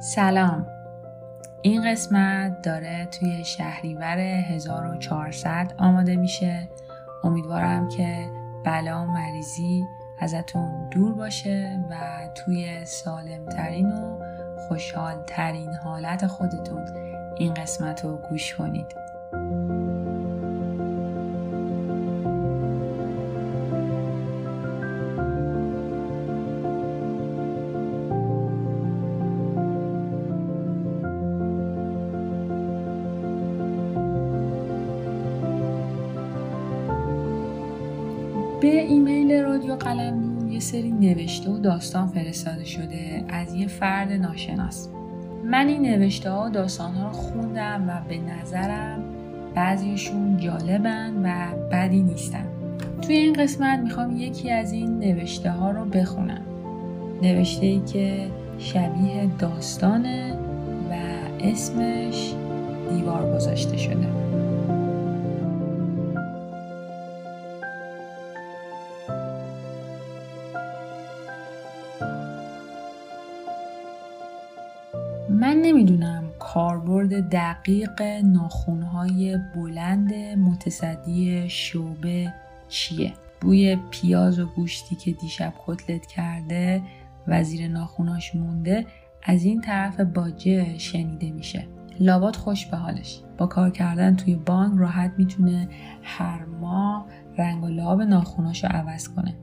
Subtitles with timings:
[0.00, 0.66] سلام.
[1.62, 6.68] این قسمت داره توی شهریور 1400 آماده میشه.
[7.24, 8.30] امیدوارم که
[8.64, 9.84] بلا و مریضی
[10.18, 11.96] ازتون دور باشه و
[12.34, 14.18] توی سالمترین و
[14.68, 16.84] خوشحالترین حالت خودتون
[17.36, 18.86] این قسمت رو گوش کنید.
[40.68, 44.88] سری نوشته و داستان فرستاده شده از یه فرد ناشناس.
[45.44, 49.02] من این نوشته ها و داستان ها رو خوندم و به نظرم
[49.54, 52.44] بعضیشون جالبن و بدی نیستن.
[53.02, 56.42] توی این قسمت می‌خوام یکی از این نوشته ها رو بخونم.
[57.22, 58.26] نوشته ای که
[58.58, 60.34] شبیه داستانه
[60.90, 60.94] و
[61.40, 62.34] اسمش
[62.90, 64.27] دیوار گذاشته شده.
[77.32, 82.34] دقیق ناخونهای بلند متصدی شعبه
[82.68, 86.82] چیه؟ بوی پیاز و گوشتی که دیشب کتلت کرده
[87.26, 88.86] و زیر ناخوناش مونده
[89.22, 91.66] از این طرف باجه شنیده میشه.
[92.00, 93.22] لابات خوش به حالش.
[93.38, 95.68] با کار کردن توی بانک راحت می‌تونه
[96.02, 97.06] هر ماه
[97.38, 99.34] رنگ و لاب ناخوناشو عوض کنه.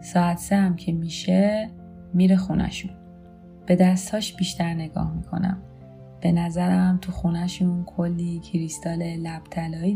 [0.00, 1.70] ساعت سه هم که میشه
[2.14, 2.90] میره خونشون
[3.66, 5.62] به دستاش بیشتر نگاه می‌کنم.
[6.22, 9.42] به نظرم تو خونهشون کلی کریستال لب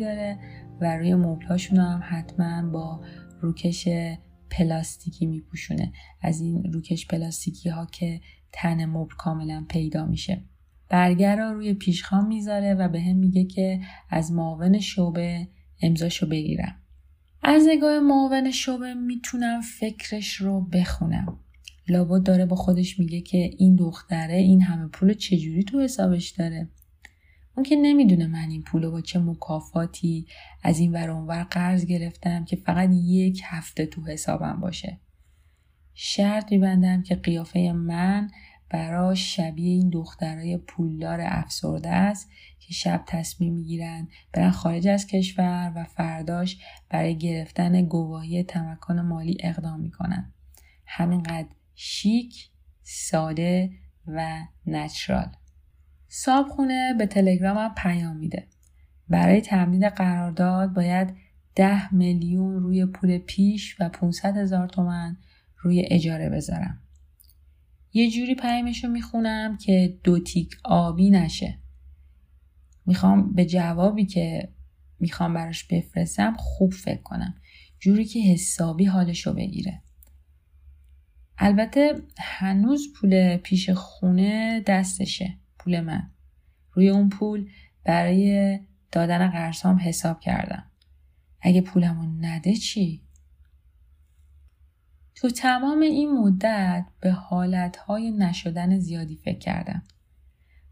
[0.01, 0.39] داره
[0.81, 3.01] و روی مبلاشون هم حتما با
[3.41, 3.89] روکش
[4.51, 5.93] پلاستیکی میپوشونه.
[6.23, 8.21] از این روکش پلاستیکی ها که
[8.53, 10.43] تن مبل کاملا پیدا میشه.
[10.89, 15.49] برگر رو روی پیشخام می‌ذاره و به هم میگه که از معاون شعبه
[15.83, 16.75] امضاشو بگیرم.
[17.43, 21.39] از نگاه معاون شعبه می‌تونم فکرش رو بخونم.
[21.89, 26.69] لابد داره با خودش میگه که این دختره این همه پول چجوری تو حسابش داره؟
[27.57, 30.27] اون که نمی‌دونه من این پول با چه مکافاتی
[30.63, 35.01] از این ور اونور قرض گرفتم که فقط یک هفته تو حسابم باشه.
[35.95, 38.31] شرط میبندم که قیافه من
[38.71, 42.31] برای شبیه این دخترای پولدار افسرده است
[42.61, 46.59] که شب تصمیم می‌گیرن برن خارج از کشور و فرداش
[46.91, 50.33] برای گرفتن گواهی تمکن مالی اقدام می‌کنن.
[50.87, 51.49] همینقدر.
[51.79, 52.51] شیک،
[52.83, 53.71] ساده
[54.07, 55.33] و نچرال.
[56.09, 58.47] صابخونه به تلگرامم پیام میده.
[59.09, 61.17] برای تمدید قرارداد باید
[61.55, 65.17] ده میلیون روی پول پیش و 500 هزار تومن
[65.57, 66.83] روی اجاره بذارم.
[67.93, 71.59] یه جوری پیامشو می‌خونم که دو تیک آبی نشه.
[72.87, 74.49] می‌خوام به جوابی که
[75.01, 77.35] می‌خوام براش بفرستم خوب فکر کنم.
[77.81, 79.83] جوری که حسابی حالشو بگیره.
[81.39, 86.11] البته هنوز پول پیش خونه دستشه پول من
[86.73, 87.51] روی اون پول
[87.85, 88.59] برای
[88.93, 90.71] دادن قرصام حساب کردم
[91.41, 93.03] اگه پولمو نده چی؟
[95.15, 99.83] تو تمام این مدت به حالتهای نشدن زیادی فکر کردم.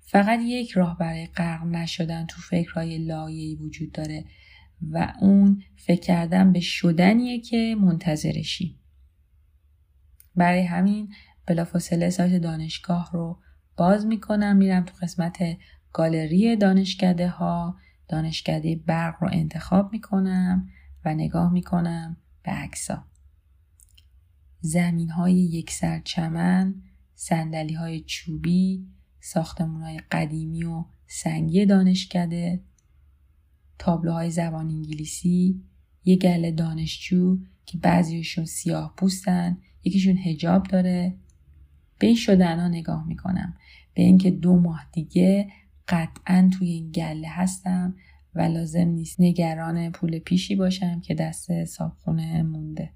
[0.00, 4.24] فقط یک راه برای غرق نشدن تو فکرهای لایه‌ای وجود داره
[4.90, 8.78] و اون فکر کردن به شدنیه که منتظرشی.
[10.36, 11.14] برای همین
[11.46, 13.38] بلافاصله سایت دانشگاه رو
[13.76, 14.56] باز می‌کنم.
[14.56, 15.38] میرم تو قسمت
[15.92, 17.76] گالری دانشکده ها
[18.08, 20.68] دانشکده برق رو انتخاب می‌کنم
[21.04, 23.04] و نگاه می‌کنم به عکسا
[24.60, 26.74] زمین های یک سر چمن
[27.14, 28.86] سندلی های چوبی
[29.20, 32.60] ساختمون های قدیمی و سنگی دانشکده
[33.78, 35.62] تابلوهای زبان انگلیسی
[36.04, 41.14] یه گله دانشجو که بعضیشون سیاه پوستن یکیشون هجاب داره.
[41.98, 43.54] به این شدن ها نگاه می‌کنم.
[43.94, 45.48] به اینکه دو ماه دیگه
[45.88, 47.94] قطعا توی این گله هستم
[48.34, 52.90] و لازم نیست نگران پول پیشی باشم که دست حسابخونه مونده.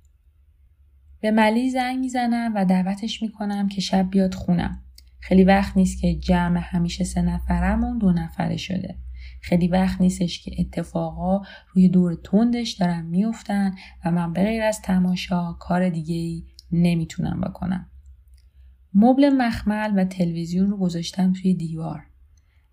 [1.21, 4.83] به ملی زنگ می‌زنم و دعوتش می‌کنم که شب بیاد خونم.
[5.21, 8.99] خیلی وقت نیست که جمع همیشه سه نفرمون دو نفره شده.
[9.41, 11.41] خیلی وقت نیستش که اتفاقا
[11.75, 13.75] روی دور تندش دارن میفتن
[14.05, 17.91] و من به از تماشا کار دیگه ای نمی‌تونم بکنم.
[18.95, 22.07] مبل مخمل و تلویزیون رو گذاشتم توی دیوار.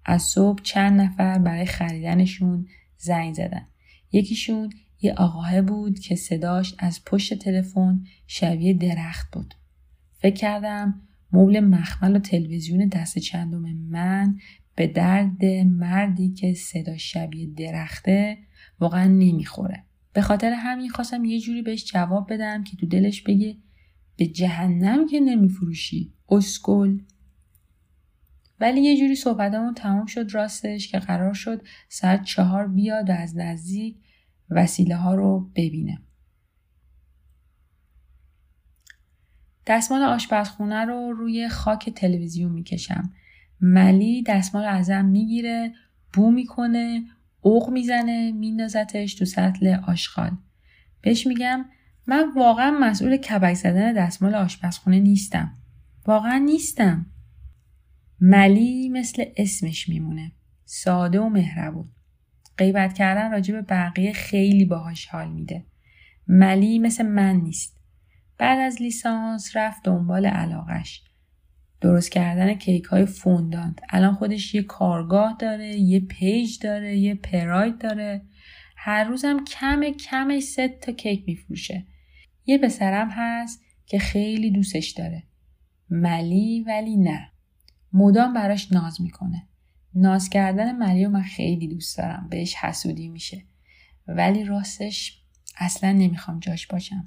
[0.05, 3.67] از صبح چند نفر برای خریدنشون زنگ زدن.
[4.11, 4.69] یکیشون
[5.01, 9.53] یه آقاه بود که صداش از پشت تلفن شبیه درخت بود.
[10.19, 11.01] فکر کردم
[11.31, 14.39] مبل مخمل و تلویزیون دست چندم من
[14.75, 18.37] به درد مردی که صدا شبیه درخته
[18.79, 19.83] واقعا نمی‌خوره
[20.13, 23.55] به خاطر همین خواستم یه جوری بهش جواب بدم که تو دلش بگه
[24.17, 26.99] به جهنم که نمیفروشی اسکل
[28.59, 33.37] ولی یه جوری صحبتمون تمام شد راستش که قرار شد ساعت چهار بیاد و از
[33.37, 33.97] نزدیک
[34.49, 36.01] وسیله ها رو ببینه.
[39.67, 43.13] دستمال آشپزخونه رو روی خاک تلویزیون می‌کشم.
[43.61, 45.73] ملی دستمال ازم می‌گیره،
[46.13, 47.03] بو می‌کنه،
[47.41, 50.37] اوق می‌زنه، میندازتش تو سطل آشغال.
[51.01, 51.65] بهش میگم
[52.07, 55.57] من واقعا مسئول کبک زدن دستمال آشپزخونه نیستم.
[56.05, 57.05] واقعا نیستم.
[58.19, 60.31] ملی مثل اسمش میمونه.
[60.65, 61.89] ساده و مهربون.
[62.57, 65.65] غیبت کردن راجع به بقیه خیلی باهاش حال میده.
[66.27, 67.77] ملی مثل من نیست.
[68.37, 71.03] بعد از لیسانس رفت دنبال علاقش.
[71.81, 73.79] درست کردن کیک های fondant.
[73.89, 78.21] الان خودش یه کارگاه داره، یه page داره، یه پراید داره.
[78.77, 81.85] هر روزم کم کمش صد تا کیک میفروشه.
[82.45, 85.23] یه پسرم هست که خیلی دوستش داره.
[85.89, 87.31] ملی ولی نه.
[87.93, 89.47] مدام براش ناز می‌کنه.
[89.95, 92.27] ناز کردن ملی و من خیلی دوست دارم.
[92.29, 93.43] بهش حسودی میشه.
[94.07, 95.21] ولی راستش
[95.57, 97.03] اصلا نمی‌خوام جاش باشم.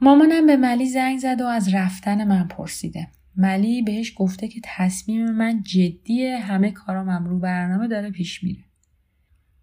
[0.00, 3.08] مامانم به ملی زنگ زد و از رفتن من پرسیده.
[3.36, 8.64] ملی بهش گفته که تصمیم من جدیه همه کارام رو برنامه داره پیش میره.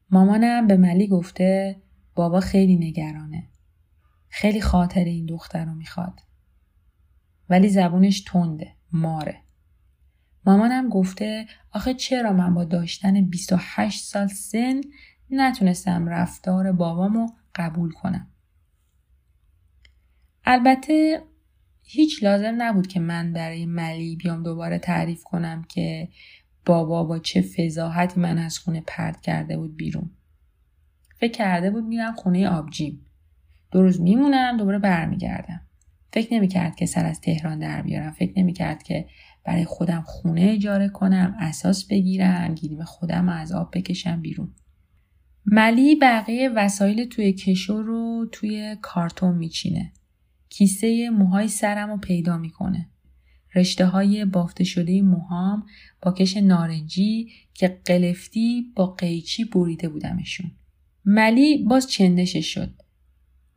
[0.10, 1.82] مامانم به ملی گفته
[2.16, 3.44] بابا خیلی نگرانه.
[4.36, 6.20] خیلی خاطر این دختر رو می‌خواد.
[7.50, 8.76] ولی زبونش تنده.
[8.92, 9.42] ماره.
[10.46, 14.82] مامانم گفته آخه چرا من با داشتن 28 سال سن
[15.30, 18.32] نتونستم رفتار بابامو قبول کنم.
[20.46, 21.24] البته
[21.84, 26.10] هیچ لازم نبود که من برای ملی بیام دوباره تعریف کنم که
[26.66, 30.12] بابا با چه فضاحتی من از خونه پرد کرده بود بیرون.
[31.20, 33.06] فکر کرده بود میرم خونه آبجیم.
[33.74, 35.62] دو روز میمونم دوباره برمیگردم.
[36.14, 38.12] فکر نمی‌کرد که سر از تهران در بیارم.
[38.12, 39.06] فکر نمی‌کرد که
[39.46, 44.54] برای خودم خونه اجاره کنم اساس بگیرم گیریم خودم از آب بکشم بیرون.
[45.46, 49.92] ملی بقیه وسایل توی کشو رو توی کارتون میچینه.
[50.50, 52.90] کیسه موهای سرم رو پیدا می‌کنه.
[53.56, 55.66] رشته های بافته شده موهام
[56.02, 60.52] با کش نارنجی که قلفتی با قیچی بریده بودمشون.
[61.06, 62.83] ملی باز چندشش شد.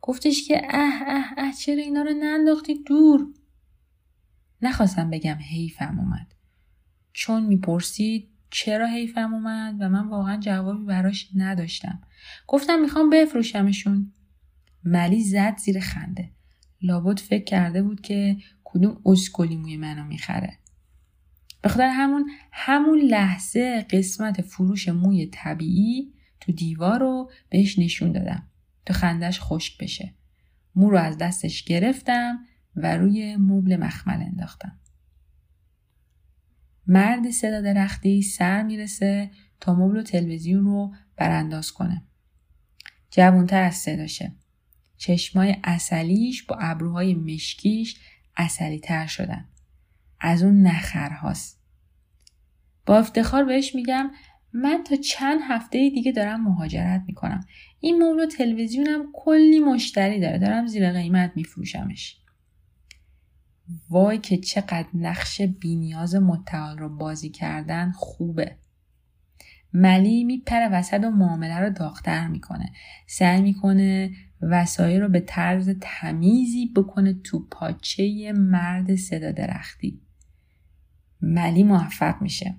[0.07, 3.27] گفتش که اه اه اه چرا اینا رو ننداختی دور؟
[4.61, 6.33] نخواستم بگم حیفم اومد.
[7.13, 12.01] چون می‌پرسید چرا حیفم اومد و من واقعا جوابی براش نداشتم.
[12.47, 14.13] گفتم می‌خوام بفروشمشون.
[14.83, 16.31] ملی زد زیر خنده.
[16.81, 20.57] لابد فکر کرده بود که کدوم اسکلی موی منو می‌خره.
[21.61, 28.47] به خاطر همون همون لحظه قسمت فروش موی طبیعی تو دیوار رو بهش نشون دادم.
[28.87, 30.13] تا خندش خشک بشه
[30.75, 32.39] مو رو از دستش گرفتم
[32.75, 34.79] و روی مبل مخمل انداختم.
[36.87, 42.03] مرد صدا درختی سر می‌رسه تا مبل و تلویزیون رو برانداز کنه.
[43.11, 44.31] جوانتر از صداشه.
[44.97, 47.99] چشمای اصلیش با ابروهای مشکیش
[48.37, 49.45] اصلی تر شدن.
[50.19, 51.61] از اون نخرهاست.
[52.85, 54.11] با افتخار بهش میگم
[54.61, 57.45] من تا چند هفته دیگه دارم مهاجرت می‌کنم.
[57.79, 60.37] این مبل تلویزیونم کلی مشتری داره.
[60.37, 62.17] دارم زیر قیمت میفروشمش.
[63.89, 68.55] وای که چقدر نقش بینیاز متعال رو بازی کردن خوبه
[69.73, 72.71] ملی میپره وسط و معامله رو داغتر می‌کنه
[73.07, 74.11] سعی می‌کنه
[74.41, 80.01] وسایل رو به طرز تمیزی بکنه تو پاچه مرد صدا درختی
[81.21, 82.55] ملی موفق میشه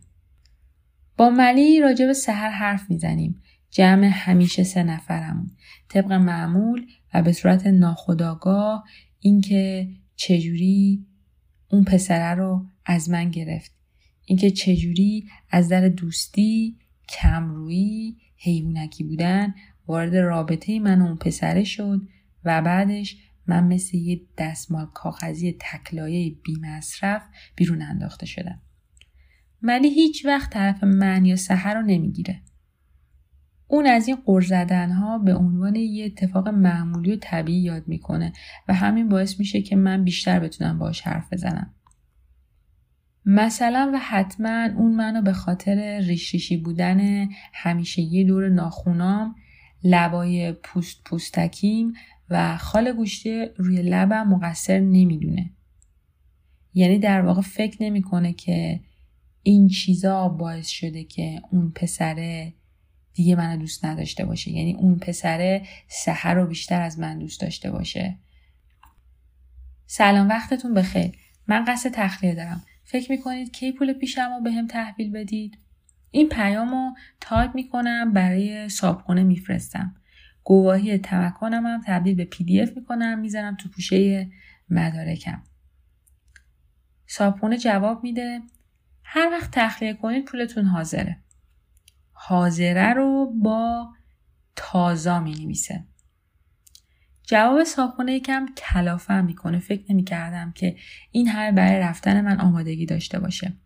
[1.19, 3.43] با ملی راجع به سهر حرف می‌زنیم.
[3.71, 5.51] جمع همیشه سه نفرمون.
[5.89, 8.85] طبق معمول و به صورت ناخداگاه
[9.21, 11.07] اینکه چجوری
[11.71, 13.73] اون پسره رو از من گرفت.
[14.25, 19.55] اینکه چجوری از در دوستی کمرویی حیوانکی بودن
[19.87, 22.01] وارد رابطه من و اون پسره شد
[22.45, 27.23] و بعدش من مثل یه دستمال کاغذی تکلایه بی مصرف
[27.57, 28.61] بیرون انداخته شدم.
[29.63, 32.41] ولی هیچ وقت طرف من یا سحر رو نمی‌گیره.
[33.67, 38.33] اون از این قر زدن ها به عنوان یه اتفاق معمولی و طبیعی یاد می‌کنه
[38.69, 41.75] و همین باعث میشه که من بیشتر بتونم باش حرف بزنم.
[43.25, 49.35] مثلا و حتما اون منو به خاطر ریش بودن همیشه یه دور ناخونام
[49.85, 51.93] لبای پوست پوستکیم
[52.31, 55.51] و خال گوشته روی لبم مقصر نمی‌دونه.
[56.75, 58.81] یعنی در واقع فکر نمی‌کنه که
[59.43, 62.55] این چیزا باعث شده که اون پسره
[63.15, 64.51] دیگه منو دوست نداشته باشه.
[64.51, 68.19] یعنی اون پسره سحر رو بیشتر از من دوست داشته باشه.
[69.87, 71.19] سلام وقتتون بخیر.
[71.47, 72.63] من قصد تخلیه دارم.
[72.85, 75.59] فکر می‌کنید کی پول پیشم رو بهم تحویل بدید؟
[76.11, 79.95] این پیام رو تایپ می‌کنم برای صابخونه میفرستم.
[80.45, 84.31] گواهی تمکنم هم تبدیل به PDF می‌کنم می‌زنم تو پوشه
[84.71, 85.43] مدارکم.
[87.07, 88.41] صابخونه جواب میده.
[89.11, 91.17] هر وقت تخلیه کنید پولتون حاضره.
[92.13, 93.89] حاضره رو با
[94.57, 95.85] تازا می نویسه
[97.23, 99.59] جواب صابخونه یکم کلافه می‌کنه.
[99.59, 100.77] فکر نمی کردم که
[101.11, 103.57] این همه برای رفتن من آمادگی داشته باشه.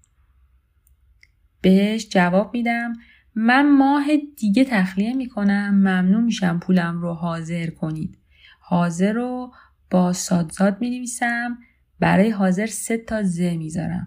[1.60, 2.92] بهش جواب میدم
[3.34, 4.04] من ماه
[4.36, 8.18] دیگه تخلیه می‌کنم ممنون میشم پولم رو حاضر کنید.
[8.60, 9.52] حاضر رو
[9.90, 11.58] با سادزاد می نویسم
[12.00, 14.06] برای حاضر سه تا ز می‌ذارم.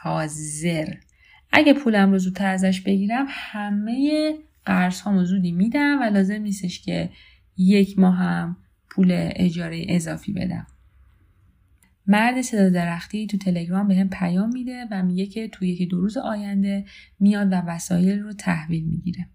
[0.00, 0.94] حاضر.
[1.52, 7.10] اگه پولم رو زودتر ازش بگیرم همه قرض هامو زودی میدم و لازم نیستش که
[7.56, 8.56] یک ماه هم
[8.90, 10.66] پول اجاره اضافی بدم.
[12.06, 16.00] مرد صدا درختی تو تلگرام به هم پیام میده و میگه که تو یکی دو
[16.00, 16.84] روز آینده
[17.20, 19.28] میاد و وسایل رو تحویل می‌گیره.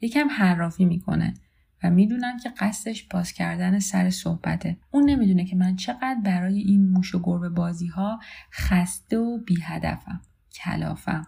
[0.00, 1.34] یکم حرافی می‌کنه.
[1.82, 4.76] و می‌دونم که قصدش باز کردن سر صحبته.
[4.90, 8.20] اون نمی‌دونه که من چقدر برای این موش و گربه بازی ها
[8.52, 10.20] خسته و بی هدفم.
[10.54, 11.26] کلافم.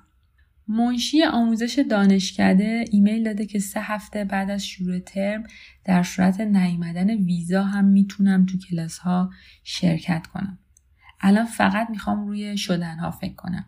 [0.68, 5.44] منشی آموزش دانشکده ایمیل داده که سه هفته بعد از شروع ترم
[5.84, 9.30] در صورت نیامدن ویزا هم می‌تونم تو کلاس ها
[9.64, 10.58] شرکت کنم.
[11.20, 13.66] الان فقط می‌خوام روی شدن ها فکر کنم.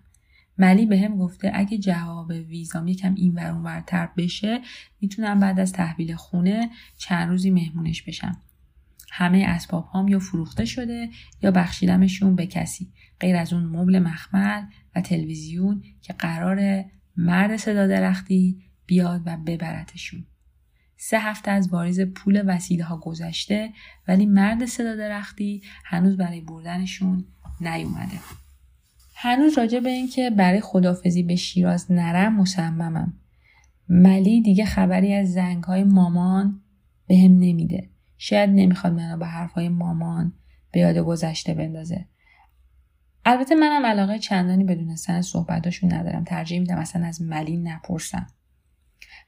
[0.63, 4.61] ملی به هم گفته اگه جواب ویزام یکم این ور ورتر بشه
[5.01, 8.37] می‌تونم بعد از تحویل خونه چند روزی مهمونش بشم.
[9.11, 11.09] همه اسباب هام یا فروخته شده
[11.43, 14.63] یا بخشیدمشون به کسی غیر از اون مبل مخمل
[14.97, 16.85] و تلویزیون که قرار
[17.17, 20.27] مرد صدا درختی بیاد و ببرتشون.
[20.97, 23.73] سه هفته از واریز پول وسیله ها گذشته
[24.09, 27.25] ولی مرد صدا درختی هنوز برای بردنشون
[27.61, 28.19] نیومده.
[29.25, 33.13] هنوز راجع به اینکه برای خدافزی به شیراز نرم مصممم.
[33.89, 36.61] ملی دیگه خبری از زنگ های مامان
[37.07, 37.91] به هم نمیده.
[38.19, 40.33] شاید نمی‌خواد منو به حرفهای مامان
[40.73, 42.07] به یاد گذشته بندازه.
[43.25, 46.25] البته منم علاقه چندانی به دونستن صحبتاشون ندارم.
[46.25, 48.27] ترجیح میدم اصلا از ملی نپرسم.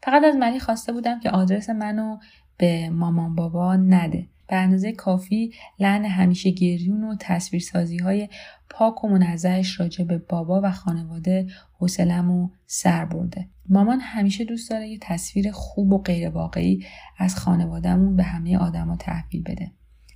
[0.03, 2.19] فقط از ملی خواسته بودم که آدرس منو
[2.57, 4.29] به مامان بابا نده.
[4.47, 8.29] به اندازه کافی لعن همیشه گریون و تصویرسازی های
[8.71, 11.47] پاک و منزهش راجع به بابا و خانواده
[11.79, 13.49] حوصلم و سر برده.
[13.69, 16.87] مامان همیشه دوست داره یه تصویر خوب و غیر واقعی
[17.19, 19.73] از خانوادهمون به همه آدما تحویل بده.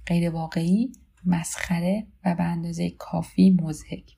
[0.07, 0.93] غیر واقعی،
[1.27, 4.17] مسخره و به اندازه کافی مزهک.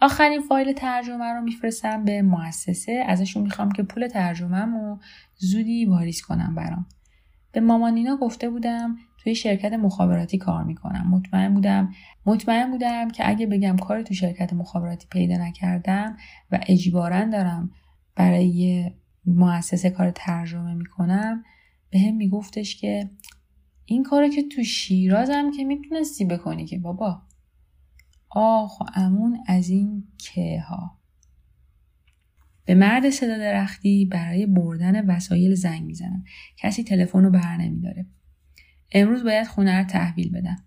[0.00, 5.00] آخرین فایل ترجمه رو میفرستم به مؤسسه ازشون می‌خوام که پول ترجمه رو
[5.36, 6.86] زودی واریز کنم برام.
[7.52, 11.10] به مامانینا گفته بودم توی شرکت مخابراتی کار می‌کنم.
[11.10, 11.92] مطمئن بودم
[12.26, 16.16] مطمئن بودم که اگه بگم کاری تو شرکت مخابراتی پیدا نکردم
[16.50, 17.70] و اجبارا دارم
[18.16, 18.90] برای
[19.26, 21.44] مؤسسه کار ترجمه می‌کنم
[21.90, 23.10] به هم میگفتش که
[23.84, 27.22] این کارو که تو شیرازم که می‌تونستی بکنی که بابا.
[28.30, 30.99] آخ و امون از این که ها
[32.70, 36.24] به مرد صدا درختی برای بردن وسایل زنگ می‌زنم.
[36.56, 38.06] کسی تلفن رو بر نمیداره.
[38.92, 40.64] امروز باید خونه رو تحویل بدم.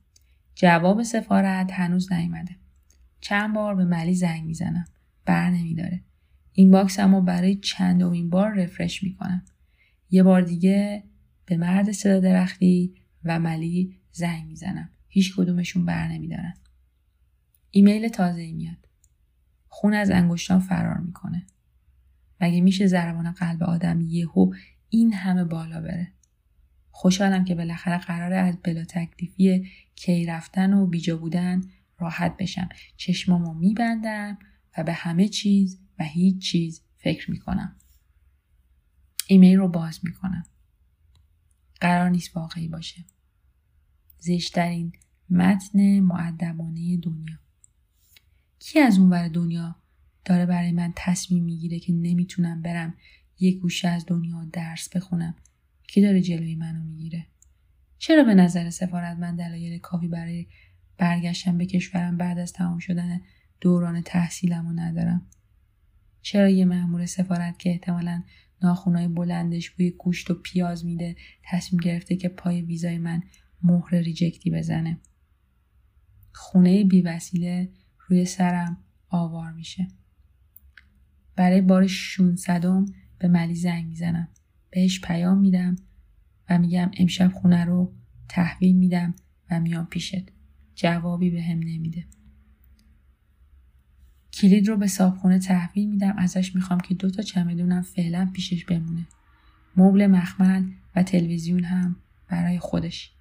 [0.56, 2.56] جواب سفارت هنوز نیومده.
[3.22, 4.86] چند بار به ملی زنگ می‌زنم.
[5.26, 6.04] بر نمیداره.
[6.54, 9.46] inbox رو برای چندمین بار refresh می‌کنم.
[10.10, 11.04] یه بار دیگه
[11.46, 14.90] به مرد صدا درختی و ملی زنگ می‌زنم.
[15.08, 16.54] هیچ کدومشون بر نمیدارن.
[17.72, 18.88] ایمیل تازه ای میاد.
[19.68, 21.46] خون از انگشتان فرار می‌کنه.
[22.44, 24.54] مگه میشه ضربان قلب آدم یهو
[24.90, 26.14] این همه بالا بره؟
[26.92, 31.62] خوشحالم که بالاخره قراره از بلا تکلیفی کی رفتن و بیجا بودن
[32.00, 32.70] راحت بشم.
[32.98, 34.38] چشمامو میبندم
[34.78, 37.76] و به همه چیز و هیچ چیز فکر می‌کنم.
[39.28, 40.44] ایمیل رو باز می‌کنم.
[41.82, 43.06] قرار نیست واقعی باشه.
[44.18, 44.92] زشترین
[45.30, 47.38] متن معدبانه دنیا.
[48.60, 49.76] کی از اونور دنیا
[50.26, 52.94] داره برای من تصمیم می‌گیره که نمی‌تونم برم
[53.40, 55.36] یک گوشه از دنیا درس بخونم.
[55.88, 57.26] کی داره جلوی منو می‌گیره؟
[57.98, 60.48] چرا به نظر سفارت من دلایل کافی برای
[60.98, 63.22] برگشتن به کشورم بعد از تمام شدن
[63.62, 65.26] دوران تحصیلم رو ندارم؟
[66.22, 68.24] چرا یه مأمور سفارت که احتمالا
[68.62, 73.24] ناخونای بلندش بوی گوشت و پیاز میده تصمیم گرفته که پای ویزای من
[73.64, 74.98] مهر ریجکتی بزنه؟
[76.34, 77.70] خونه بیوسیله
[78.08, 78.78] روی سرم
[79.10, 79.88] آوار میشه.
[81.36, 82.66] برای بار 600
[83.20, 84.28] به ملی زنگ می‌زنم.
[84.70, 85.76] بهش پیام میدم
[86.50, 87.94] و میگم امشب خونه رو
[88.30, 89.14] تحویل میدم
[89.52, 90.32] و میام پیشت.
[90.76, 92.06] جوابی به هم نمیده.
[94.34, 96.16] کلید رو به صابخونه تحویل میدم.
[96.18, 99.08] ازش می‌خوام که دو تا چمدونم فعلا پیشش بمونه.
[99.78, 101.96] مبل مخمل و تلویزیون هم
[102.30, 103.14] برای خودش.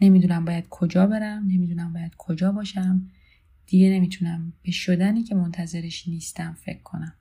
[0.00, 3.10] نمی‌دونم باید کجا برم نمی‌دونم باید کجا باشم.
[3.66, 7.14] دیگه نمی‌تونم به شدنی که منتظرش نیستم فکر کنم.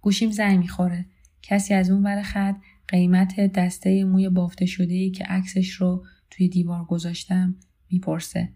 [0.00, 1.04] گوشیم زنگ می‌خوره.
[1.42, 2.56] کسی از اون ور خط
[2.88, 7.54] قیمت دسته موی بافته شده ای که عکسش رو توی دیوار گذاشتم
[7.90, 8.48] می‌پرسه.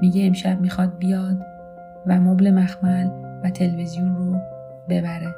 [0.00, 1.46] میگه امشب می‌خواد بیاد
[2.06, 3.06] و مبل مخمل
[3.44, 4.36] و تلویزیون رو
[4.88, 5.34] ببره.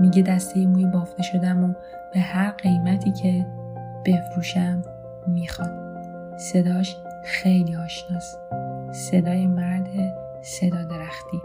[0.00, 1.74] میگه دسته موی بافته شدم و
[2.14, 3.46] به هر قیمتی که
[4.06, 4.82] بفروشم
[5.28, 5.82] می‌خواد.
[6.38, 8.38] صداش خیلی آشناست.
[8.92, 9.88] صدای مرد
[10.42, 11.40] صدا درختی.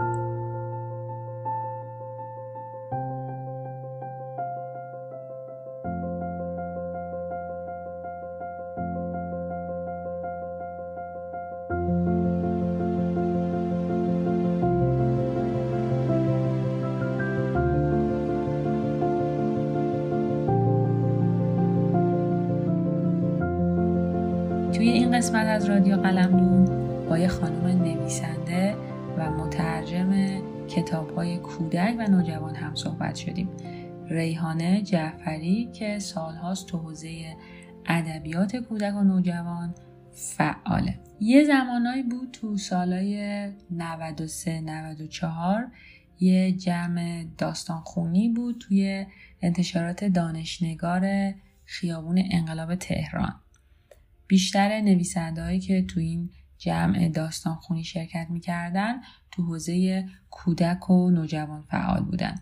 [32.57, 33.49] هم صحبت شدیم.
[34.09, 37.37] ریحانه جعفری که سالهاست تو حوزه
[37.85, 39.75] ادبیات کودک و نوجوان
[40.11, 40.99] فعاله.
[41.19, 45.71] یه زمانایی بود تو سالهای 93 94
[46.19, 49.05] یه جمع داستان خونی بود توی
[49.41, 51.33] انتشارات دانشنگار
[51.65, 53.41] خیابون انقلاب تهران.
[54.27, 61.61] بیشتر نویسندههایی که تو این جمع داستان خونی شرکت می‌کردن تو حوزه کودک و نوجوان
[61.61, 62.35] فعال بودن.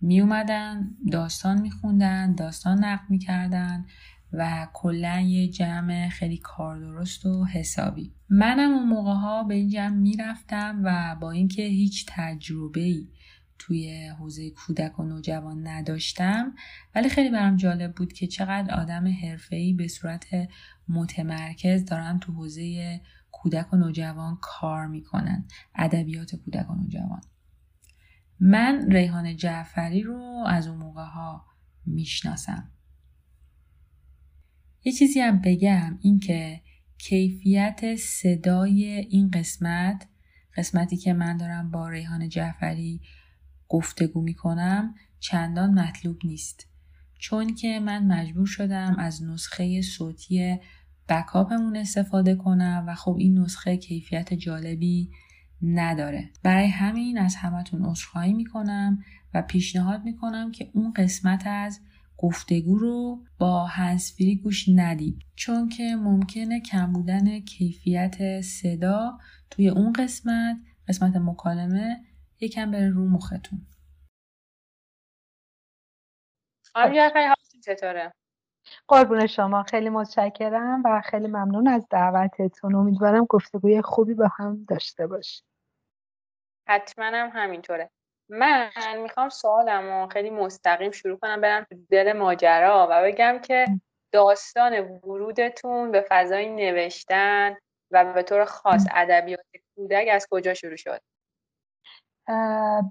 [0.00, 3.86] می اومدن داستان میخوندن، داستان نقل می‌کردن
[4.32, 8.14] و کلا یه جمع خیلی کاردرست و حسابی.
[8.28, 13.08] منم اون موقع ها به این جمع می‌رفتم و با اینکه هیچ تجربه ای
[13.58, 16.54] توی حوزه کودک و نوجوان نداشتم
[16.94, 20.26] ولی خیلی برام جالب بود که چقدر آدم حرفه‌ای به صورت
[20.88, 27.20] متمرکز دارن تو حوزه کودک و نوجوان کار می‌کنن ادبیات کودک و نوجوان
[28.40, 31.44] من ریحان جعفری رو از اون موقع ها
[31.86, 32.70] می‌شناسم.
[34.84, 36.60] یه چیزی هم بگم این که
[36.98, 40.06] کیفیت صدای این قسمت
[40.56, 43.00] قسمتی که من دارم با ریحان جعفری
[43.68, 46.66] گفتگو می‌کنم چندان مطلوب نیست.
[47.18, 50.58] چون که من مجبور شدم از نسخه صوتی
[51.08, 55.10] بکاپمون استفاده کنم و خب این نسخه کیفیت جالبی
[55.62, 56.30] نداره.
[56.42, 61.80] برای همین از همتون عذرخواهی می‌کنم و پیشنهاد می‌کنم که اون قسمت از
[62.18, 65.22] گفتگو رو با هنسفری گوش ندید.
[65.36, 69.18] چون که ممکنه کم بودن کیفیت صدا
[69.50, 70.56] توی اون قسمت
[70.88, 72.04] قسمت مکالمه
[72.40, 73.66] یکم بره رو مختون.
[77.64, 78.12] چطوره؟
[78.88, 79.62] قربون شما.
[79.62, 82.74] خیلی متشکرم و خیلی ممنون از دعوتتون.
[82.74, 85.46] امیدوارم گفتگوی خوبی با هم داشته باشیم.
[86.68, 87.90] حتما هم همینطوره.
[88.28, 88.70] من
[89.02, 93.66] می‌خوام سوالم خیلی مستقیم شروع کنم برم تو دل ماجرا و بگم که
[94.12, 97.56] داستان ورودتون به فضای نوشتن
[97.90, 101.00] و به طور خاص ادبیات کودک از کجا شروع شد؟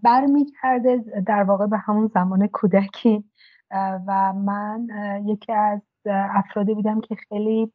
[0.04, 3.24] برمیگرده در واقع به همون زمان کودکی.
[4.08, 4.88] و من
[5.26, 7.74] یکی از افرادی بودم که خیلی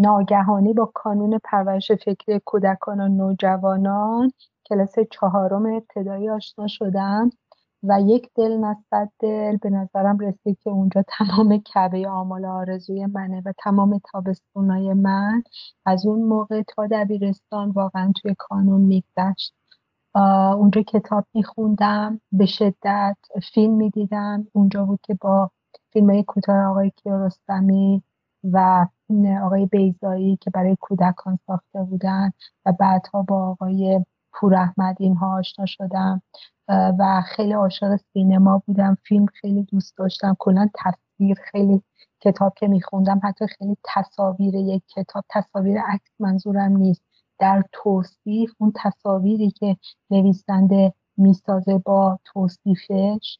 [0.00, 4.32] ناگهانی با کانون پرورش فکری کودکان و نوجوانان
[4.66, 7.30] کلاس چهارم ابتدایی آشنا شدم
[7.82, 13.42] و یک دل نسبت دل به نظرم رسید که اونجا تمام کعبه آمال آرزوی منه
[13.46, 15.42] و تمام تابستونای من
[15.86, 19.54] از اون موقع تا دبیرستان واقعا توی کانون میگذشت.
[20.14, 23.16] اونجا کتاب میخوندم به شدت
[23.54, 24.46] فیلم می‌دیدم.
[24.52, 25.50] اونجا بود که با
[25.92, 28.02] فیلم های کوتاه آقای کیارستمی
[28.44, 28.86] و
[29.42, 32.30] آقای بیزایی که برای کودکان ساخته بودن
[32.66, 36.22] و بعدها با آقای پور احمد اینها آشنا شدم.
[36.68, 38.96] و خیلی عاشق سینما بودم.
[39.02, 40.36] فیلم خیلی دوست داشتم.
[40.38, 41.82] کلا تصویر خیلی
[42.20, 47.02] کتاب که میخوندم حتی خیلی تصاویر یک کتاب تصاویر عکس منظورم نیست.
[47.38, 49.76] در توصیف اون تصاویری که
[50.10, 53.38] نویسنده می‌سازه با توصیفش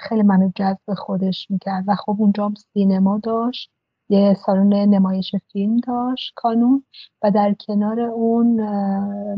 [0.00, 1.84] خیلی منو جذب خودش می‌کرد.
[1.86, 3.70] و خب اونجا سینما داشت
[4.10, 6.84] یه سالن نمایش فیلم داشت کانون.
[7.22, 8.60] و در کنار اون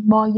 [0.07, 0.29] ما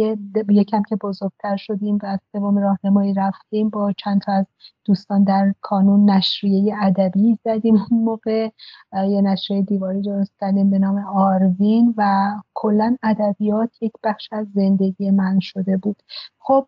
[0.51, 4.47] یکم که بزرگتر شدیم و از سوم راهنمایی رفتیم با چند تا از
[4.85, 8.49] دوستان در کانون نشریه ادبی زدیم اون موقع
[8.92, 15.11] یه نشریه دیواری درست کردیم به نام آروین و کلا ادبیات یک بخش از زندگی
[15.11, 16.03] من شده بود.
[16.38, 16.66] خب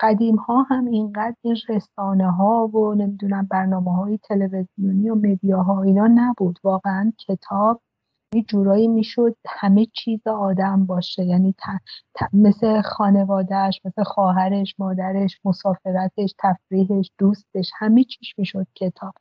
[0.00, 6.06] قدیم ها هم اینقدر این رسانه ها و نمی‌دونم برنامه های تلویزیونی و مدیاها اینا
[6.06, 6.58] نبود.
[6.64, 7.80] واقعا کتاب
[8.36, 11.24] یه جورایی می‌شد همه چیز آدم باشه.
[11.24, 11.54] یعنی
[12.32, 19.14] مثل خانوادهش مثل خواهرش مادرش مسافرتش تفریحش دوستش همه چیش می‌شد کتاب.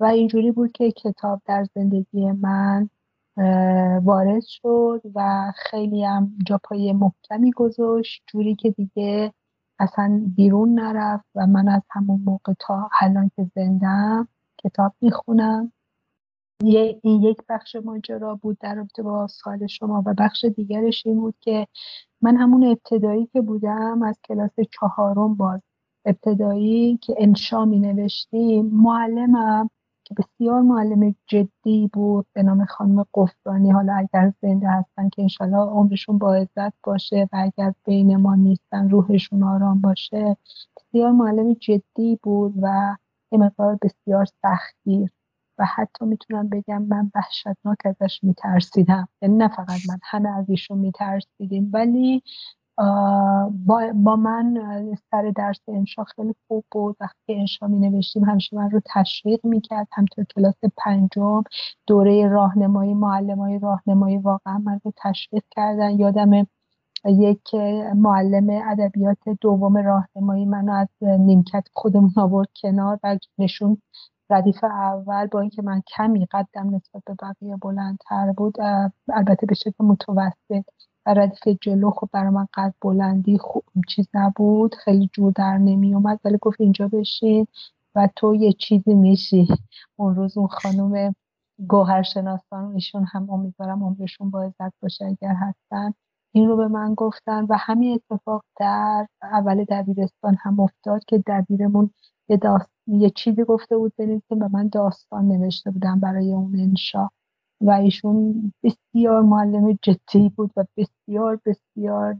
[0.00, 2.88] و اینجوری بود که کتاب در زندگی من
[4.04, 8.22] وارد شد و خیلی هم جا پای محکمی گذاشت.
[8.26, 9.32] جوری که دیگه
[9.78, 14.28] اصلا بیرون نرفت و من از همون موقع تا الان که زندم
[14.64, 15.72] کتاب می‌خونم.
[16.64, 21.34] این یک بخش ماجرا بود در رابطه با سال شما و بخش دیگرش این بود
[21.40, 21.66] که
[22.22, 25.60] من همون ابتدایی که بودم از کلاس چهارم باز.
[26.04, 29.70] ابتدایی که انشا می نوشتیم معلمم
[30.04, 33.70] که بسیار معلم جدی بود به نام خانم قفرانی.
[33.70, 38.90] حالا اگر زنده هستن که انشالله عمرشون با عزت باشه و اگر بین ما نیستن
[38.90, 40.36] روحشون آرام باشه.
[40.76, 42.96] بسیار معلم جدی بود و
[43.32, 45.10] یه مقدار بسیار سختگیر.
[45.60, 49.08] و حتی می‌تونم بگم من وحشتناک ازش میترسیدم.
[49.22, 51.70] یعنی نه فقط من همه از ایشون میترسیدیم.
[51.72, 52.22] ولی
[53.66, 54.56] با, با من
[55.10, 56.96] سر درس انشا خیلی خوب بود.
[57.00, 59.88] وقتی انشا می نوشتیم همیشه من رو تشویق می‌کرد.
[59.92, 61.42] همطور کلاس پنجم
[61.86, 65.90] دوره راهنمایی معلم راهنمایی واقعا من رو تشویق کردن.
[65.90, 66.46] یادم
[67.04, 67.54] یک
[67.94, 73.82] معلم ادبیات دوم راهنمایی منو از نیمکت خودمون آورد کنار و نشون
[74.30, 78.56] ردیف اول با اینکه من کمی قدم نسبت به بقیه بلندتر بود
[79.08, 80.64] البته به شکل متوسط
[81.06, 85.94] و ردیف جلو خب برای من قد بلندی خوب چیز نبود خیلی جور در نمی
[85.94, 87.46] اومد ولی گفت اینجا بشین
[87.94, 89.48] و تو یه چیزی میشی.
[89.96, 91.14] اون روز اون خانم
[91.68, 95.94] گوهرشناسان ایشون هم امیدوارم عمرشون با عزت باشه اگر هستن.
[96.32, 101.90] این رو به من گفتن و همین اتفاق در اول دبیرستان هم افتاد که دبیرمون
[102.28, 102.70] یه, داست...
[102.90, 107.08] یه چیزی گفته بود بنویسیم و من داستان نوشته بودم برای اون انشا.
[107.60, 112.16] و ایشون بسیار معلم جدی بود و بسیار بسیار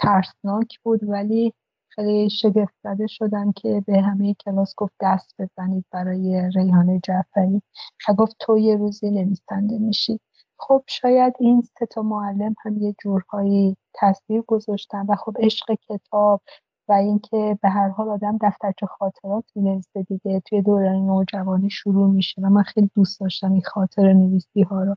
[0.00, 1.52] ترسناک بود ولی
[1.88, 7.62] خیلی شگفت زده شدم که به همه کلاس گفت دست بزنید برای ریحانه جعفری.
[8.08, 10.20] و گفت تو یه روزی نویسنده میشی.
[10.58, 16.42] خب شاید این سه تا معلم هم یه جورهایی تاثیر گذاشتن و خب عشق کتاب
[16.88, 22.42] و اینکه به هر حال آدم دفترچه خاطرات می‌نویسه دیگه توی دوران نوجوانی شروع میشه
[22.42, 24.96] و من خیلی دوست داشتم این خاطر نویسی ها رو.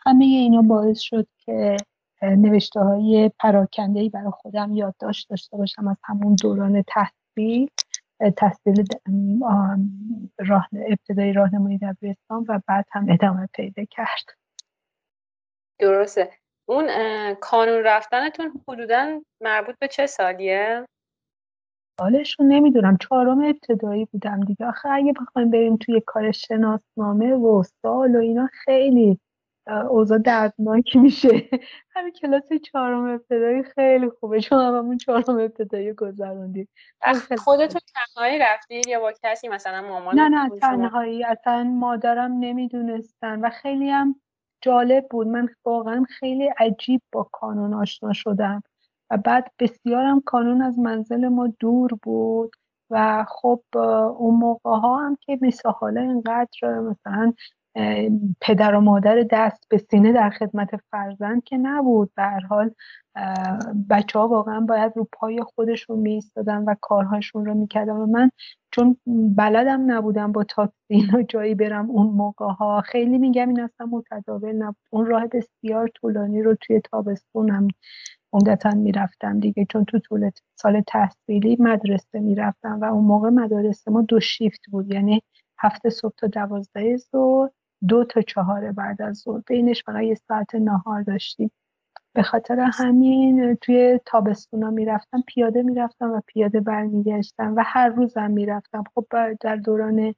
[0.00, 1.76] همه اینا باعث شد که
[2.22, 7.68] نوشته های پراکنده ای برای خودم یادداشت داشته باشم از همون دوران تحصیل
[8.36, 8.84] تحصیل
[10.38, 14.24] راه ابتدایی راهنمایی دبیرستان و بعد هم ادامه پیدا کرد.
[15.78, 16.30] درسته.
[16.68, 16.86] اون
[17.34, 20.86] کانون رفتنتون حدودا مربوط به چه سالیه؟
[22.00, 24.66] سالش رو نمی‌دونم چهارم ابتدایی بودم دیگه.
[24.66, 29.20] آخه اگه بخوایم بریم توی کار شناسنامه و سال و اینا خیلی
[29.90, 31.28] اوضاع دردناک میشه.
[31.94, 34.40] همین کلاس چهارم ابتدایی خیلی خوبه.
[34.40, 36.68] چون هممون چهارم ابتدایی گذروندیم.
[37.38, 41.24] خودتون تنهایی رفتید یا با کسی مثلا مامان نه نه تنهایی.
[41.24, 44.20] اصلا مادرم نمی‌دونستن و خیلی هم
[44.60, 45.26] جالب بود.
[45.26, 48.62] من واقعا خیلی عجیب با کانون آشنا شدم.
[49.10, 52.52] و بعد بسیارم کانون از منزل ما دور بود
[52.90, 53.62] و خب
[54.18, 57.32] اون موقع ها هم که مثل حالا اینقدر مثلا
[58.40, 62.10] پدر و مادر دست به سینه در خدمت فرزند که نبود.
[62.16, 62.70] به حال
[63.90, 68.30] بچه ها واقعا باید رو پای خودشون می و کارهاشون رو می‌کردن و من
[68.70, 68.96] چون
[69.36, 74.52] بلدم نبودم با تاکسی و جایی برم اون موقع ها خیلی میگم این اصلا متداول
[74.52, 74.76] نبود.
[74.90, 77.68] اون راه بسیار طولانی رو توی تابستونم
[78.36, 84.02] عمدتا می‌رفتم دیگه چون تو طول سال تحصیلی مدرسه می‌رفتم و اون موقع مدارس ما
[84.02, 85.22] دو شیفت بود یعنی
[85.58, 87.50] هفته صبح تا دوازده ظهر
[87.88, 91.50] دو تا چهار بعد از ظهر بینش فقط یه ساعت نهار داشتیم.
[92.14, 98.84] به خاطر همین توی تابستونا می‌رفتم پیاده می‌رفتم و پیاده برمیگشتم و هر روزم می‌رفتم.
[98.94, 99.06] خب
[99.40, 100.14] در دوران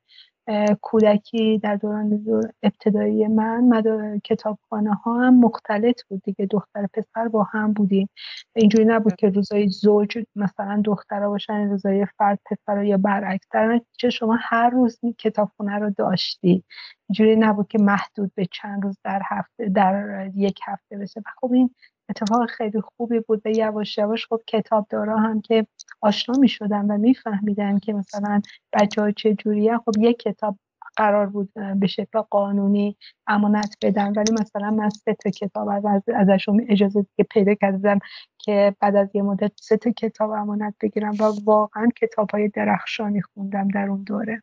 [0.83, 2.25] کودکی در دوران
[2.63, 6.47] ابتدایی من کتابخانه ها هم مختلط بود دیگه.
[6.47, 8.09] دختر پسر با هم بودیم.
[8.57, 14.11] اینجوری نبود که روزای زوج مثلا دخترها باشن روزای فرد پسر یا برعکس در چه
[14.11, 16.65] شما هر روز کتابخانه رو داشتی.
[17.09, 21.21] اینجوری نبود که محدود به چند روز در هفته در یک هفته بشه.
[21.21, 21.71] و خب این
[22.09, 25.67] اتفاق خیلی خوبی بود به یواش یواش خب کتابدارا هم که
[26.01, 30.59] آشنا می شدن و میفهمیدن که مثلا بچه ها چه جوریه خب یک کتاب
[30.97, 36.67] قرار بود به شکل قانونی امانت بدن ولی مثلا من سه تا کتاب از ازشون
[36.69, 37.99] اجازه که پیدا کردم
[38.39, 43.23] که بعد از یه مدت سه تا کتاب امانت بگیرم و واقعا کتاب های درخشانی
[43.23, 44.43] خوندم در اون دوره.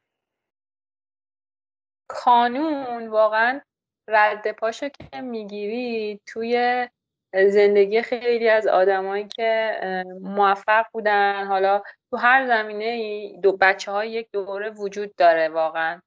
[2.08, 3.62] کانون واقعا
[4.08, 6.88] رد پاشو که می‌گیری توی
[7.36, 9.76] زندگی خیلی از آدمایی که
[10.22, 11.46] موفق بودن.
[11.46, 16.02] حالا تو هر زمینه دو بچه های یک دوره وجود داره واقعا.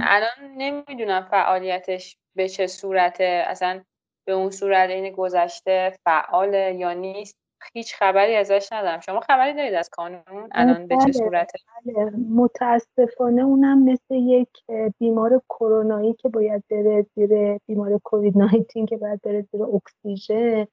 [0.00, 3.44] الان نمی‌دونم فعالیتش به چه صورته.
[3.46, 3.84] اصلا
[4.26, 7.36] به اون صورت این گذشته فعال یا نیست.
[7.72, 9.00] هیچ خبری ازش ندارم.
[9.00, 12.10] شما خبری دارید از کانون؟ الان به چه بله، صورته بله.
[12.30, 14.50] متاسفانه اونم مثل یک
[14.98, 20.66] بیمار کرونایی که باید بره زیر بیمار کووید 19 که باید بره زیر اکسیژن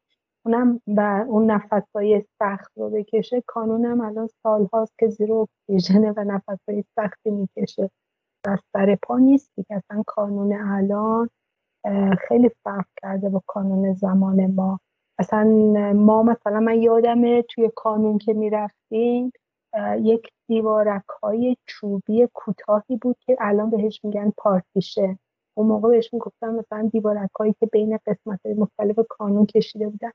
[0.45, 3.43] اونم و اون نفس های سخت رو بکشه.
[3.47, 7.89] کانونم الان سال هاست که زیر اکسیژنه و نفس های سختی می‌کشه.
[8.47, 11.29] و سر پا نیست که اصلا کانون الان
[12.27, 14.79] خیلی فرق کرده با کانون زمان ما.
[15.19, 15.43] اصلا
[15.93, 19.31] ما مثلا من یادمه توی کانون که می‌رفتیم
[20.01, 25.19] یک دیوارک های چوبی کوتاهی بود که الان بهش میگن پارتیشه.
[25.57, 30.11] اون موقع بهش می‌گفتن مثلا دیوارک هایی که بین قسمت های مختلف کانون کشیده بودن.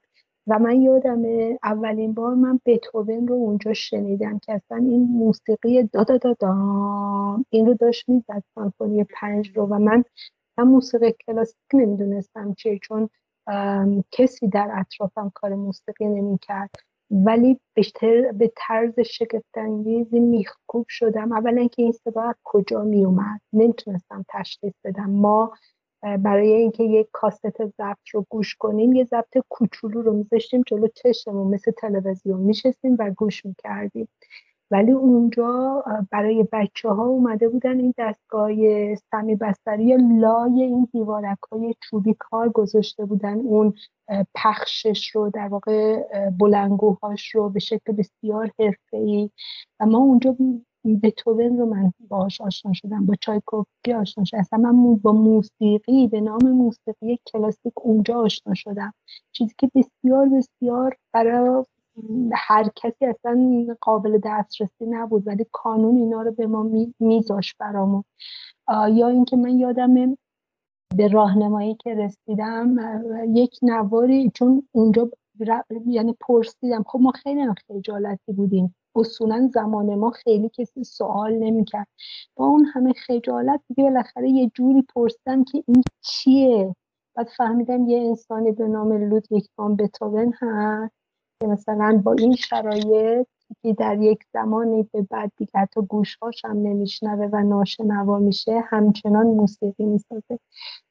[0.46, 1.22] و من یادم
[1.62, 6.54] اولین بار من بتوون رو اونجا شنیدم که اصلا این موسیقی دادا دادا
[7.50, 9.66] این رو داشت می‌زد سانفونی پنج رو.
[9.66, 10.04] و من
[10.58, 13.08] هم موسیقی کلاسیک نمی‌دونستم چیه چون
[14.10, 16.70] کسی در اطرافم کار موسیقی نمی‌کرد.
[17.10, 21.32] ولی بیشتر به طرز شگفتانگیزی میخکوب شدم.
[21.32, 25.10] اولا که این صدا از کجا میومد نمی‌تونستم تشخیص بدم.
[25.10, 25.52] ما
[26.02, 31.54] برای اینکه یک کاست ضبط رو گوش کنیم یه ضبط کوچولو رو میذاشتیم جلو چشممون
[31.54, 34.08] مثل تلویزیون میشستیم و گوش می‌کردیم.
[34.70, 38.50] ولی اونجا برای بچه ها اومده بودن این دستگاه
[38.96, 43.38] سمی بستری لای این دیوارک های چوبی کار گذاشته بودن.
[43.38, 43.74] اون
[44.35, 46.02] پخشش رو در واقع
[46.40, 48.50] بلنگوهاش رو به شکل بسیار
[48.92, 49.30] ای
[49.80, 50.37] و ما اونجا
[51.02, 54.40] بتوون رو من باهاش آشنا شدم با چایکوفسکی آشنا شدم.
[54.40, 58.94] اصلا من با موسیقی به نام موسیقی کلاسیک اونجا آشنا شدم.
[59.33, 61.64] چیزی که بسیار بسیار برای
[62.34, 68.04] هر کسی اصلا قابل دسترسی نبود ولی کانون اینا رو به ما میذاش برامون.
[68.92, 70.16] یا اینکه من یادم
[70.96, 72.76] به راهنمایی که رسیدم
[73.34, 75.10] یک نواری چون اونجا
[75.86, 78.74] یعنی پرسیدم خب ما خیلی خجالتی بودیم.
[78.96, 81.86] اصولا زمان ما خیلی کسی سوال نمی‌کرد.
[82.36, 86.76] با اون همه خجالت دیگه بالاخره یه جوری پرسیدم که این چیه؟
[87.16, 90.99] بعد فهمیدم یه انسانی به نام لودویک وان بتوون هست.
[91.40, 93.26] که مثلا با این شرایط
[93.62, 99.26] که در یک زمانی به بعد دیگه حتی گوشهاش هم نمیشنوه و ناشنوا میشه همچنان
[99.26, 100.38] موسیقی می‌سازه.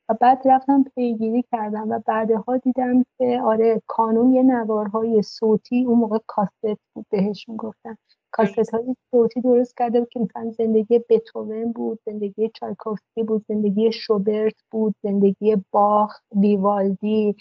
[0.09, 5.99] و بعد رفتم پیگیری کردم و بعدها دیدم که آره کانون یه نوارهای صوتی اون
[5.99, 6.61] موقع کاست
[6.93, 7.97] بود بهشون گفتن
[8.31, 13.91] کاست های صوتی درست کرده بود که مثلا زندگی بتوون بود زندگی چایکوفسکی بود زندگی
[13.91, 17.35] شوبرت بود زندگی باخ ویوالدی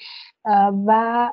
[0.87, 1.33] و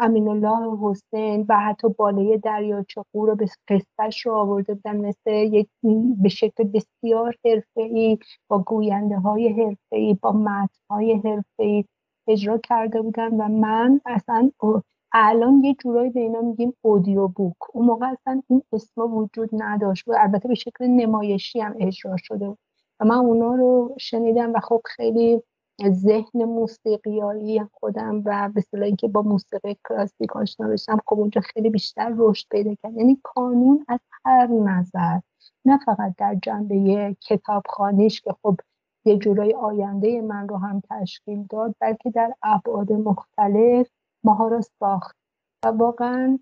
[0.00, 5.68] امین الله حسین و حتی بالای دریاچه رو به قصهش رو آورده بودن مثل یک
[6.22, 7.34] به شکل بسیار
[7.76, 11.22] ای با گوینده های حرفه‌ای با متن های
[11.58, 11.84] ای
[12.28, 14.50] اجرا کرده بودن و من اصلا
[15.12, 20.08] الان یه جورایی به اینا میگیم اودیو بوک اون موقع اصلا این اسم وجود نداشت
[20.08, 22.58] و البته به شکل نمایشی هم اجرا شده بود.
[23.00, 25.42] و من اونا رو شنیدم و خب خیلی
[25.90, 32.14] ذهن موسیقیایی خودم و به اینکه با موسیقی کلاسیک آشنا بشم خب اونجا خیلی بیشتر
[32.16, 32.96] رشد پیدا کرد.
[32.96, 35.20] یعنی کانون از هر نظر
[35.64, 38.56] نه فقط در جنبه کتابخانیش که خب
[39.04, 43.88] یه جورای آینده من رو هم تشکیل داد بلکه در ابعاد مختلف
[44.26, 45.16] ماها رو ساخت.
[45.64, 46.38] و واقعا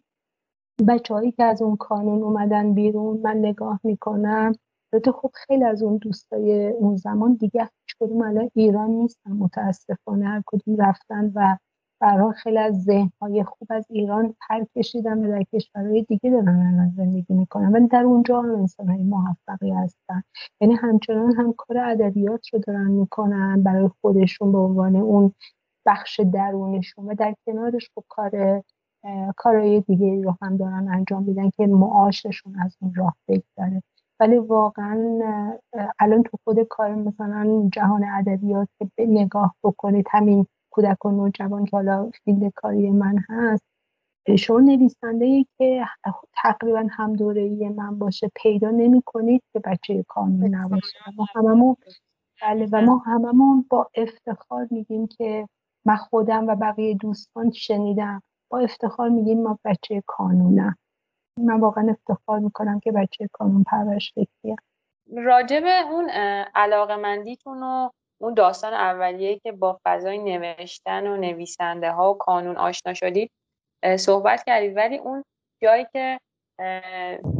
[0.88, 4.52] بچههایی که از اون کانون اومدن بیرون من نگاه می‌کنم.
[4.92, 7.68] البته خب خیلی از اون دوستای اون زمان دیگه
[8.00, 10.26] کدوم الان ایران نیستن متاسفانه.
[10.26, 11.56] هر کدوم رفتن و
[12.00, 16.92] برای خیلی از ذهنهای خوب از ایران پر کشیدن و در کشورهای دیگه دارن الان
[16.96, 17.72] زندگی می‌کنن.
[17.72, 20.22] ولی در اونجا هم انسان های موفقی هستن.
[20.60, 23.62] یعنی همچنان هم کار ادبیات رو دارن می‌کنن.
[23.62, 25.32] برای خودشون به عنوان اون
[25.86, 28.62] بخش درونشون و در کنارش خب کار
[29.36, 33.82] کارهای دیگه رو هم دارن انجام میدن که معاششون از اون راه بگذره.
[34.20, 35.20] ولی واقعا
[35.98, 41.64] الان تو خود کار مثلا جهان ادبیات که به نگاه بکنید همین کودک و نوجوان
[41.64, 43.64] که حالا فیلد کاری من هست
[44.38, 45.84] شما نویسنده ای که
[46.42, 50.98] تقریبا هم دوره ای من باشه پیدا نمی کنید که بچه کانون نباشه.
[51.16, 51.76] ما هممون
[52.42, 55.48] بله و ما هممون با افتخار میگیم که
[55.86, 58.22] من خودم و بقیه دوستان شنیدم.
[58.50, 60.76] با افتخار میگیم ما بچه کانونم.
[61.38, 64.56] من واقعا افتخار می‌کنم که بچه کانون پرورش فکریم
[65.16, 66.10] راجب اون
[66.54, 72.56] علاقه مندیتون و اون داستان اولیه که با فضای نوشتن و نویسنده ها و کانون
[72.56, 73.30] آشنا شدید
[73.96, 74.76] صحبت کردید.
[74.76, 75.24] ولی اون
[75.62, 76.18] جایی که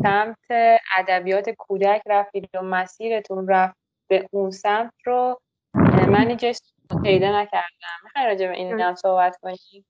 [0.03, 0.39] سمت
[0.97, 3.77] ادبیات کودک رفتید و مسیرتون رفت
[4.11, 5.41] به اون سمت رو
[6.09, 6.37] من
[7.03, 7.99] پیدا نکردم.
[8.05, 9.87] می‌خوای راجع به این هم صحبت کنید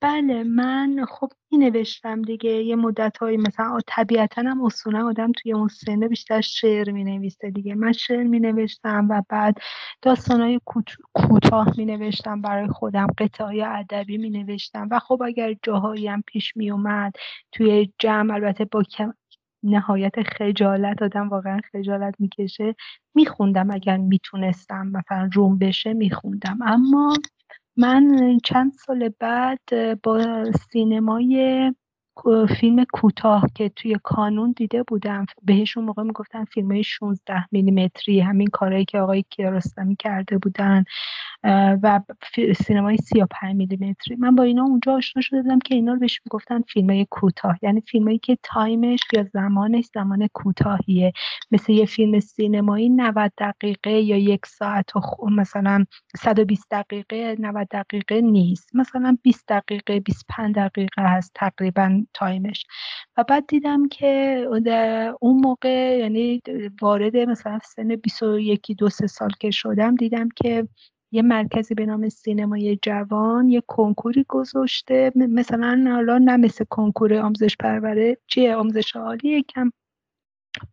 [0.00, 5.52] بله من خب می نوشتم دیگه یه مدت های مثلا طبیعتا هم اصولا آدم توی
[5.52, 7.74] اون سنه بیشتر شعر می نویسه دیگه.
[7.74, 9.58] من شعر می نوشتم و بعد
[10.02, 10.60] داستان های
[11.14, 16.22] کوتاه می نوشتم برای خودم قطعه های ادبی می نوشتم و خب اگر جاهایی هم
[16.26, 17.12] پیش می اومد
[17.52, 18.82] توی جمع البته با
[19.62, 22.74] نهایت خجالت آدم واقعا خجالت می‌کشه.
[23.14, 26.58] میخوندم اگر می‌تونستم مثلا روم بشه میخوندم.
[26.62, 27.14] اما
[27.76, 29.60] من چند سال بعد
[30.02, 31.72] با سینمای
[32.60, 38.46] فیلم کوتاه که توی کانون دیده بودم بهشون موقع می‌گفتن فیلم های 16 میلیمتری همین
[38.46, 40.84] کارهایی که آقای کیارستمی کرده بودن.
[41.44, 42.00] و
[42.66, 44.16] سینمای 35 میلیمتری.
[44.16, 47.58] من با اینا اونجا آشنا شده بودم که اینا رو بهش می‌گفتن فیلم های کوتاه.
[47.62, 51.12] یعنی فیلمایی که time ش یا زمانش زمان کوتاهیه.
[51.50, 55.84] مثل یه فیلم سینمایی 90 دقیقه یا یک ساعت و مثلا
[56.16, 58.76] 120 دقیقه 90 دقیقه نیست.
[58.76, 62.66] مثلا 20 دقیقه 25 دقیقه هست تقریبا time ش.
[63.16, 64.44] و بعد دیدم که
[65.20, 66.42] اون موقع یعنی
[66.82, 70.68] وارد مثلا سن 21 دو سه سال که شدم دیدم که
[71.12, 75.12] یه مرکزی به نام سینمای جوان یه کنکوری گذاشته.
[75.16, 79.70] مثلا حالا نه مثل کنکور آموزش پروره چیه؟ آموزش عالی یکم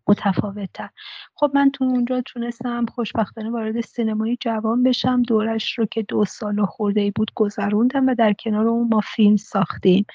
[0.08, 0.89] متفاوتتر.
[1.36, 5.21] خب من تو اونجا تونستم خوشبختانه وارد سینمای جوان بشم.
[5.21, 9.02] دورش رو که دو سال و خورده ای بود گذروندم و در کنار اون ما
[9.02, 10.06] فیلم ساختیم.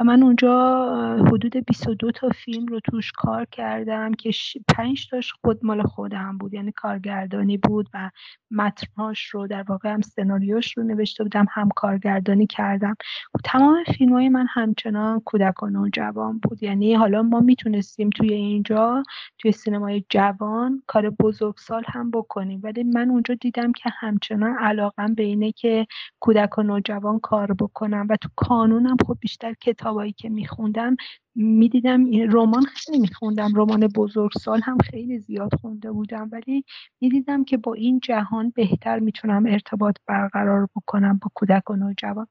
[0.00, 0.86] و من اونجا
[1.26, 4.30] حدود 22 تا فیلم رو توش کار کردم که
[4.68, 6.54] 5 تاش خود مال خودم بود.
[6.54, 8.10] یعنی کارگردانی بود و
[8.50, 12.96] متنهاش رو در واقع هم سناریوش رو نوشته بودم هم کارگردانی کردم.
[13.34, 16.62] و تمام فیلم های من همچنان کودکان و جوان بود.
[16.62, 19.02] یعنی حالا ما می‌تونستیم توی اینجا
[19.38, 25.22] توی سینمای جوان کار بزرگسال هم بکنیم ولی من اونجا دیدم که همچنان علاقم به
[25.22, 25.86] اینه که
[26.20, 30.96] کودک و نوجوان کار بکنم و تو کانونم خب بیشتر کتابایی که میخوندم
[31.36, 36.64] می‌دیدم رمان خیلی میخوندم رمان بزرگسال هم خیلی زیاد خونده بودم ولی
[37.00, 42.26] می‌دیدم که با این جهان بهتر می‌تونم ارتباط برقرار بکنم با کودک و نوجوان.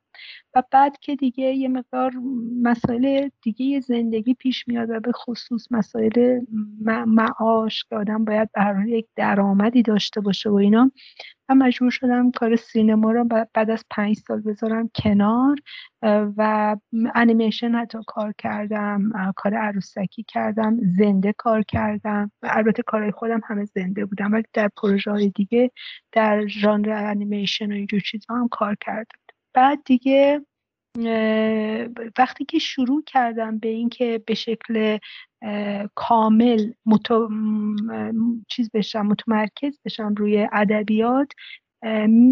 [0.55, 2.13] و بعد که دیگه یه مقدار
[2.61, 6.41] مسائل دیگه زندگی پیش میاد و به خصوص مسائل
[7.07, 10.91] معاش که آدم باید برای یک درآمدی داشته باشه و اینا
[11.49, 15.57] و مجبور شدم کار سینما رو بعد از پنج سال بذارم کنار
[16.37, 16.75] و
[17.15, 22.31] انیمیشن حتی کار کردم کار عروسکی کردم زنده کار کردم.
[22.43, 25.71] البته کارهای خودم همه زنده بودم ولی در پروژه های دیگه
[26.11, 29.19] در ژانر انیمیشن و اینجور چیزها هم کار کردم.
[29.53, 30.41] بعد دیگه
[32.17, 34.97] وقتی که شروع کردم به اینکه به شکل
[35.95, 36.71] کامل
[38.47, 41.31] چیز بشم متمرکز بشم روی ادبیات.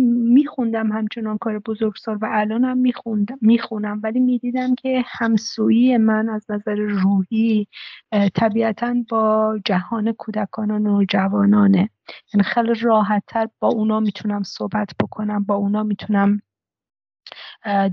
[0.06, 4.00] میخوندم همچنان کار بزرگسال و الانم میخوندم می‌خونم.
[4.04, 7.68] ولی می‌دیدم که همسویی من از نظر روحی
[8.36, 11.90] طبیعتا با جهان کودکان و نوجوانانه
[12.34, 16.42] یعنی خیلی راحتتر با اونا می‌تونم صحبت بکنم با اونا می‌تونم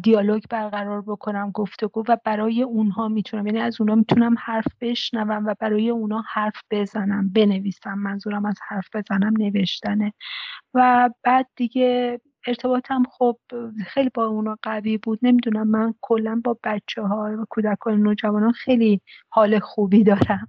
[0.02, 5.54] دیالوگ برقرار بکنم گفتگو و برای اونها می‌تونم یعنی از اونها می‌تونم حرف بشنوم و
[5.60, 10.12] برای اونها حرف بزنم بنویسم منظورم از حرف بزنم نوشتنه
[10.74, 13.38] و بعد دیگه ارتباطم خب
[13.86, 15.18] خیلی با اونا قوی بود.
[15.22, 20.48] نمی‌دونم من کلا با بچه ها و کودکان نوجوانان خیلی حال خوبی دارم.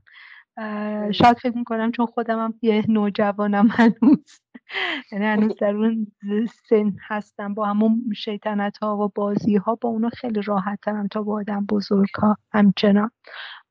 [1.11, 4.41] شاید فکر می‌کنم چون خودم هم یه نوجوانم هنوز.
[5.11, 6.11] یعنی هنوز در اون
[6.69, 11.24] سن هستم با همون شیطنت ها و بازی ها با اونا خیلی راحت ترم تا
[11.24, 13.11] با آدم بزرگ ها همچنان.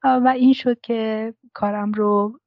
[0.05, 2.40] و این شد که کارم رو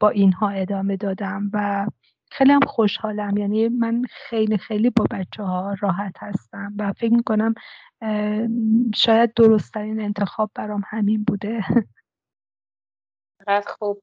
[0.00, 1.86] با اینها ادامه دادم و
[2.30, 3.36] خیلی هم خوشحالم.
[3.36, 7.54] یعنی من خیلی خیلی با بچه ها راحت هستم و فکر می‌کنم
[8.94, 11.64] شاید درستترین انتخاب برام همین بوده.
[13.66, 14.02] خوب.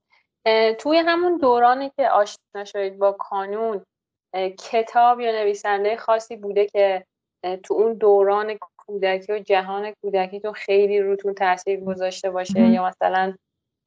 [0.80, 3.86] توی همون دورانی که آشنا شدید با کانون
[4.60, 7.06] کتاب یا نویسنده خاصی بوده که
[7.64, 12.60] تو اون دوران کودکی و جهان کودکی تو خیلی روتون تاثیر گذاشته باشه.
[12.60, 13.36] یا مثلا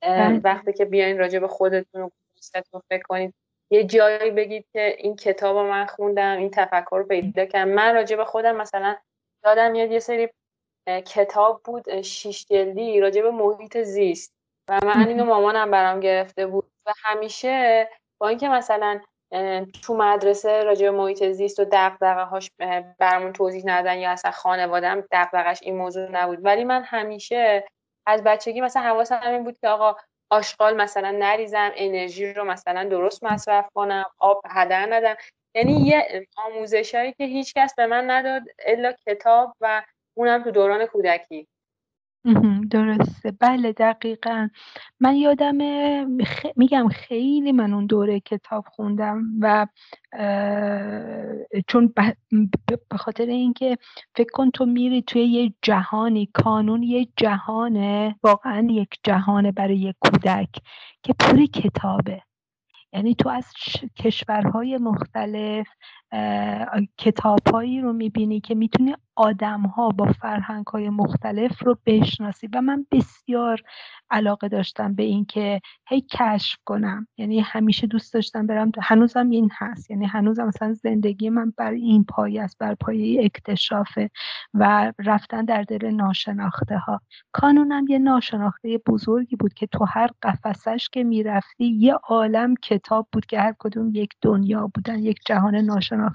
[0.00, 0.40] بله.
[0.44, 2.10] وقتی که بیاین راجع به خودتون و
[2.88, 3.34] فکر کنید
[3.70, 7.70] یه جایی بگید که این کتاب رو من خوندم این تفکر رو پیدا کردم.
[7.70, 8.96] من راجع به خودم مثلا
[9.44, 10.28] یادم میاد یه سری
[10.86, 14.35] کتاب بود شیش جلدی راجع به محیط زیست.
[14.68, 17.88] و من اینو مامانم برام گرفته بود و همیشه
[18.18, 19.00] با اینکه مثلا
[19.82, 22.50] تو مدرسه راجع به محیط زیست و دغدغه هاش
[22.98, 26.44] برامون توضیح ندن یا اصلا خانوادم دغدغش این موضوع نبود.
[26.44, 27.64] ولی من همیشه
[28.06, 29.96] از بچگی مثلا حواسم این بود که آقا
[30.30, 35.14] آشغال مثلا نریزم انرژی رو مثلا درست مصرف کنم آب هدر ندم.
[35.54, 39.82] یعنی یه آموزشایی که هیچکس به من نداد الا کتاب و
[40.16, 41.48] اونم تو دوران کودکی.
[42.70, 43.30] درسته.
[43.30, 44.48] بله دقیقا.
[45.00, 45.56] من یادم
[46.56, 49.66] میگم خیلی من اون دوره کتاب خوندم و
[51.68, 51.94] چون
[52.90, 53.78] به خاطر اینکه
[54.16, 59.96] فکر کن تو میری توی یه جهانی کانون یه جهانه واقعا یک جهانه برای یک
[60.00, 60.50] کودک
[61.02, 62.22] که پوری کتابه.
[62.92, 63.52] یعنی تو از
[63.98, 65.68] کشورهای مختلف
[66.98, 72.86] کتابهایی رو می‌بینی که می‌تونی آدم ها با فرهنگ های مختلف رو بشناسی و من
[72.90, 73.62] بسیار
[74.10, 77.06] علاقه داشتم به اینکه هی کشف کنم.
[77.16, 79.90] یعنی همیشه دوست داشتم برم هنوزم این هست.
[79.90, 84.10] یعنی هنوزم مثلا زندگی من بر این پایه است بر پایه اکتشافه
[84.54, 87.00] و رفتن در دل ناشناخته ها
[87.32, 93.26] کانونم یه ناشناخته بزرگی بود که تو هر قفسش که می‌رفتی یه عالم کتاب بود
[93.26, 96.05] که هر کدوم یک دنیا بودن یک جهان ناشناخته.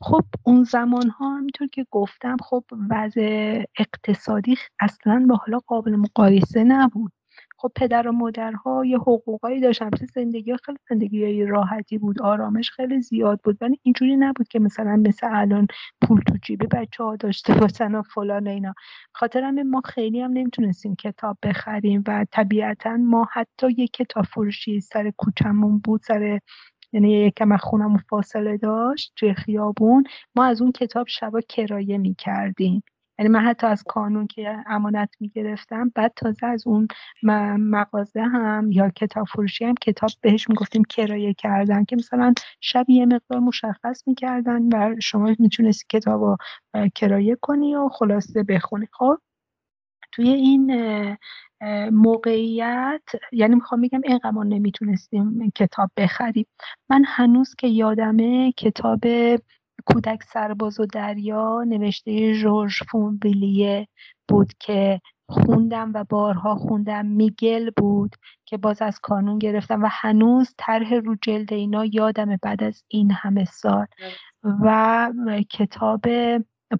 [0.00, 6.64] خب اون زمان ها همینطور که گفتم خب وضع اقتصادی اصلا با حالا قابل مقایسه
[6.64, 7.12] نبود.
[7.60, 9.90] خب پدر و مادرها یه حقوقایی داشتن.
[10.14, 13.58] زندگی خیلی زندگی راحتی بود آرامش خیلی زیاد بود.
[13.60, 15.66] ولی اینجوری نبود که مثلا مثل الان
[16.02, 18.74] پول تو جیب بچه ها داشته باشن و فلان اینا.
[19.12, 25.10] خاطرم ما خیلی هم نمی‌تونستیم کتاب بخریم و طبیعتا ما حتی یه کتاب فروشی سر
[25.16, 26.38] کوچمون بود سر
[26.92, 30.04] یعنی یکم از خونم فاصله داشت توی خیابون
[30.36, 32.82] ما از اون کتاب شبا کرایه می‌کردیم.
[33.18, 36.88] یعنی من حتی از کانون که امانت می‌گرفتم بعد تازه از اون
[37.58, 43.06] مغازه هم یا کتاب فروشی هم کتاب بهش می‌گفتیم کرایه کردن که مثلا شب یه
[43.06, 46.38] مقدار مشخص می‌کردن و شما می‌تونستی کتاب
[46.94, 48.86] کرایه کنی و خلاصه بخونی.
[48.92, 49.18] خب
[50.12, 50.70] توی این
[51.92, 53.02] موقعیت
[53.32, 56.46] یعنی می‌خوام بگم اینقدر ما نمی‌تونستیم کتاب بخریم.
[56.90, 59.00] من هنوز که یادمه کتاب
[59.86, 63.88] کودک سرباز و دریا نوشته جورج فونویلیه
[64.28, 67.06] بود که خوندم و بارها خوندم.
[67.06, 72.62] میگل بود که باز از کانون گرفتم و هنوز طرح رو جلد اینا یادمه بعد
[72.62, 73.86] از این همه سال.
[74.42, 75.12] و
[75.50, 76.04] کتاب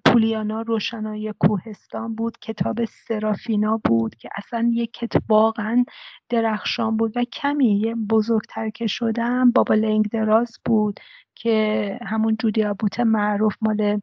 [0.05, 5.85] پولیانا روشنایی کوهستان بود کتاب سرافینا بود که اصلا یک کتاب واقعا
[6.29, 10.99] درخشان بود و کمی بزرگتر که شدم بابا لنگ دراز بود
[11.35, 13.99] که همون جودی بوت معروف مال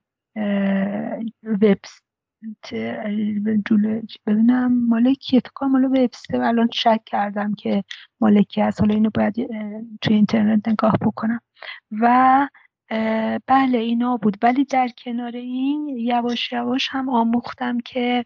[1.44, 2.00] وبس
[4.26, 7.84] ببینم مال کیه فکر مال وبستر الان شک کردم که
[8.20, 8.80] مال کی هست.
[8.80, 9.34] حالا اینو باید
[10.00, 11.40] توی اینترنت نگاه بکنم.
[11.90, 12.48] و
[13.46, 14.36] بله اینا بود.
[14.42, 18.24] ولی در کنار این یواش یواش هم آموختم که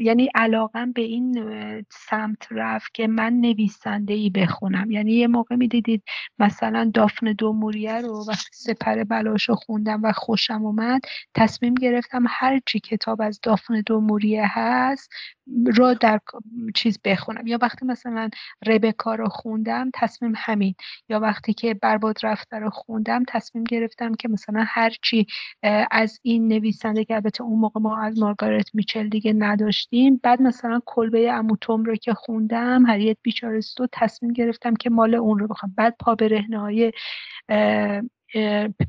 [0.00, 1.34] یعنی علاقم به این
[1.90, 4.90] سمت رفت که من نویسنده ای بخونم.
[4.90, 6.02] یعنی یه موقع می‌دیدید
[6.38, 11.00] مثلا دافن دوموریه رو وقتی سپر بلاشو خوندم و خوشم اومد
[11.34, 15.10] تصمیم گرفتم هر چی کتاب از دافن دوموریه هست
[15.76, 16.20] رو در
[16.74, 17.46] چیز بخونم.
[17.46, 18.30] یا وقتی مثلا
[18.66, 20.74] ربکا رو خوندم تصمیم همین.
[21.08, 25.26] یا وقتی که برباد رفته رو خوندم تصمیم گرفتم که مثلا هرچی
[25.90, 30.20] از این نویسنده که البته اون موقع ما از مارگارت میچل دیگه نداشتیم.
[30.22, 35.46] بعد مثلا کلبه اموتوم رو که خوندم هریت بیچارستو تصمیم گرفتم که مال اون رو
[35.46, 35.74] بخوام.
[35.76, 36.16] بعد پا
[36.52, 36.92] های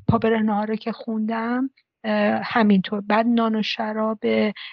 [0.08, 0.18] پا
[0.68, 1.70] رو که خوندم
[2.44, 3.02] همینطور.
[3.02, 4.20] بعد نان و شراب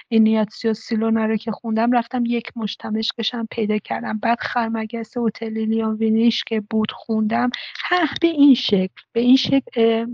[0.09, 4.19] اینیاتسیو سیلونا رو که خوندم رفتم یک مشتمش کشم پیدا کردم.
[4.19, 7.51] بعد خرمگس اوتلیلیان وینیش که بود خوندم.
[7.91, 10.07] ها به این شکل به این شکل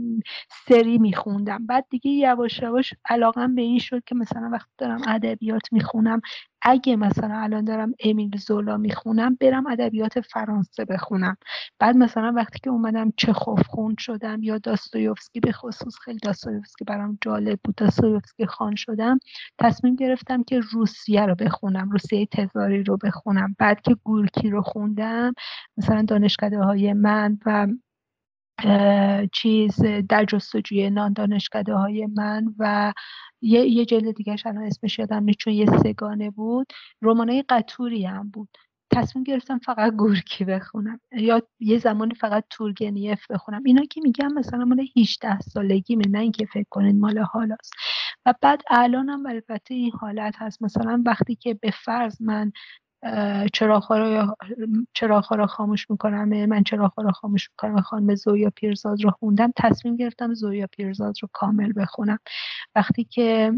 [0.69, 1.67] سری میخوندم.
[1.67, 6.21] بعد دیگه یواش یواش علاقم به این شد که مثلا وقتی دارم ادبیات می‌خونم
[6.63, 11.37] اگه مثلا الان دارم امیل زولا می‌خونم برم ادبیات فرانسه بخونم.
[11.79, 17.19] بعد مثلا وقتی که اومدم چخوف خون شدم یا داستویوفسکی به خصوص خیلی داستویوفسکی برام
[17.21, 19.19] جالب بود داستویوفسکی خان شدم
[19.59, 23.57] تصمیم گرفتم که روسیه رو بخونم روسیه تزاری رو بخونم.
[23.59, 25.33] بعد که گورکی رو خوندم
[25.77, 27.67] مثلا دانشکده های من و
[29.33, 32.93] چیز در جستجوی نان دانشکده های من و
[33.43, 36.73] یه, جلد دیگه الان اسمش یادم نیست چون یه سگانه بود.
[37.03, 38.49] رمانای قطوری هم بود.
[38.93, 41.01] تصمیم گرفتم فقط گورکی بخونم.
[41.13, 43.63] یا یه زمانی فقط تورگنیف بخونم.
[43.65, 47.73] اینا که میگم مثلا مال 18 سالگی نه اینکه فکر کنید مال حالاست.
[48.27, 50.63] و بعد الانم البته این حالت هست.
[50.63, 52.53] مثلا وقتی که به فرض من
[53.53, 54.37] چراغ رو
[55.37, 60.35] رو خاموش می‌کنم من چراغ رو خاموش می‌کنم خانم زویا پیرزاد رو خوندم تصمیم گرفتم
[60.35, 62.19] زویا پیرزاد رو کامل بخونم.
[62.75, 63.53] وقتی که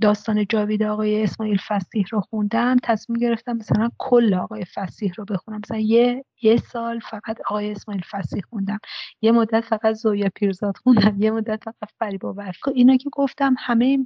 [0.00, 5.60] داستان جاوید آقای اسماعیل فسیح رو خوندم تصمیم گرفتم مثلا کل آقای فسیح رو بخونم.
[5.64, 8.78] مثلا یه یه سال فقط آقای اسماعیل فسیح خوندم.
[9.22, 11.16] یه مدت فقط زویا پیرزاد خوندم.
[11.18, 13.98] یه مدت فقط فریبا خب اینا که گفتم همه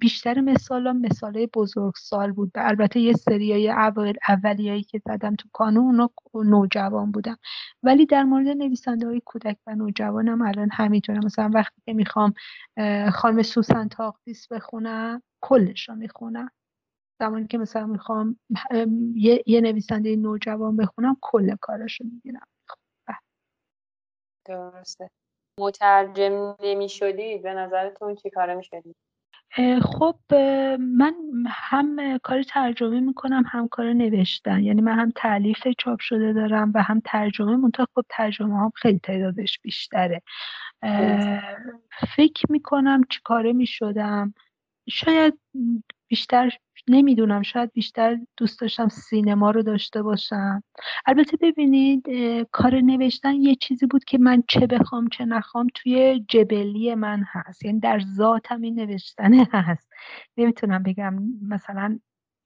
[0.00, 2.52] بیشتر مثالا مثالای بزرگ سال بود.
[2.54, 7.38] البته یه سریای اول اولیایی که زدم تو کانون نوجوان بودم.
[7.82, 12.34] ولی در مورد نویسنده های کودک و نوجوانم الان همینطوره مثلا وقتی که می‌خوام
[13.12, 16.50] خانم سوسن تاقدیس بخونم کلش رو می‌خونم.
[17.20, 18.38] زمانی که مثلا می‌خوام
[19.14, 22.46] یه, یه نویسنده نوجوان بخونم کل کارش رو می‌گیرم
[24.46, 25.10] درسته.
[25.60, 28.94] مترجم نمی شدی به نظرتون چی کاره می شدی؟
[29.82, 30.16] خب
[30.78, 31.14] من
[31.46, 34.64] هم کار ترجمه می‌کنم هم کار نوشتن.
[34.64, 38.98] یعنی من هم تعلیف چاپ شده دارم و هم ترجمه منتها خب ترجمه هم خیلی
[38.98, 40.22] تعدادش بیشتره.
[42.16, 44.34] فکر می‌کنم چی کاره می‌شدم؟
[44.88, 45.38] شاید
[46.08, 46.50] بیشتر
[46.88, 50.62] نمی‌دونم شاید بیشتر دوست داشتم سینما رو داشته باشم.
[51.06, 52.06] البته ببینید
[52.52, 57.64] کار نوشتن یه چیزی بود که من چه بخوام چه نخوام توی جبلی من هست.
[57.64, 59.88] یعنی در ذاتم این نوشتنه هست.
[60.36, 61.14] نمی‌تونم بگم
[61.48, 61.98] مثلا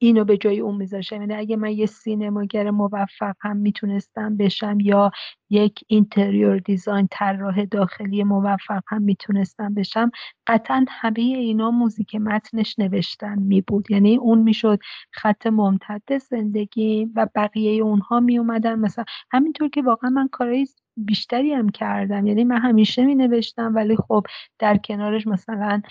[0.03, 5.11] اینو به جای اون میذاشم یعنی اگه من یه سینماگر موفق هم می‌تونستم بشم یا
[5.51, 10.11] یک interior design طراح داخلی موفق هم می‌تونستم بشم
[10.47, 14.79] قطعا همه اینا موزیک متنش نوشتن می بود یعنی اون می‌شد
[15.13, 21.53] خط ممتد زندگی و بقیه اونها می اومدن مثلا همینطور که واقعا من کارهای بیشتری
[21.53, 22.27] هم کردم.
[22.27, 24.27] یعنی من همیشه می نوشتم ولی خب
[24.59, 25.83] در کنارش مثلا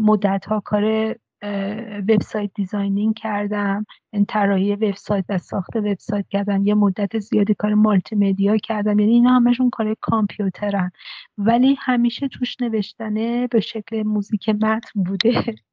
[0.00, 1.16] مدت ها کار
[2.08, 8.16] website designing کردم یعنی طراحی وبسایت و ساخت وبسایت کردم یه مدت زیادی کار مالتی
[8.16, 10.90] مدیا کردم یعنی اینا همشون کار کامپیوترن.
[11.38, 15.32] ولی همیشه توش نوشتنه به شکل موزیک متن بوده.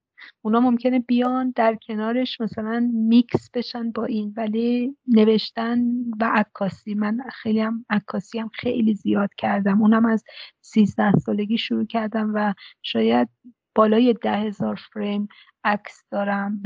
[0.41, 5.79] اونا ممکنه بیان در کنارش مثلا میکس بشن با این ولی نوشتن
[6.21, 6.93] و عکاسی.
[6.93, 9.81] من خیلی هم عکاسی هم خیلی زیاد کردم.
[9.81, 10.23] اونم از
[10.61, 13.29] سیزده سالگی شروع کردم و شاید
[13.75, 15.27] بالای ده هزار فریم
[15.63, 16.61] عکس دارم.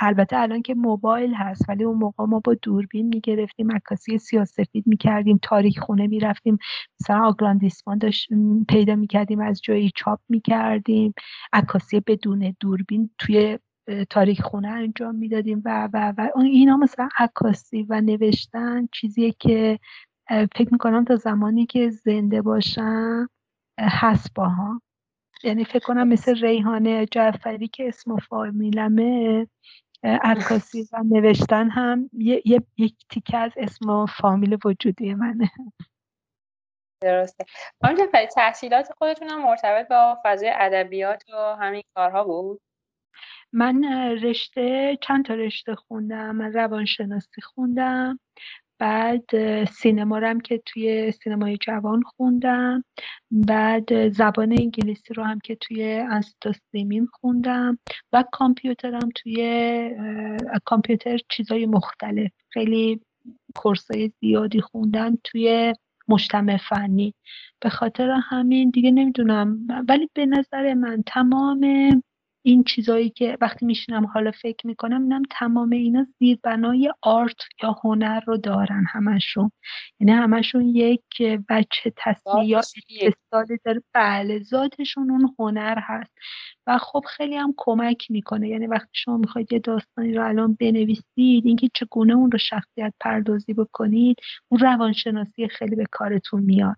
[0.00, 5.38] البته الان که موبایل هست ولی اون موقع ما با دوربین می‌گرفتیم عکاسی سیاسفید می‌کردیم
[5.42, 6.58] تاریخ خونه می‌رفتیم.
[7.00, 8.28] مثلا آگراندیسمان داشت
[8.68, 11.14] پیدا می‌کردیم از جایی چاپ می‌کردیم.
[11.52, 13.58] عکاسی بدون دوربین توی
[14.10, 15.62] تاریخ خونه انجام می‌دادیم.
[15.64, 19.78] و و و اینا مثلا عکاسی و نوشتن چیزیه که
[20.30, 23.28] فکر می‌کنم تا زمانی که زنده باشم
[23.80, 24.80] هست باها.
[25.44, 29.46] یعنی فکر کنم مثل ریحانه جعفری که اسم و فامیلمه
[30.02, 32.42] عکاسی و نوشتن هم یه،
[32.76, 35.50] یک تیکه از اسم و فامیل وجودی منه.
[37.02, 37.44] درسته.
[37.82, 42.60] خانم جعفری تحصیلات خودتون هم مرتبط با فضای ادبیات و همین کارها بود؟
[43.52, 43.84] من
[44.22, 46.36] رشته چند تا رشته خوندم.
[46.36, 48.20] من روانشناسی خوندم.
[48.78, 52.84] بعد سینما رو هم که توی سینمای جوان خوندم.
[53.30, 56.52] بعد زبان انگلیسی رو هم که توی انستیتو
[57.12, 57.78] خوندم.
[58.12, 59.90] و کامپیوترم توی
[60.64, 62.30] کامپیوتر چیزای مختلف.
[62.50, 63.00] خیلی
[63.54, 65.74] کورسای زیادی خوندم توی
[66.08, 67.14] مجتمع فنی.
[67.60, 69.58] به خاطر همین دیگه نمی‌دونم.
[69.88, 71.60] ولی به نظر من تمام
[72.48, 78.20] این چیزایی که وقتی میشینم حالا فکر می‌کنم اینم تمام اینا زیربنای آرت یا هنر
[78.20, 79.50] رو دارن همشون.
[80.00, 81.02] یعنی همشون یک
[81.48, 82.60] بچه تصویر یا
[83.64, 83.82] داره.
[83.94, 86.12] بله ذاتشون اون هنر هست.
[86.66, 88.48] و خب خیلی هم کمک می‌کنه.
[88.48, 93.54] یعنی وقتی شما می‌خواید یه داستانی رو الان بنویسید اینکه چگونه اون رو شخصیت پردازی
[93.54, 94.16] بکنید
[94.48, 96.76] اون روانشناسی خیلی به کارتون میاد.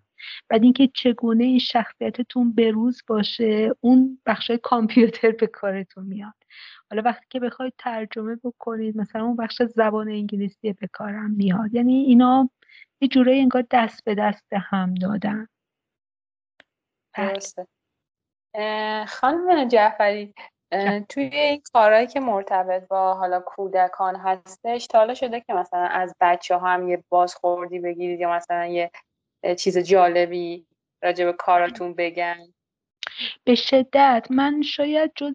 [0.48, 6.34] بعد اینکه چگونه این شخصیتتون بروز باشه اون بخشای کامپیوتر به کارتون میاد.
[6.90, 11.74] حالا وقتی که بخواید ترجمه بکنید مثلا اون بخش زبان انگلیسی به کارم میاد.
[11.74, 12.50] یعنی اینا
[13.00, 15.48] یه جورایی انگار دست به دست هم دادن.
[17.16, 17.66] درسته.
[19.08, 20.34] خانم جعفری
[21.08, 26.14] توی این کارهایی که مرتبط با حالا کودکان هستش تا حالا شده که مثلا از
[26.20, 28.90] بچه ها هم یه بازخوردی بگیرید یا مثلا یه
[29.58, 30.66] چیز جالبی
[31.02, 32.38] راجع به کاراتون بگن؟
[33.44, 34.26] به شدت.
[34.30, 35.34] من شاید جز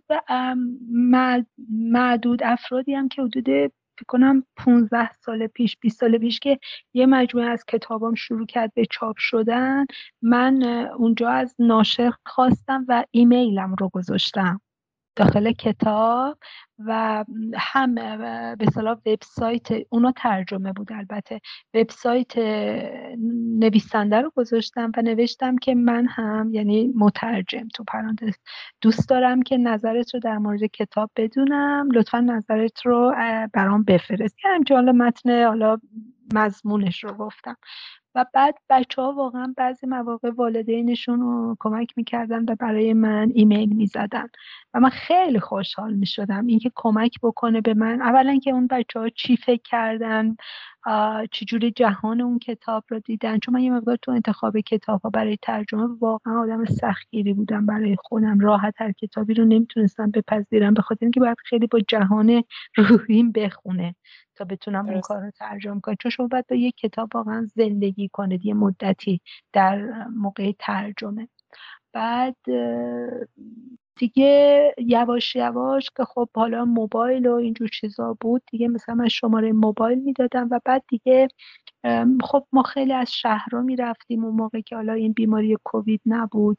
[1.69, 6.59] معدود افرادی هم که حدود فکر کنم 15 سال پیش 20 سال پیش که
[6.93, 9.85] یه مجموعه از کتابام شروع کرد به چاپ شدن
[10.21, 10.63] من
[10.97, 14.61] اونجا از ناشر خواستم و ایمیلم رو گذاشتم.
[15.15, 16.37] داخل کتاب
[16.79, 17.95] و هم
[18.55, 21.41] به صلاح وبسایت اونا ترجمه بود البته.
[21.73, 22.37] وبسایت
[23.59, 28.35] نویسنده رو گذاشتم و نوشتم که من هم یعنی مترجم تو پرانتز
[28.81, 31.89] دوست دارم که نظرت رو در مورد کتاب بدونم.
[31.93, 33.15] لطفا نظرت رو
[33.53, 34.35] برام بفرست.
[34.45, 35.77] یعنی حالا متن حالا
[36.33, 37.55] مضمونش رو گفتم.
[38.15, 43.73] و بعد بچه ها واقعا بعضی مواقع والدینشون رو کمک می‌کردن و برای من ایمیل
[43.73, 44.27] می‌زدن.
[44.73, 48.01] و من خیلی خوشحال می‌شدم اینکه کمک بکنه به من.
[48.01, 50.35] اولا که اون بچه ها چی فکر کردن
[51.31, 55.37] چجوری جهان اون کتاب رو دیدن؟ چون من یه مقدار تو انتخاب کتاب ها برای
[55.41, 58.39] ترجمه واقعا آدم سختگیری بودم برای خودم.
[58.39, 62.43] راحت هر کتابی رو نمی‌تونستم بپذیرم به خاطر اینکه باید خیلی با جهان
[62.75, 63.95] روحیم بخونه
[64.35, 65.95] تا بتونم اون کار رو ترجمه کنم.
[65.99, 69.21] چون شما باید با یک کتاب واقعا زندگی کنید یه مدتی
[69.53, 71.27] در موقع ترجمه.
[71.93, 72.35] بعد
[73.97, 79.51] دیگه یواش یواش که خب حالا موبایل و اینجور چیزا بود دیگه مثلا من شماره
[79.51, 81.27] موبایل می‌دادم و بعد دیگه
[82.23, 86.57] خب ما خیلی از شهرها می‌رفتیم اون موقع که حالا این بیماری کووید نبود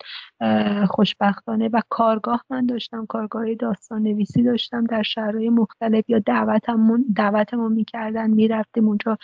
[0.89, 7.73] خوشبختانه و کارگاه من داشتم کارگاه داستان نویسی داشتم در شهرهای مختلف یا دعوتمون دعوتمون
[7.73, 9.19] می‌کردن می‌رفتیم اونجا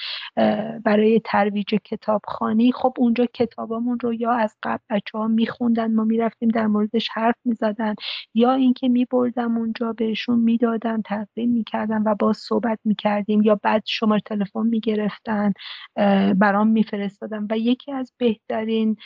[0.85, 6.49] برای ترویج کتابخانی خب اونجا کتابامون رو یا از قبل بچه ها میخوندن ما می‌رفتیم
[6.49, 7.95] در موردش حرف می‌زدن
[8.35, 14.21] یا اینکه میبردم اونجا بهشون می‌دادم تقدیم می‌کردم و با صحبت می‌کردیم یا بعد شماره
[14.27, 15.53] تلفن می‌گرفتن.
[16.37, 17.47] برام میفرستادم.
[17.51, 18.97] و یکی از بهترین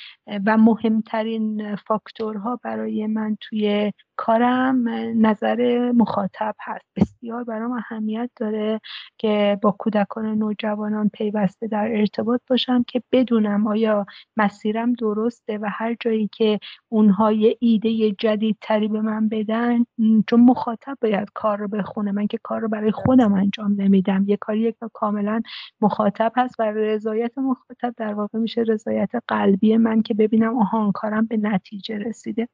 [0.47, 4.89] و مهمترین فاکتورها برای من توی کارم
[5.27, 6.85] نظر مخاطب هست.
[6.97, 8.81] بسیار برام اهمیت داره
[9.19, 14.07] که با کودکان نوجوانان پیوسته در ارتباط باشم که بدونم آیا
[14.37, 16.59] مسیرم درسته و هر جایی که
[16.89, 19.85] اونها یه ایده جدیدتری به من بدن
[20.27, 22.13] چون مخاطب باید کار رو بخونه.
[22.13, 24.25] من که کار رو برای خودم انجام نمیدم.
[24.29, 25.43] یه کاری که کاملا
[25.81, 31.27] مخاطب هست و رضایت مخاطب در واقع میشه رضایت قلبی من که ببینم آها کارم
[31.27, 32.49] به نتیجه رسیده.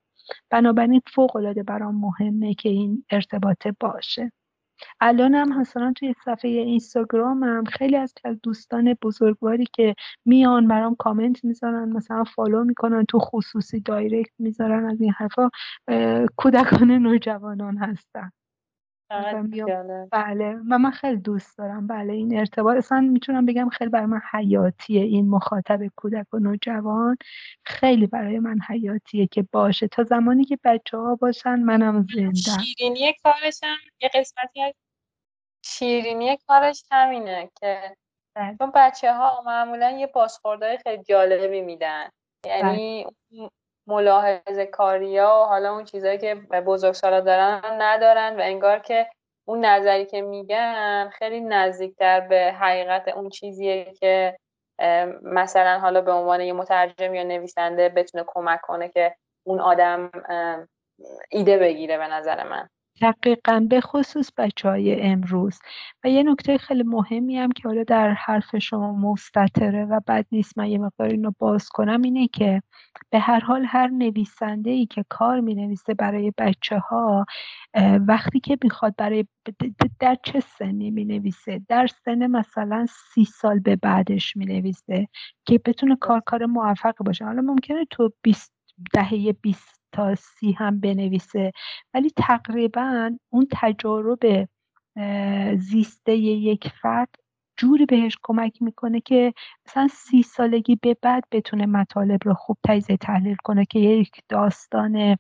[0.51, 4.33] بنابراین فوق العاده برام مهمه که این ارتباطه باشه.
[5.01, 11.89] الان هم مثلا توی صفحه اینستاگرامم خیلی از دوستان بزرگواری که میان برام کامنت می‌ذارن
[11.89, 15.51] مثلا follow می‌کنن تو خصوصی direct می‌ذارن از این حرفا
[16.37, 18.31] کودکان نوجوانان هستن.
[20.13, 20.55] بله.
[20.71, 21.87] و من خیلی دوست دارم.
[21.87, 22.77] بله این ارتباط.
[22.77, 25.03] اصلا می‌تونم بگم خیلی برای من حیاتیه.
[25.03, 27.17] این مخاطب کودک و نوجوان
[27.65, 29.89] خیلی برای من حیاتیه که باشه.
[29.89, 32.35] تا زمانی که بچه ها باشن منم زنده.
[32.35, 34.75] شیرینی کارش هم یه قسمتی از
[35.65, 37.97] شیرینی کارش همینه که
[38.37, 38.57] بله.
[38.59, 42.09] چون بچه ها معمولا یه پاسخوردهای خیلی جالبی میدن.
[42.47, 43.51] یعنی بله.
[43.87, 49.07] ملاحظه کاری ها و حالا اون چیزهایی که بزرگسالا دارن ندارن و انگار که
[49.45, 54.39] اون نظری که میگن خیلی نزدیکتر به حقیقت اون چیزیه که
[55.23, 59.17] مثلا حالا به عنوان یه مترجم یا نویسنده بتونه کمک کنه که
[59.47, 60.11] اون آدم
[61.31, 62.69] ایده بگیره به نظر من.
[63.01, 65.59] دقیقا به خصوص بچه های امروز.
[66.05, 70.59] و یه نکته خیلی مهمی هم که حالا در حرف شما مستطره و بد نیست
[70.59, 72.63] من یه مقدار اینو باز کنم اینه که
[73.11, 77.27] به هر حال هر نویسنده ای که کار می نویسه برای بچه ها
[78.09, 79.27] وقتی که می‌خواد برای
[80.01, 85.09] در چه سنی می نویسه در سن مثلا سی سال به بعدش می نویسه
[85.47, 87.25] که بتونه کار کار موفق باشه.
[87.25, 88.53] حالا ممکنه تو 20
[88.95, 91.53] دهه 20 تا سی هم بنویسه.
[91.95, 94.49] ولی تقریبا اون تجارب
[95.59, 97.09] زیسته یک فرد
[97.57, 99.33] جوری بهش کمک می‌کنه که
[99.69, 105.17] مثلا سی سالگی به بعد بتونه مطالب رو خوب تجزیه تحلیل کنه که یک داستان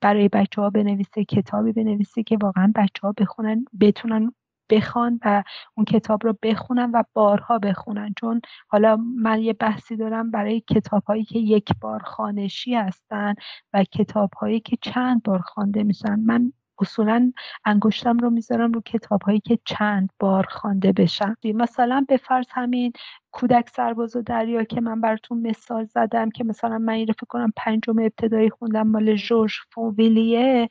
[0.00, 4.32] برای بچه ها بنویسه کتابی بنویسه که واقعا بچه ها بخونن بتونن
[4.72, 5.42] بخوان و
[5.76, 8.14] اون کتاب رو بخونن و بارها بخونن.
[8.20, 13.34] چون حالا من یه بحثی دارم برای کتاب هایی که یک بار خانشی هستن
[13.72, 16.20] و کتاب هایی که چند بار خوانده میشن.
[16.20, 17.32] من اصولا
[17.64, 22.92] انگشتم رو می‌ذارم رو کتاب هایی که چند بار خوانده بشن مثلا به فرض همین
[23.32, 27.52] کودک سرباز و دریا که من براتون مثال زدم که مثلا من این فکر کنم
[27.56, 30.68] پنجم ابتدایی خوندم مال جورج فوویلیه.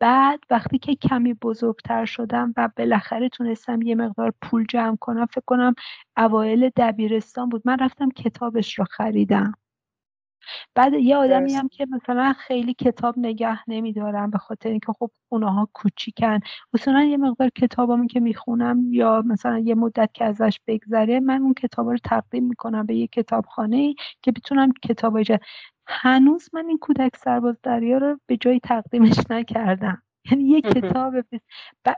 [0.00, 5.44] بعد وقتی که کمی بزرگتر شدم و بالاخره تونستم یه مقدار پول جمع کنم فکر
[5.46, 5.74] کنم
[6.16, 7.62] اوایل دبیرستان بود.
[7.64, 9.52] من رفتم کتابش رو خریدم.
[10.74, 15.52] بعد یه آدمی هم که مثلا خیلی کتاب نگه نمیدارم به خاطر اینکه خب خونه
[15.52, 16.40] ها کوچیکن.
[16.74, 21.54] اصولا یه مقدار کتابامو که می‌خونم یا مثلا یه مدت که ازش بگذره من اون
[21.54, 25.18] کتاب رو تقدیم می‌کنم به یه کتابخانه ای که بتونم کتاب
[25.86, 30.02] هنوز من این کودک سرباز دریا رو به جای تقدیمش نکردم.
[30.30, 31.14] یعنی یه کتاب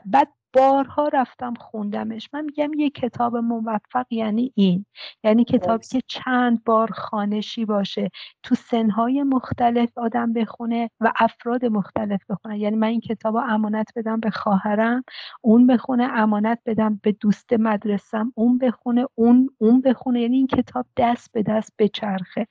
[0.05, 2.29] بعد بارها رفتم خوندمش.
[2.33, 4.85] من میگم یه کتاب موفق یعنی این.
[5.23, 8.09] یعنی کتابی که چند بار خانشی باشه.
[8.43, 12.59] تو سنهای مختلف آدم بخونه و افراد مختلف بخونه.
[12.59, 15.03] یعنی من این کتاب امانت بدم به خواهرم
[15.41, 20.21] اون بخونه امانت بدم به دوست مدرسم اون بخونه اون اون بخونه.
[20.21, 22.47] یعنی این کتاب دست به دست بچرخه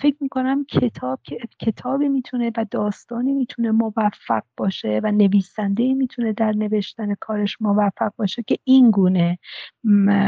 [0.00, 1.20] فکر می‌کنم کتاب
[1.58, 8.42] کتابی می‌تونه و داستانی می‌تونه موفق باشه و نویسنده می‌تونه در نوشتن کارش موفق باشه
[8.42, 9.38] که این گونه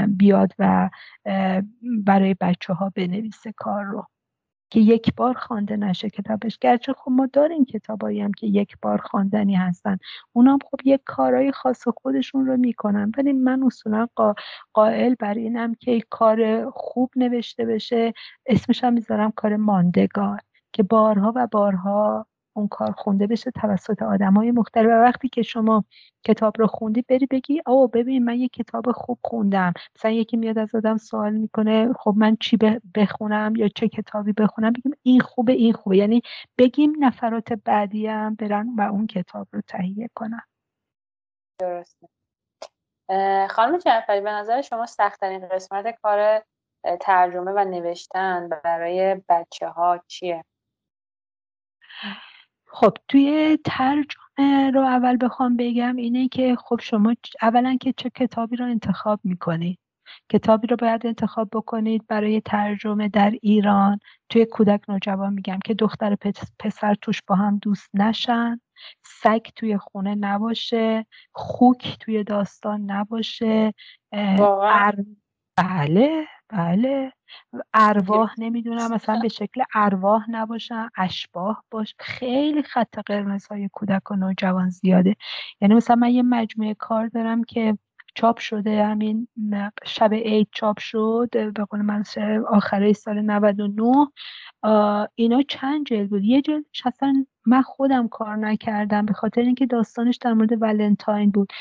[0.09, 0.91] بیاد و
[2.05, 4.07] برای بچه ها بنویسه کار رو.
[4.71, 6.59] که یک بار خوانده نشه کتابش.
[6.59, 9.99] گرچه خب ما داریم کتابایی هم که یک بار خواندنی هستن.
[10.33, 13.13] اونام خب یک کارهای خاص خودشون رو می‌کنن.
[13.19, 14.07] ولی من اصولا
[14.73, 18.13] قائل بر اینم که کار خوب نوشته بشه.
[18.47, 20.41] اسمش هم می‌ذارم کار ماندگار.
[20.73, 22.27] که بارها و بارها
[22.59, 24.87] اون کار خونده بشه توسط آدم های مختلف.
[24.87, 25.85] و وقتی که شما
[26.25, 29.73] کتاب رو خوندی بری بگی او ببین من یه کتاب خوب خوندم.
[29.97, 32.59] مثلا یکی میاد از آدم سوال می‌کنه خب من چی
[32.95, 35.97] بخونم یا چه کتابی بخونم؟ بگیم این خوبه این خوبه.
[35.97, 36.23] یعنی
[36.59, 40.43] بگیم نفرات بعدی هم برن و اون کتاب رو تهیه کنن.
[41.59, 42.09] درسته.
[43.51, 46.43] خانم جعفری به نظر شما سختترین قسمت کار
[47.01, 50.45] ترجمه و نوشتن برای بچه ها چیه؟
[52.71, 58.57] خب توی ترجمه رو اول بخوام بگم اینه که خب شما اولا که چه کتابی
[58.57, 59.79] رو انتخاب می‌کنید
[60.29, 63.99] کتابی رو باید انتخاب بکنید برای ترجمه در ایران.
[64.29, 66.17] توی کودک نوجوان میگم که دختر
[66.59, 68.61] پسر توش با هم دوست نشن.
[69.05, 71.07] سگ توی خونه نباشه.
[71.33, 73.75] خوک توی داستان نباشه.
[75.57, 76.27] بله.
[76.49, 77.13] بله.
[77.75, 81.95] ارواح نمی‌دونم مثلا به شکل ارواح نباشن اشباه باش.
[81.99, 85.17] خیلی خط قرمز های کودک و نوجوان زیاده.
[85.61, 87.79] یعنی مثلا من یه مجموعه کار دارم که
[88.15, 89.29] چاپ شده همین
[89.85, 92.03] شب عید چاپ شد به قول من
[92.49, 94.07] آخره سال 99
[95.15, 100.17] اینا چند جلد بود؟ یه جلدش اصلا من خودم کار نکردم به خاطر اینکه داستانش
[100.17, 101.53] در مورد ولنتاین بود.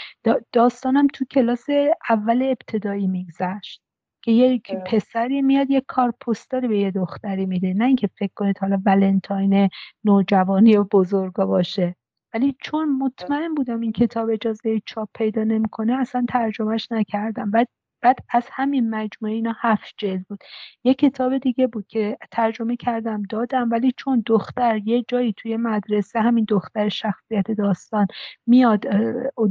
[0.54, 1.66] داستانم تو کلاس
[2.10, 3.82] اول ابتدایی میگذشت.
[4.28, 7.74] که یه پسری میاد یه کار پستاری به یه دختری میده.
[7.74, 9.70] نه اینکه فکر کنید حالا ولنتاین
[10.06, 11.96] نوجوانی و بزرگا باشه.
[12.36, 17.52] ولی چون مطمئن بودم این کتاب اجازه چاپ پیدا نمی‌کنه اصلا ترجمهش نکردم.
[17.52, 17.70] بعد
[18.02, 20.40] بعد از همین مجموعه اینا هفت جلد بود.
[20.84, 26.20] یه کتاب دیگه بود که ترجمه کردم دادم ولی چون دختر یه جایی توی مدرسه
[26.22, 28.08] همین دختر شخصیت داستان
[28.48, 28.86] میاد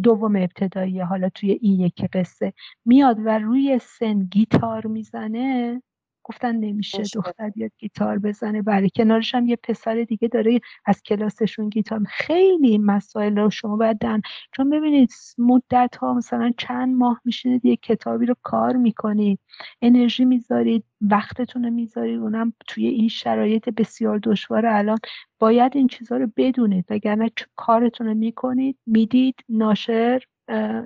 [0.03, 2.53] دوم ابتدایی حالا توی این یکی قصه
[2.85, 5.83] میاد و روی سن گیتار می‌زنه.
[6.29, 8.63] گفتن نمیشه دختر بیاد گیتار بزنه.
[8.63, 13.99] برای کنارش هم یه پسر دیگه داره از کلاسشون گیتار خیلی مسائل رو شما باید
[13.99, 14.21] دن
[14.53, 19.39] چون ببینید مدت ها مثلا چند ماه میشینید یه کتابی رو کار می‌کنید
[19.83, 24.67] انرژی می‌ذارید وقتتون رو می‌ذارید اونم توی این شرایط بسیار دشوار.
[24.67, 24.99] الان
[25.39, 30.23] باید این چیزها رو بدونید وگرنه کارتون رو می‌کنید می‌دید ناشر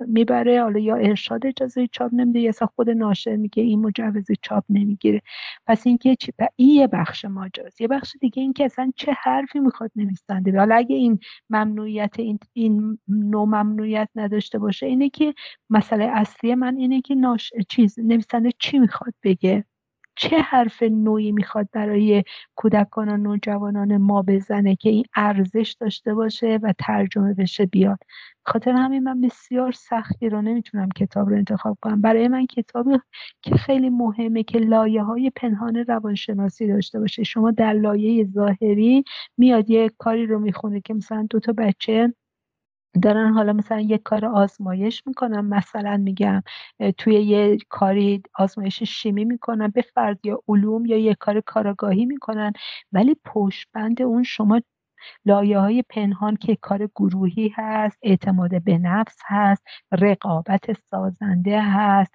[0.07, 5.21] می‌بره حالا یا ارشاد اجازه چاپ نمیده یا خود ناشر میگه این مجوز چاپ نمی‌گیره.
[5.67, 7.81] پس اینکه چی؟ این یه بخش ماجراست.
[7.81, 12.39] یه بخش دیگه این که اصلا چه حرفی می‌خواد نویسنده حالا اگه این ممنوعیت این,
[12.53, 15.33] این نوع ممنوعیت نداشته باشه اینه که
[15.69, 17.51] مسئله اصلی من اینه که ناش...
[17.69, 19.65] چیز نویسنده چی می‌خواد بگه؟
[20.15, 22.23] چه حرف نوعی می‌خواد برای
[22.55, 27.99] کودکان و نوجوانان ما بزنه که این ارزش داشته باشه و ترجمه بشه بیاد؟
[28.45, 32.01] خاطر همین من بسیار سختی رو نمی‌تونم کتاب رو انتخاب کنم.
[32.01, 32.97] برای من کتابی
[33.41, 37.23] که خیلی مهمه که لایه های پنهان روانشناسی داشته باشه.
[37.23, 39.03] شما در لایه ظاهری
[39.37, 42.13] میاد یه کاری رو می‌خونه که مثلا دو تا بچه
[43.03, 46.43] دارن حالا مثلا یک کار آزمایش می‌کنن مثلا میگم
[46.97, 52.53] توی یه کاری آزمایش شیمی می‌کنن به فرض یا علوم یا یه کار کاراگاهی می‌کنن
[52.91, 53.67] ولی پشت
[54.01, 54.61] اون شما
[55.25, 62.11] لایه های پنهان که کار گروهی هست اعتماد به نفس هست رقابت سازنده هست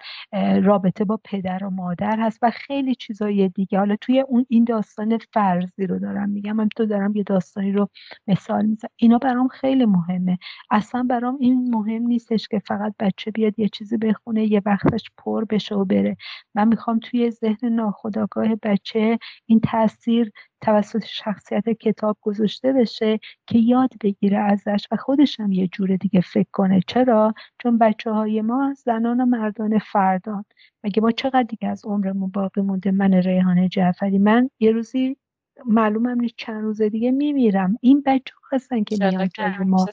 [0.63, 3.79] رابطه با پدر و مادر هست و خیلی چیزای دیگه.
[3.79, 7.89] حالا توی اون این داستان فرضی رو دارم میگم من تو دارم یه داستانی رو
[8.27, 8.89] مثال می‌زنم.
[8.95, 10.37] اینا برام خیلی مهمه.
[10.71, 15.45] اصلا برام این مهم نیستش که فقط بچه بیاد یه چیزی بخونه یه وقتش پر
[15.45, 16.17] بشه و بره.
[16.55, 20.31] من می‌خوام توی ذهن ناخودآگاه بچه این تاثیر
[20.61, 26.21] توسط شخصیت کتاب گذاشته بشه که یاد بگیره ازش و خودش هم یه جور دیگه
[26.21, 26.81] فکر کنه.
[26.87, 30.45] چرا؟ چون بچه های ما زنان و مردان فردان.
[30.83, 34.17] مگه ما چقدر دیگه از عمرمون باقی مونده؟ من ریحانه جعفری.
[34.17, 35.17] من یه روزی
[35.65, 37.77] معلومم نیست چند روز دیگه میمیرم.
[37.81, 39.85] این بچه هستن که میان جای ما.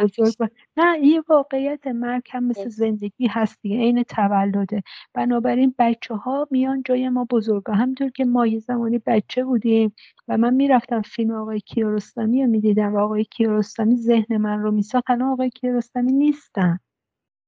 [0.00, 0.34] بزرگ
[0.76, 4.82] نه یه واقعیت مرگ هم مثل زندگی هست دیگه عین تولده.
[5.14, 7.72] بنابراین بچه ها میان جای ما بزرگا.
[7.72, 9.92] همینطور که ما یه زمانی بچه بودیم
[10.28, 15.10] و من می‌رفتم فیلم آقای کیارستمی رو می‌دیدم و آقای کیارستمی ذهن من رو میساخت.
[15.10, 16.78] الان آقای کیارستمی نیستن.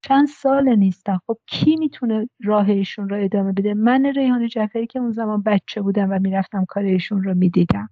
[0.03, 1.19] چند سال نیستن.
[1.27, 5.83] خب کی می‌تونه راه ایشون رو ادامه بده؟ من ریحان جعفری که اون زمان بچه
[5.83, 7.89] بودم و می‌رفتم کار ایشون رو می‌دیدم.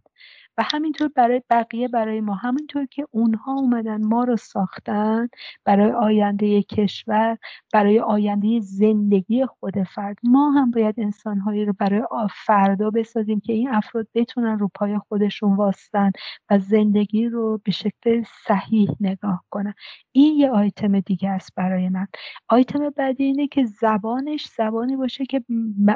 [0.59, 2.35] و همینطور برای بقیه برای ما.
[2.35, 5.29] همینطور که اونها اومدن ما رو ساختن
[5.65, 7.39] برای آینده کشور
[7.73, 10.19] برای آینده زندگی خود فرد.
[10.23, 12.03] ما هم باید انسانهایی رو برای
[12.47, 16.13] فردا بسازیم که این افراد بتونن رو پای خودشون واستن
[16.51, 19.75] و زندگی رو به شکل صحیح نگاه کنن.
[20.13, 22.07] این یه آیتم دیگه است برای من.
[22.49, 25.45] آیتم بعدی اینه که زبانش زبانی باشه که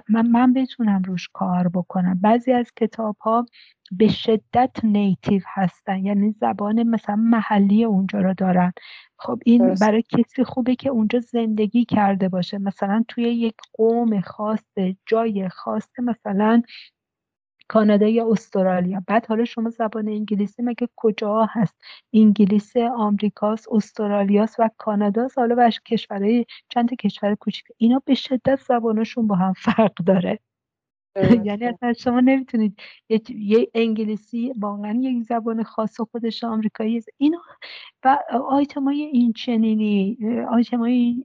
[0.08, 2.20] من, من بتونم روش کار بکنم.
[2.20, 3.46] بعضی از کتاب ها
[3.90, 6.04] به شدت نیتیو هستن.
[6.04, 8.72] یعنی زبان مثلا محلی اونجا رو دارن.
[9.18, 12.58] خب این برای کسی خوبه که اونجا زندگی کرده باشه.
[12.58, 14.64] مثلا توی یک قوم خاص
[15.06, 16.62] جای خاص مثلا
[17.68, 19.02] کانادا یا استرالیا.
[19.06, 21.74] بعد حالا شما زبان انگلیسی مگه کجا هست؟
[22.12, 25.38] انگلیس آمریکاست استرالیاست و کاناداست.
[25.38, 27.64] حالا و کشورهای چند کشور کوچیک.
[27.76, 30.38] اینا به شدت زبانشون با هم فرق داره.
[31.44, 37.38] یعنی اصلا شما نمی‌تونید یه, انگلیسی واقعا یک زبان خاص خودش آمریکایی اینو
[38.04, 38.18] و
[38.50, 40.18] آیتم های این چنینی
[40.50, 41.24] آیتم های,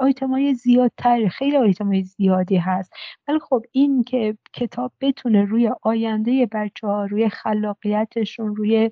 [0.00, 2.92] آیتم های زیادتر خیلی آیتم های زیادی هست.
[3.28, 8.90] ولی خب این که کتاب بتونه روی آینده بچه ها روی خلاقیتشون روی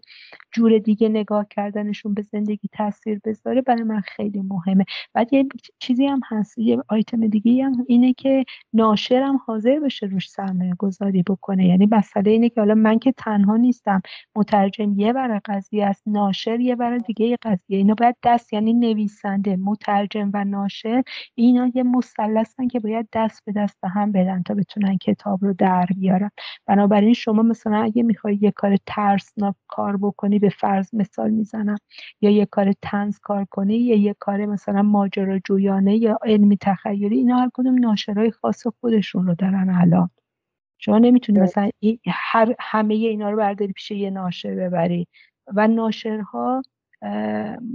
[0.53, 4.85] جور دیگه نگاه کردنشون به زندگی تاثیر بذاره برای من خیلی مهمه.
[5.15, 5.49] بعد یه
[5.79, 11.23] چیزی هم هست یه آیتم دیگه هم اینه که ناشرم حاضر بشه روش سرمایه گذاری
[11.23, 11.67] بکنه.
[11.67, 14.03] یعنی مسئله اینه که حالا من که تنها نیستم
[14.37, 17.79] مترجم یه برای قضیه است ناشر یه برای دیگه قضیه.
[17.79, 21.03] اینا باید دست یعنی نویسنده مترجم و ناشر
[21.35, 25.87] اینا یه مثلثن که باید دست به دست هم بدن تا بتونن کتاب رو در
[25.99, 26.31] بیارن.
[26.67, 31.77] بنابراین شما مثلا اگه می‌خوای یه کار ترسناک کار بکنی به فرض مثال می‌زنم
[32.23, 37.39] یا یه کار تنز کار کنی یا یه کار مثلا ماجراجویانه یا علمی تخیلی اینا
[37.39, 40.06] هر کدوم ناشرای خاص خودشون رو دارن الان.
[40.79, 41.71] شما نمی‌تونی مثلا
[42.07, 45.07] هر همه اینا رو برداری پیش یه ناشر ببری
[45.55, 46.63] و ناشرها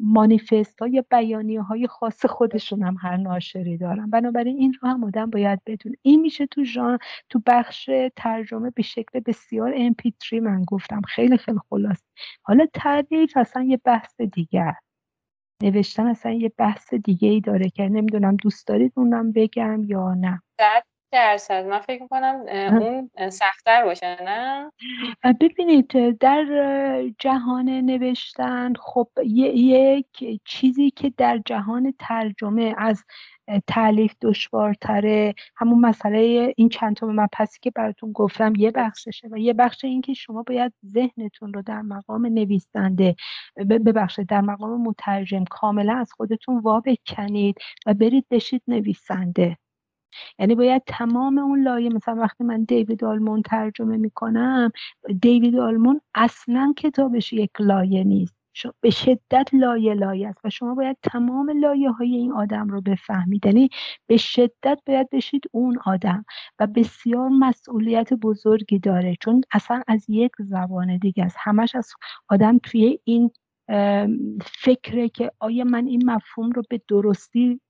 [0.04, 4.10] مانیفست ها یا بیانیه های خاص خودشون هم هر ناشری دارن.
[4.10, 7.00] بنابراین این رو هم آدم باید بدون این میشه تو جان
[7.30, 11.02] تو بخش ترجمه به شکل بسیار MP3 من گفتم.
[11.02, 12.04] خیلی خیلی خلاص
[12.44, 14.74] حالا تعریف اصلا یه بحث دیگر
[15.64, 20.42] نوشتن اصلا یه بحث دیگه ای داره که نمی‌دونم دوست دارید اونم بگم یا نه.
[21.12, 21.66] درصد.
[21.66, 24.72] من فکر می‌کنم اون سختتر باشه نه؟
[25.42, 26.46] ببینید در
[27.20, 33.04] جهان نوشتن خب یک چیزی که در جهان ترجمه از
[33.68, 35.34] تعلیف دشوارتره.
[35.56, 40.02] همون مسئله این چند تا مبحثی که براتون گفتم یه بخششه و یه بخش این
[40.02, 43.16] که شما باید ذهنتون رو در مقام نویسنده
[43.70, 49.58] ببخشید در مقام مترجم کاملا از خودتون وا بکنید و برید بشید نویسنده.
[50.40, 54.72] یعنی باید تمام اون لایه مثلا وقتی من دیوید آلمون ترجمه می‌کنم
[55.22, 58.36] دیوید آلمون اصلا کتابش یک لایه نیست.
[58.82, 63.46] به شدت لایه لایه است و شما باید تمام لایه های این آدم رو بفهمید.
[63.46, 63.70] یعنی
[64.08, 66.26] به شدت باید بشید اون آدم
[66.60, 69.16] و بسیار مسئولیت بزرگی داره.
[69.22, 71.36] چون اصلا از یک زبان دیگه است.
[71.40, 71.92] همش از
[72.30, 73.32] آدم توی این
[74.46, 77.62] فکره که آیا من این مفهوم رو به درستی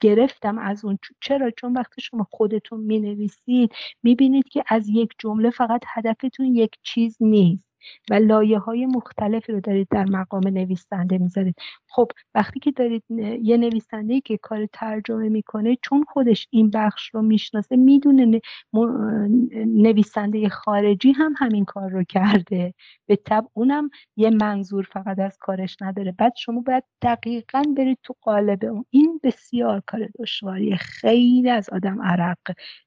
[0.00, 5.14] گرفتم از اون چرا؟ چون وقتی شما خودتون می نویسید می بینید که از یک
[5.18, 7.69] جمله فقط هدفتون یک چیز نیست.
[8.10, 11.54] و لایه های مختلفی رو دارید در مقام نویسنده می‌ذارید.
[11.88, 13.04] خب وقتی که دارید
[13.42, 18.40] یه نویسنده که کار ترجمه می‌کنه چون خودش این بخش رو می‌شناسه می‌دونه
[19.66, 22.74] نویسنده خارجی هم همین کار رو کرده.
[23.06, 26.12] به طب اونم یه منظور فقط از کارش نداره.
[26.12, 28.84] بعد شما باید دقیقا برید تو قالب اون.
[28.90, 30.76] این بسیار کار دشواریه.
[30.76, 32.38] خیلی از آدم عرق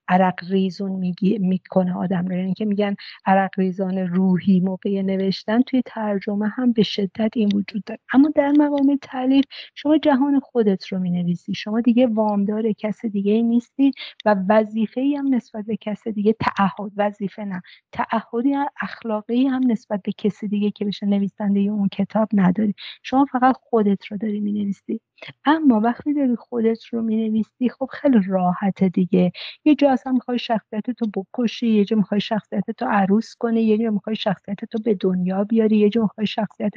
[0.08, 2.36] عرق ریزون می‌کنه آدم رو.
[2.36, 7.84] یعنی که میگن عرق ریزان روحی موقع نوشتن توی ترجمه هم به شدت این وجود
[7.84, 8.00] داره.
[8.14, 11.54] اما در مقام تعلیف شما جهان خودت رو می‌نویسی.
[11.54, 13.92] شما دیگه وامدار کس دیگه نیستی
[14.26, 17.62] و وظیفه ای هم نسبت به کس دیگه تعهد وظیفه نه.
[17.92, 22.74] تعهدی اخلاقی هم نسبت به کسی دیگه که بشه نویسنده اون کتاب نداری.
[23.04, 25.00] شما فقط خودت رو داری می‌نویسی.
[25.46, 29.32] اما وقتی داری خودت رو می‌نویسی خب خیلی راحته دیگه.
[29.66, 33.78] یه جا اصلا می‌خوای شخصیت تو بکشی یه جا می‌خوای شخصیت تو عروس کنی یه
[33.78, 36.74] جا می‌خوای شخصیت تو به دنیا بیاری یه جا می‌خوای شخصیت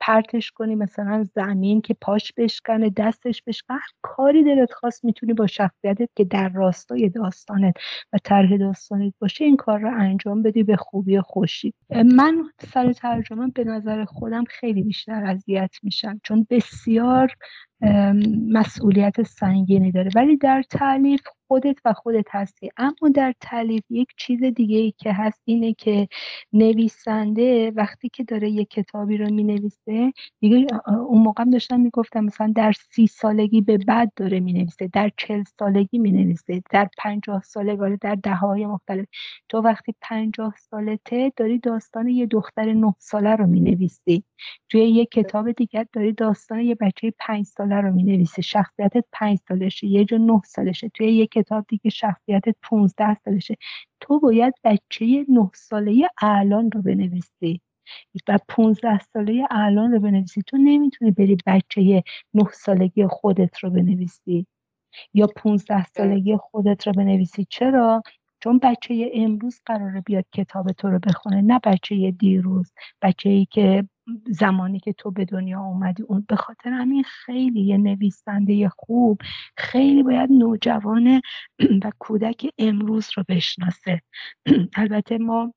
[0.00, 5.46] پرتش کنی مثلا زمین که پاش بشکنه دستش بشکنه هر کاری دلت خواست می‌تونی با
[5.46, 7.74] شخصیتت که در راستای داستانت
[8.12, 11.74] و طرح داستانت باشه این کار رو انجام بدی به خوبی و خوشی.
[11.90, 17.32] من سر ترجمه به نظر خودم خیلی بیشتر اذیت میشم چون بسیار
[18.48, 20.10] مسئولیت سنگینی داره.
[20.14, 22.70] ولی در تعلیف خودت و خودت هستی.
[22.76, 26.08] اما در تعلیف یک چیز دیگه ای که هست اینه که
[26.52, 30.66] نویسنده وقتی که داره یک کتابی رو می نویسه دیگه
[31.08, 35.42] اون موقع داشتم می‌گفتم مثلا در سی سالگی به بعد داره می نویسه در چل
[35.58, 39.06] سالگی می نویسه در پنجاه سالگی در ده های مختلف.
[39.48, 44.24] تو وقتی پنجاه سالته داری داستان یه دختر نه ساله رو می نویسی
[44.68, 49.38] توی یک کتاب دیگر داری داستان یه بچه پنج ساله رو می نویسی شخصیتت پنج
[49.48, 50.88] سالشه یه جو نه سالشه.
[50.88, 53.56] توی یک کتاب دیگه شخصیتت 15 سالشه.
[54.00, 57.60] تو باید بچه 9 ساله الان رو بنویسی.
[58.28, 60.42] و 15 ساله الان رو بنویسی.
[60.46, 62.02] تو نمی‌تونی بری بچه
[62.34, 64.46] 9 سالگی خودت رو بنویسی.
[65.14, 67.46] یا 15 سالگی خودت رو بنویسی.
[67.50, 68.02] چرا؟
[68.46, 72.72] چون بچه امروز قراره بیاد کتاب تو رو بخونه نه بچه دیروز
[73.02, 73.88] بچه ای که
[74.28, 79.20] زمانی که تو به دنیا اومدی اون به خاطر همین خیلی یه نویسنده خوب
[79.56, 81.22] خیلی باید نوجوان
[81.84, 84.02] و کودک امروز رو بشناسه.
[84.76, 85.54] البته ما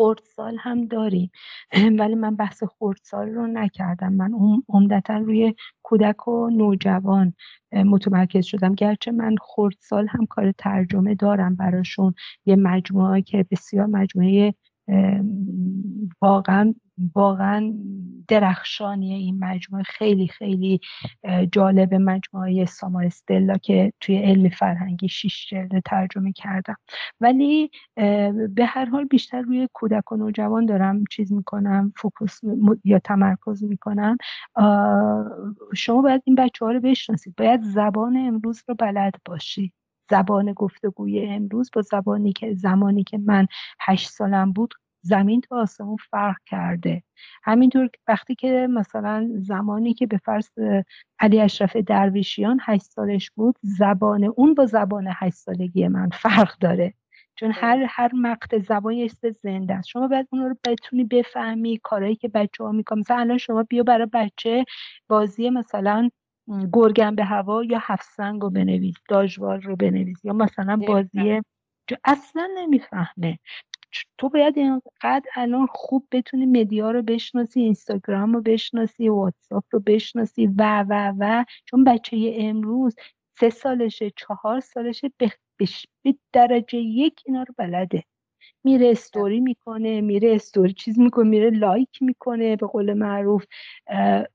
[0.00, 1.30] خردسال هم داریم.
[2.00, 4.12] ولی من بحث خردسال رو نکردم.
[4.12, 4.32] من
[4.68, 7.34] عمدتا روی کودک و نوجوان
[7.72, 8.74] متمرکز شدم.
[8.74, 12.14] گرچه من خردسال هم کار ترجمه دارم براشون.
[12.46, 14.54] یه مجموعه که بسیار مجموعه
[16.22, 16.74] واقعا
[17.14, 17.74] واقعا
[18.28, 20.80] درخشانیه این مجموعه خیلی خیلی
[21.52, 26.76] جالب مجموعه سامار استلا که توی علم فرهنگی شیش جلد ترجمه کردم.
[27.20, 27.70] ولی
[28.54, 32.40] به هر حال بیشتر روی کودک و نوجوان دارم چیز می‌کنم فوکوس
[32.84, 34.16] یا تمرکز می‌کنم.
[35.74, 37.34] شما باید این بچه ها رو بشناسید.
[37.36, 39.72] باید زبان امروز رو بلد باشی.
[40.10, 43.46] زبان گفتگوی امروز با زبانی که زمانی که من
[43.80, 47.02] هشت سالم بود زمین تا آسمون فرق کرده.
[47.44, 50.48] همینطور وقتی که مثلا زمانی که به فرض
[51.20, 56.94] علی اشرف درویشیان هشت سالش بود زبان اون با زبان هشت سالگی من فرق داره.
[57.36, 59.08] چون هر هر مقطع زبان یه
[59.42, 59.88] زنده است.
[59.88, 62.98] شما باید اون رو بتونی بفهمی کارهایی که بچه ها می‌کنن.
[63.00, 64.64] مثلا الان شما بیا برای بچه
[65.08, 66.10] بازی مثلا
[66.72, 71.40] گرگن به هوا یا هفت سنگ رو بنویس داجوال رو بنویس یا مثلا بازی
[72.04, 73.38] اصلا نمی‌فهمه.
[74.18, 80.46] تو باید اینقدر الان خوب بتونی مدیا رو بشناسی اینستاگرام رو بشناسی واتساپ رو بشناسی
[80.46, 81.44] و و و.
[81.64, 82.96] چون بچه امروز
[83.40, 88.04] سه سالشه چهار سالشه به, به درجه یک اینا رو بلده.
[88.64, 93.44] میره استوری می‌کنه میره استوری چیز می‌کنه میره لایک می‌کنه به قول معروف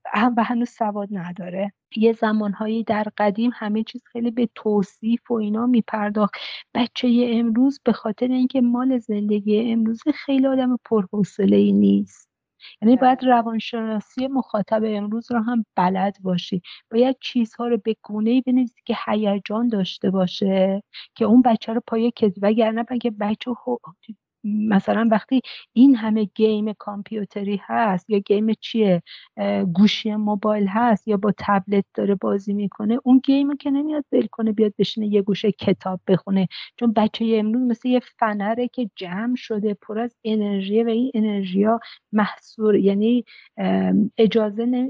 [0.05, 1.73] هم و هنوز سواد نداره.
[1.97, 6.33] یه زمانهایی در قدیم همه چیز خیلی به توصیف و اینا میپرداخت.
[6.73, 12.24] بچه امروز به خاطر اینکه مال زندگی امروز خیلی آدم پرحوصله ای نیست.
[12.81, 16.61] یعنی باید روانشناسی مخاطب امروز رو هم بلد باشی.
[16.91, 20.83] باید چیزها رو به گونه ای بنویسی که هیجان داشته باشه
[21.15, 23.51] که اون بچه رو پای کذب وگرنه بگه بچه
[24.45, 25.41] مثلا وقتی
[25.73, 29.01] این همه game کامپیوتری هست یا game چیه
[29.73, 34.51] گوشی موبایل هست یا با تبلت داره بازی می‌کنه اون game که نمیاد ول کنه
[34.51, 36.47] بیاد بشینه یه گوشه کتاب بخونه.
[36.77, 41.63] چون بچه امروز مثل یه فنره که جمع شده پر از انرژی و این انرژی
[41.63, 41.79] ها
[42.11, 43.23] محصور یعنی
[44.17, 44.89] اجازه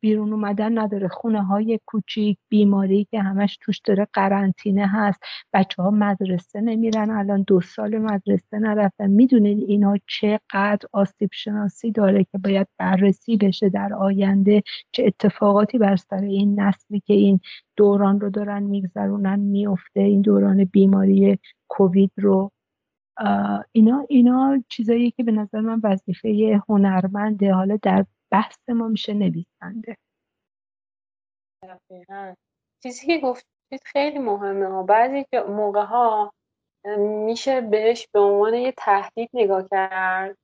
[0.00, 1.08] بیرون اومدن نداره.
[1.08, 5.20] خونه های کوچیک بیماری که همش توش داره قرنطینه هست.
[5.52, 8.58] بچه ها مدرسه نمیرن الان دو سال مدرسه
[9.00, 14.62] نرفتن می‌دونین اینا چقدر آسیب شناسی داره که باید بررسی بشه در آینده
[14.92, 17.40] چه اتفاقاتی بر سر این نسلی که این
[17.76, 21.38] دوران رو دارن میگذرونن میفته این دوران بیماری
[21.68, 22.50] کووید رو.
[23.72, 27.52] اینا اینا چیزایی که به نظر من وظیفه هنرمنده.
[27.54, 29.96] حالا در بحث ما میشه نویسنده.
[32.82, 34.66] چیزی که گفتید خیلی مهمه.
[34.66, 36.32] ها بعضی موقع ها
[36.98, 40.36] میشه بهش به عنوان یه تهدید نگاه کرد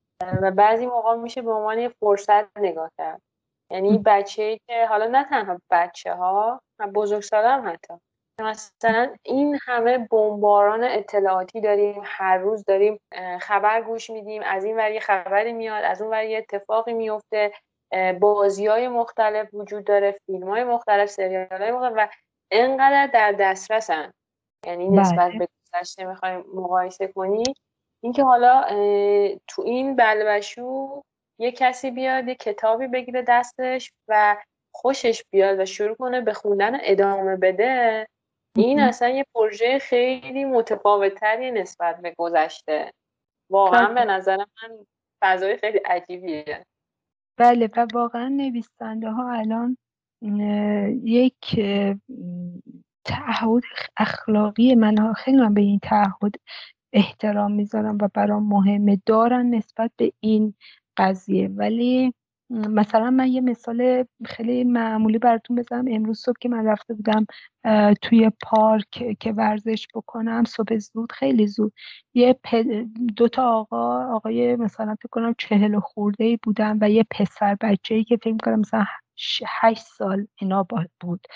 [0.42, 3.22] و بعضی موقع میشه به عنوان یه فرصت نگاه کرد.
[3.70, 6.60] یعنی بچه که حالا نه تنها بچه ها
[6.94, 7.94] بزرگسال هم حتی.
[8.40, 13.00] مثلا این همه بمباران اطلاعاتی داریم هر روز داریم
[13.40, 17.52] خبر گوش میدیم از این ور یه خبری میاد از اون ور یه اتفاقی میفته
[18.20, 22.08] بازی های مختلف وجود داره فیلم های مختلف سریال های مختلف و
[22.50, 24.12] انقدر در دسترسن.
[24.66, 25.38] یعنی نسبت بله.
[25.38, 27.44] به گذشته می‌خوایم مقایسه کنی.
[28.02, 28.64] اینکه حالا
[29.46, 31.02] تو این بلبشو
[31.38, 34.36] یه کسی بیاد یه کتابی بگیره دستش و
[34.74, 38.06] خوشش بیاد و شروع کنه به خوندن ادامه بده
[38.56, 42.92] این اصلا یه پروژه خیلی متفاوتتری نسبت به گذشته.
[43.50, 44.86] واقعا به نظر من
[45.22, 46.64] فضای خیلی عجیبیه.
[47.38, 49.76] بله و واقعا نویسنده ها الان
[51.04, 51.60] یک
[53.08, 53.62] تعهد
[53.96, 56.34] اخلاقی من خیلی من به این تعهد
[56.92, 59.00] احترام می‌ذارم و برام مهمه.
[59.06, 60.54] دارن نسبت به این
[60.96, 61.48] قضیه.
[61.48, 62.14] ولی
[62.50, 65.84] مثلا من یه مثال خیلی معمولی براتون بزنم.
[65.90, 67.26] امروز صبح که من رفته بودم
[68.02, 71.72] توی پارک که ورزش بکنم صبح زود خیلی زود.
[72.14, 72.40] یه
[73.16, 77.94] دو تا آقا آقای مثلا فکر کنم چهل خورده ای بودن و یه پسر بچه
[77.94, 78.84] ای که فکر کنم مثلا
[79.48, 80.66] هشت سال اینا
[81.00, 81.26] بود.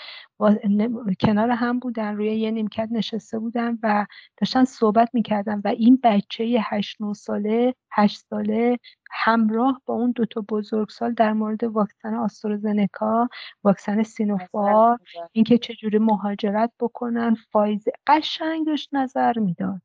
[1.19, 4.05] کنار هم بودن روی یه نیمکت نشسته بودن و
[4.37, 8.79] داشتن صحبت می‌کردن و این بچه هشت نو ساله هشت ساله
[9.11, 13.29] همراه با اون دوتا بزرگسال در مورد واکسن آسترازنکا
[13.63, 14.99] واکسن سینوفار
[15.31, 19.81] اینکه چجوری مهاجرت بکنن فایز قشنگ داشت نظر می‌داد.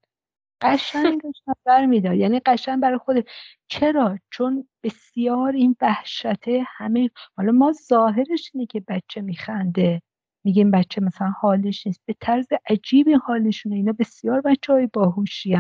[0.61, 2.15] قشنگ داشت نظر می‌داد.
[2.17, 3.29] یعنی قشنگ برای خود
[3.69, 7.11] چرا؟ چون بسیار این وحشته همه.
[7.37, 10.03] حالا ما ظاهرش اینه که بچه میخنده.
[10.45, 12.01] میگیم بچه مثلا حالش نیست.
[12.07, 13.77] به طرز عجیبی حالشونه.
[13.77, 15.55] اینا بسیار بچه های باهوشی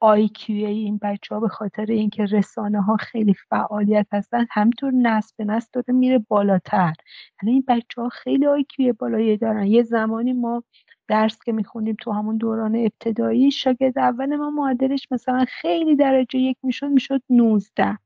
[0.00, 5.44] آیکیوی این بچه ها به خاطر اینکه رسانه ها خیلی فعالیت هستن همینطور نسل به
[5.44, 6.94] نسل داره میره بالاتر.
[7.42, 9.66] یعنی این بچه ها خیلی آیکیوی بالایی دارن.
[9.66, 10.62] یه زمانی ما
[11.08, 16.56] درس که می‌خونیم تو همون دوران ابتدایی شاگرد اول ما معدلش مثلا خیلی درجه یک
[16.62, 17.98] می‌شد می‌شد 19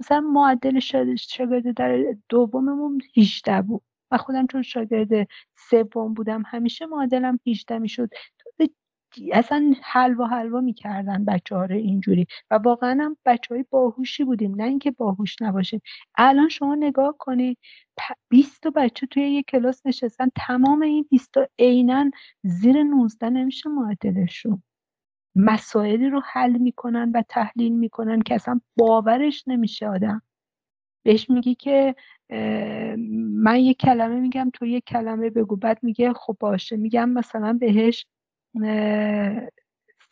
[0.00, 0.78] مثلا معدل
[1.16, 3.82] شاگرد در دوممون 18 بود.
[4.10, 5.28] و خودم چون شاگرد
[5.70, 8.08] سوم بودم همیشه معدلم 18 می‌شد.
[9.32, 14.64] اصلا حلوا حلوا می‌کردن بچه ها اینجوری و واقعا هم بچه های باهوشی بودیم نه
[14.64, 15.80] اینکه باهوش نباشیم.
[16.14, 17.58] الان شما نگاه کنید
[18.28, 22.10] 20 تا بچه توی یک کلاس نشستن تمام این 20 تا عینا
[22.42, 24.62] زیر 19 نمیشه معدلشون
[25.36, 30.22] مسائلی رو حل می‌کنن و تحلیل می‌کنن که اصلا باورش نمیشه آدم.
[31.04, 31.94] بهش میگی که
[33.44, 35.56] من یک کلمه میگم تو یک کلمه بگو.
[35.56, 36.76] بعد میگه خب باشه.
[36.76, 38.06] میگم مثلا بهش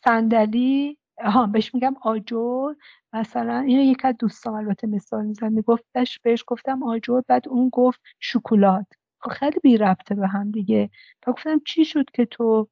[0.05, 2.73] صندلی ها بهش میگم آجر.
[3.13, 8.01] مثلا اینو یک از دوستان البته مثال میزن میگفتش بهش گفتم آجر بعد اون گفت
[8.19, 8.85] شکلات.
[9.19, 10.89] خب خیلی بی ربطه به هم دیگه.
[11.21, 12.67] تا گفتم چی شد که تو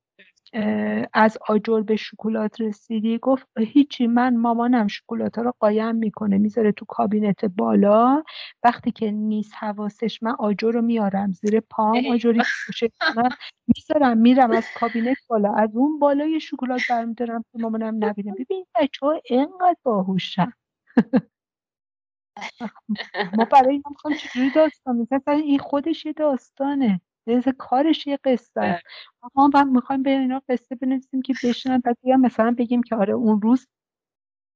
[1.14, 6.72] از آجر به شکلات رسیدی؟ گفت هیچی من مامانم شکلات ها رو قایم می‌کنه می‌ذاره
[6.72, 8.24] تو کابینت بالا.
[8.64, 12.46] وقتی که نیست حواسش من آجر رو میارم زیر پام آجری
[13.68, 15.54] می‌ذارم میرم از کابینت بالا.
[15.54, 18.34] از اون بالای شکلات برمیدارم که مامانم نبینه.
[18.40, 20.54] ببین بچه ها اینقدر باهوشن.
[23.34, 27.02] ما برای اینا می‌خوام چجوری داستان؟ این خودش یه داستانه.
[27.60, 28.84] کارش یه قصه است.
[29.36, 33.42] ما هم می‌خوایم به اینا قصه بنویسیم که بشنن بعد مثلا بگیم که آره اون
[33.42, 33.68] روز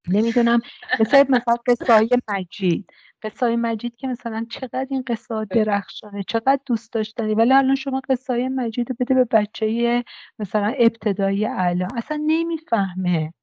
[0.10, 0.60] نمی‌دونم
[1.00, 2.92] مثلا مثلا قصه های مجید.
[3.24, 7.34] قصه های مجید که مثلا چقدر این قصه درخشانه چقدر دوست داشتنی.
[7.36, 10.04] ولی الان شما قصه های مجید بده به بچه
[10.40, 11.98] مثلا ابتدایی الان.
[11.98, 13.34] اصلا نمی‌فهمه.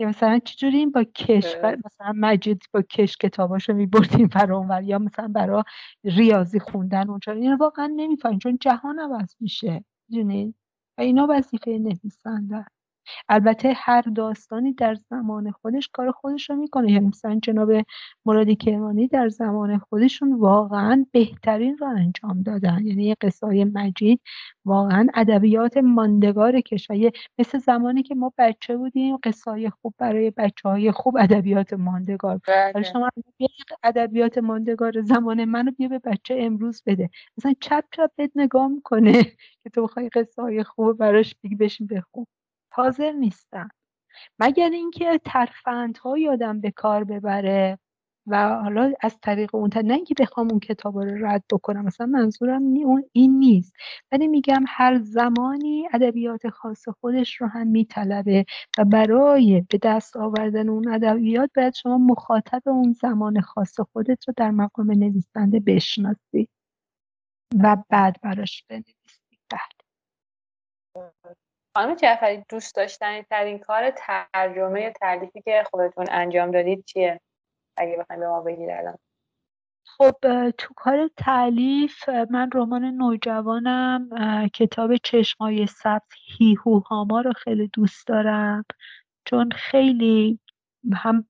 [0.00, 5.62] یا مثلا چجوری با کش مثلا مجید با کش کتاباشو میبردیم برای یا مثلا برای
[6.04, 7.32] ریاضی خوندن اونجا.
[7.32, 9.84] این واقعا نمی‌فهمیم چون جهان عوض میشه.
[10.08, 10.54] می‌دونید
[10.98, 12.66] و اینا وظیفه نویسنده
[13.28, 16.92] البته هر داستانی در زمان خودش کار خودش رو می‌کنه.
[16.92, 17.70] یعنی مثلا جناب
[18.26, 22.86] مرادی کرمانی در زمان خودشون واقعا بهترین رو انجام دادن.
[22.86, 24.20] یعنی قصه های مجید
[24.64, 27.10] واقعا ادبیات ماندگار کشور.
[27.38, 32.40] مثل زمانی که ما بچه بودیم قصه خوب برای بچه های خوب ادبیات ماندگار.
[32.74, 32.82] بله.
[32.82, 33.10] شما
[33.84, 37.10] ادبیات ماندگار زمان منو بیا به بچه امروز بده.
[37.38, 39.12] مثلا چپ چپ بهت نگاه می‌کنه
[39.64, 42.26] که تو بخوای قصه های خوب براش بگی بشین بخون.
[42.76, 43.68] حاضر نیستن
[44.38, 47.78] مگر اینکه ترفندها یادم به کار ببره
[48.26, 52.62] و حالا از طریق اون نه اینکه بخوام اون کتاب رو رد بکنم مثلا منظورم
[53.12, 53.72] این نیست.
[54.12, 58.44] ولی میگم هر زمانی ادبیات خاص خودش رو هم میطلبه
[58.78, 64.34] و برای به دست آوردن اون ادبیات باید شما مخاطب اون زمان خاص خودت رو
[64.36, 66.48] در مقام نویسنده بشناسی
[67.62, 69.38] و بعد براش بنویسی.
[69.50, 71.36] بله.
[71.76, 77.20] خانم جعفری دوست داشتنی ترین کار ترجمه یا تالیفی که خودتون انجام دادید چیه؟
[77.76, 78.98] اگه بخوایم به ما بگید الان.
[79.84, 84.08] خب تو کار تعلیف من رمان نوجوانم
[84.54, 88.64] کتاب چشمای سبز هیهو هاما رو خیلی دوست دارم.
[89.24, 90.40] چون خیلی
[90.92, 91.28] هم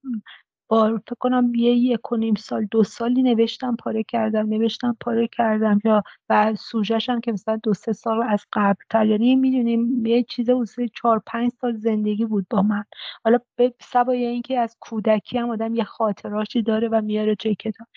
[0.69, 5.27] با فکر کنم یه یک و نیم سال دو سالی نوشتم پاره کردم نوشتم پاره
[5.27, 10.05] کردم یا و سوژش هم که مثلا دو سه سال از قبل تر یعنی می‌دونیم
[10.05, 12.83] یه چیز حدود چهار پنج سال زندگی بود با من.
[13.25, 17.87] حالا به سوای اینکه از کودکی هم آدم یه خاطراشی داره و میاره توی کتاب.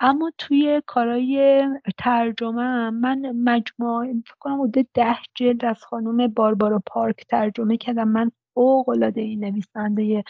[0.00, 1.64] اما توی کارای
[1.98, 8.08] ترجمه من مجموعه فکر کنم حدود ده جلد از خانم باربارا پارک ترجمه کردم.
[8.08, 10.24] من فوق این نویسنده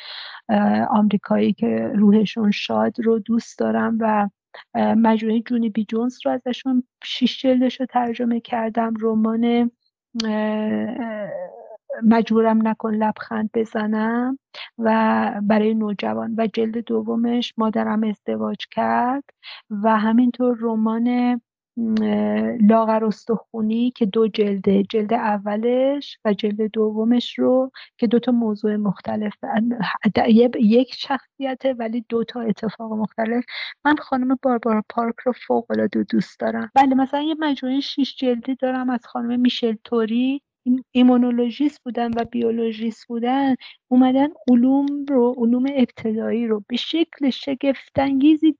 [0.90, 4.28] آمریکایی که روحشون شاد رو دوست دارم و
[4.74, 9.70] مجموعه جونی بی جونز رو ازشون شیش جلدش رو ترجمه کردم رمان
[12.02, 14.38] مجبورم نکن لبخند بزنم
[14.78, 19.24] و برای نوجوان و جلد دومش مادرم ازدواج کرد
[19.70, 21.40] و همینطور رمان
[22.60, 28.76] لاغر استخونی که دو جلده جلد اولش و جلد دومش رو که دو تا موضوع
[28.76, 29.34] مختلف
[30.60, 33.44] یک شخصیته ولی دو تا اتفاق مختلف.
[33.84, 36.70] من خانم باربارا پارک رو فوق العاده دوست دارم.
[36.74, 40.42] بله مثلا یه مجموعه شیش جلدی دارم از خانم میشل توری.
[40.92, 43.54] ایمونولوژیست بودن و بیولوژیست بودن
[43.88, 48.56] اومدن علوم رو علوم ابتدایی رو به شکل شگفتانگیزی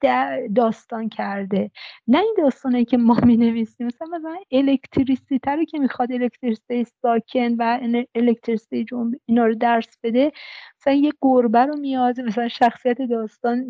[0.55, 1.71] داستان کرده.
[2.09, 7.55] نه این داستانه که ما می نویسیم مثلا مثلا الکتریسیته رو که می‌خواد الکتریسیته ساکن
[7.59, 7.81] و
[8.15, 10.33] الکتریسیته جنب اینا رو درس بده
[10.87, 13.65] مثلا یه گربه رو میاد مثلا شخصیت داستان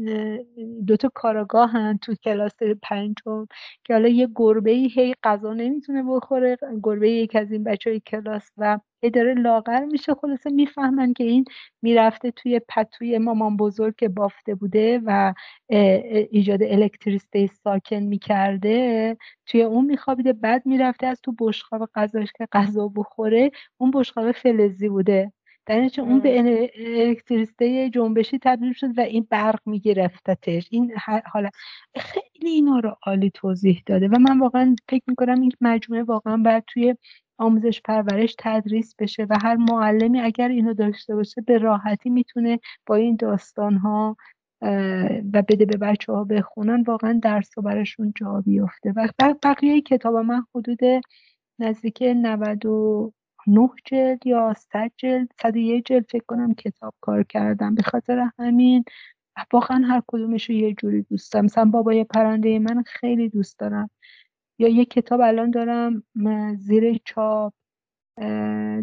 [0.87, 3.47] دوتا کاراگاه هم تو کلاس پنجم
[3.85, 8.01] که حالا یه گربه ای هی غذا نمی‌تونه بخوره گربه یک از این بچه های
[8.01, 10.15] کلاس و هی داره لاغر میشه.
[10.15, 11.45] خلاصه می‌فهمن که این
[11.83, 15.35] می‌رفته توی پتوی مامان بزرگ که بافته بوده و
[16.31, 19.17] ایجاد الکتریسته ساکن می‌کرده
[19.47, 20.33] توی اون میخوابیده.
[20.33, 25.33] بعد می‌رفته از تو بشقاب غذاش که غذا بخوره اون بشقاب فلزی بوده.
[25.67, 30.69] در اون به الکتریسته جنبشی تبدیل شد و این برق میگرفتتش.
[30.71, 30.93] این
[31.27, 31.49] حالا
[31.97, 36.65] خیلی اینا رو عالی توضیح داده و من واقعا فکر می‌کنم این مجموعه واقعا باید
[36.67, 36.95] توی
[37.39, 42.95] آموزش پرورش تدریس بشه و هر معلمی اگر اینو داشته باشه به راحتی می‌تونه با
[42.95, 44.17] این داستان ها
[45.33, 48.93] و بده به بچه ها بخونن واقعا درس و برشون جا بیفته.
[48.97, 49.09] و
[49.43, 50.81] بقیه کتاب من حدود
[51.59, 52.67] نزدیک 90
[53.47, 58.31] نه جلد یا صد جلد صد یک جلد فکر کنم کتاب کار کردم به خاطر
[58.39, 58.85] همین.
[59.53, 61.45] واقعا هر کدومش رو یه جوری دوست دارم.
[61.45, 63.91] مثلا بابای پرنده من خیلی دوست دارم.
[64.59, 66.03] یا یه کتاب الان دارم
[66.57, 67.55] زیر چاپ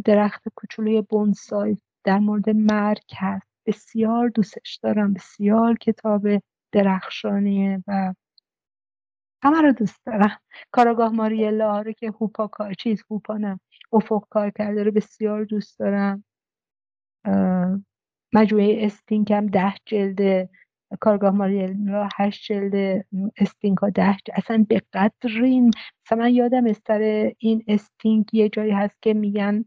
[0.05, 3.47] درخت کوچولوی بونسای در مورد مرگ هست.
[3.65, 5.13] بسیار دوستش دارم.
[5.13, 6.27] بسیار کتاب
[6.71, 8.13] درخشانیه و
[9.43, 10.39] همه رو دوست دارم.
[10.72, 13.59] کاراگاه ماریلا رو که هوپا کار چیز هوپا نه
[13.93, 16.26] افق کار کرده رو بسیار دوست دارم.
[18.34, 20.49] مجموعه استینک هم ده جلده
[21.01, 23.05] کارگاه ماریلا هشت جلد
[23.38, 24.18] استینک ها ده.
[24.35, 25.72] اصلا به قدر این
[26.05, 29.65] مثلا من یادم سر این استینک یه جایی هست که میگن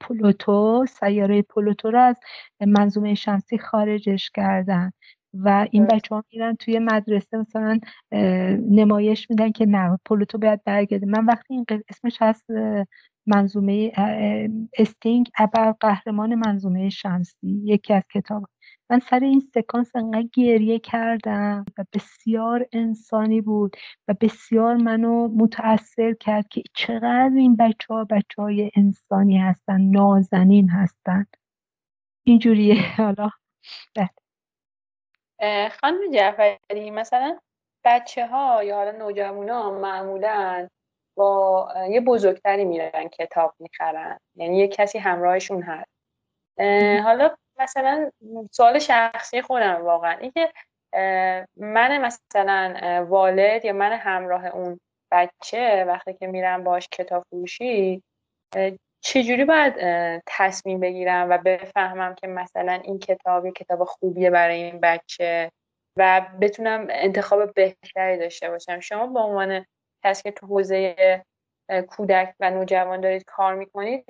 [0.00, 2.16] پلوتو سیاره پلوتو رو از
[2.68, 4.90] منظومه شمسی خارجش کردن.
[5.34, 7.80] و این بچه ها میرن توی مدرسه مثلا
[8.70, 11.06] نمایش میدن که نه پلوتو باید برگرده.
[11.06, 12.44] من وقتی این اسمش هست
[13.26, 13.92] منظومه
[14.78, 18.44] استینگ ابر قهرمان منظومه شمسی یکی از کتاب
[18.90, 23.76] من سر این سکانس انقدر گریه کردم و بسیار انسانی بود
[24.08, 30.70] و بسیار منو متاثر کرد که چقدر این بچه ها بچه های انسانی هستن نازنین
[30.70, 31.26] هستن.
[32.24, 32.74] اینجوریه.
[32.96, 33.30] حالا
[35.80, 37.38] خانم جعفری مثلا
[37.84, 40.68] بچه ها یا حالا نوجوان ها معمولا
[41.16, 44.18] با یه بزرگتری میرن کتاب می‌خرن.
[44.36, 45.90] یعنی یه کسی همراهشون هست.
[47.04, 48.10] حالا مثلا
[48.52, 50.52] سوال شخصی خودم واقعا اینکه
[51.56, 54.80] من مثلا والد یا من همراه اون
[55.12, 58.02] بچه وقتی که میرم باش کتاب فروشی
[59.00, 59.74] چجوری باید
[60.26, 65.50] تصمیم بگیرم و بفهمم که مثلا این کتاب یه کتاب خوبیه برای این بچه
[65.96, 69.64] و بتونم انتخاب بهتری داشته باشم؟ شما به عنوان
[70.04, 70.96] کسی که تو حوزه
[71.88, 74.04] کودک و نوجوان دارید کار می‌کنید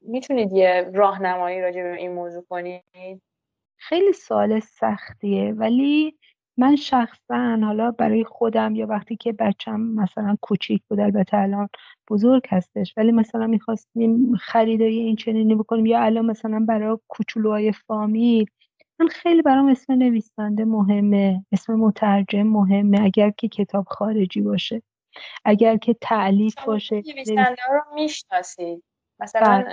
[0.00, 3.22] می‌تونید یه راهنمایی راجع به این موضوع کنید؟
[3.76, 6.18] خیلی سوال سختیه ولی
[6.56, 11.68] من شخصا حالا برای خودم یا وقتی که بچم مثلا کوچیک بود البته الان
[12.10, 18.46] بزرگ هستش ولی مثلا می‌خواستیم خریدای این چنینی بکنیم یا الان مثلا برای کوچولوهای فامیل
[19.00, 24.82] من خیلی برام اسم نویسنده مهمه اسم مترجم مهمه اگر که کتاب خارجی باشه
[25.44, 28.84] اگر که تعلیف باشه نویسنده رو می‌شناسید
[29.20, 29.64] مثلا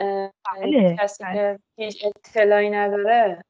[0.55, 0.95] بله.
[0.99, 1.35] کسی بله.
[1.35, 3.43] که هیچ اطلاعی نداره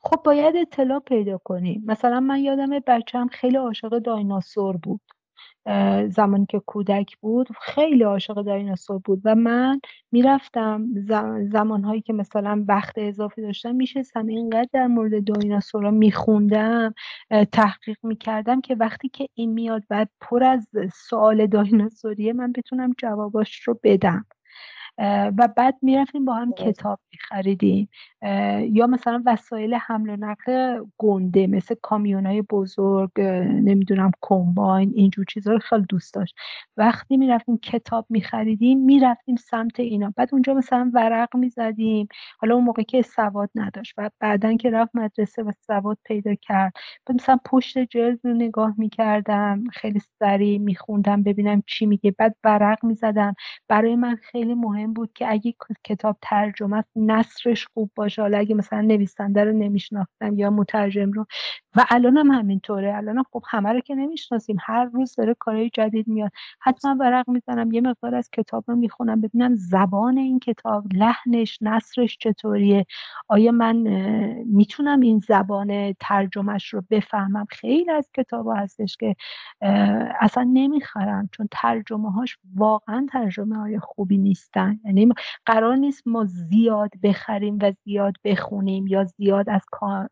[0.00, 5.00] خب باید اطلاع پیدا کنیم مثلا من یادم بچم خیلی عاشق دایناسور بود.
[6.08, 9.80] زمانی که کودک بود خیلی عاشق دایناسور بود و من
[10.12, 10.86] می‌رفتم
[11.52, 16.94] زمانهایی که مثلا وقت اضافی داشتم میشستم اینقدر در مورد دایناسورا میخوندم
[17.52, 23.60] تحقیق می‌کردم که وقتی که این میاد و پر از سوال دایناسوریه من بتونم جواباش
[23.62, 24.26] رو بدم.
[24.98, 27.88] و بعد می‌رفتیم با هم کتاب میخریدیم.
[28.72, 35.58] یا مثلا وسایل حمل و نقل گنده مثل کامیونای بزرگ نمی‌دونم کمباین اینجور چیزها رو
[35.58, 36.34] خیلی دوست داشت.
[36.76, 40.12] وقتی می‌رفتیم کتاب میخریدیم می‌رفتیم سمت اینا.
[40.16, 42.08] بعد اونجا مثلا ورق می‌زدیم.
[42.38, 43.94] حالا اون موقع که سواد نداشت.
[43.98, 46.72] و بعدا که رفت مدرسه و سواد پیدا کرد.
[47.06, 49.64] بعد مثلا پشت جلد رو نگاه می‌کردم.
[49.72, 52.14] خیلی سریع میخوندم ببینم چی میگه.
[52.18, 53.34] بعد ورق می‌زدم.
[53.68, 55.54] برای من خیلی مهم بود که اگه
[55.84, 58.22] کتاب ترجمه است نصرش خوب باشه.
[58.22, 61.26] حالا اگه مثلا نویسنده رو نمیشناختم یا مترجم رو.
[61.76, 62.96] و الان هم همینطوره.
[62.96, 64.56] الان خب همه رو که نمی‌شناسیم.
[64.60, 66.30] هر روز داره کارهای جدید میاد.
[66.60, 67.72] حتما ورق می‌زنم.
[67.72, 72.86] یه مقدار از کتاب رو می‌خونم ببینم زبان این کتاب لحنش نصرش چطوریه.
[73.28, 73.76] آیا من
[74.46, 79.16] می‌تونم این زبان ترجمهش رو بفهمم؟ خیلی از کتاب هستش که
[80.20, 81.28] اصلا نمی‌خرم.
[81.32, 84.75] چون ترجمه هاش واقعا ترجمه های خوبی نیستن.
[84.84, 85.08] یعنی
[85.46, 89.62] قرار نیست ما زیاد بخریم و زیاد بخونیم یا زیاد از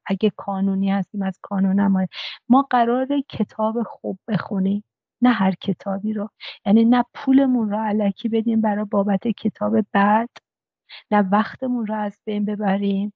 [0.06, 2.08] اگه کانونی هستیم از کانون
[2.48, 4.84] ما قرار کتاب خوب بخونیم
[5.22, 6.30] نه هر کتابی رو.
[6.66, 10.30] یعنی نه پولمون رو علکی بدیم برای بابت کتاب بعد
[11.10, 13.12] نه وقتمون رو از بین ببریم.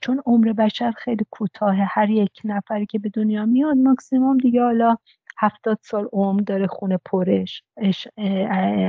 [0.00, 4.96] چون عمر بشر خیلی کوتاه هر یک نفری که به دنیا میاد ماکسیموم دیگه حالا
[5.40, 7.62] هفتاد سال عمر داره خونه پرش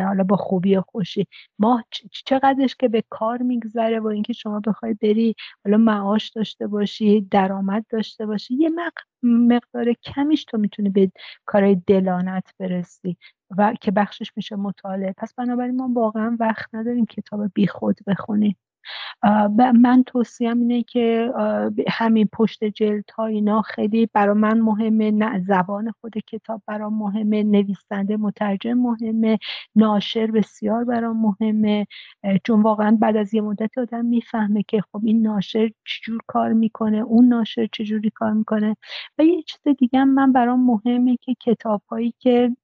[0.06, 1.28] حالا با خوبی و خوشی.
[1.60, 1.84] ما
[2.26, 5.36] چقدرش که به کار میگذره و اینکه شما بخوای بری
[5.66, 8.70] حالا معاش داشته باشی درآمد داشته باشی یه
[9.24, 11.12] مقدار کمیش تو می‌تونی به
[11.46, 13.18] کارهای دلانت برسی
[13.58, 15.14] و که بخشش میشه مطالعه.
[15.18, 18.58] پس بنابراین ما واقعا وقت نداریم کتاب بیخود بخونیم.
[19.82, 21.32] من توصیم اینه که
[21.90, 27.44] همین پشت جلد ها اینا خیلی برا من مهمه نه زبان خود کتاب برا مهمه
[27.44, 29.38] نویسنده مترجم مهمه
[29.76, 31.88] ناشر بسیار برا مهمه
[32.44, 36.98] چون واقعا بعد از یه مدت آدم می‌فهمه که خب این ناشر چجور کار می‌کنه
[36.98, 38.76] اون ناشر چجوری کار می‌کنه.
[39.20, 42.56] و یه چیز دیگه من برام مهمه که کتاب هایی که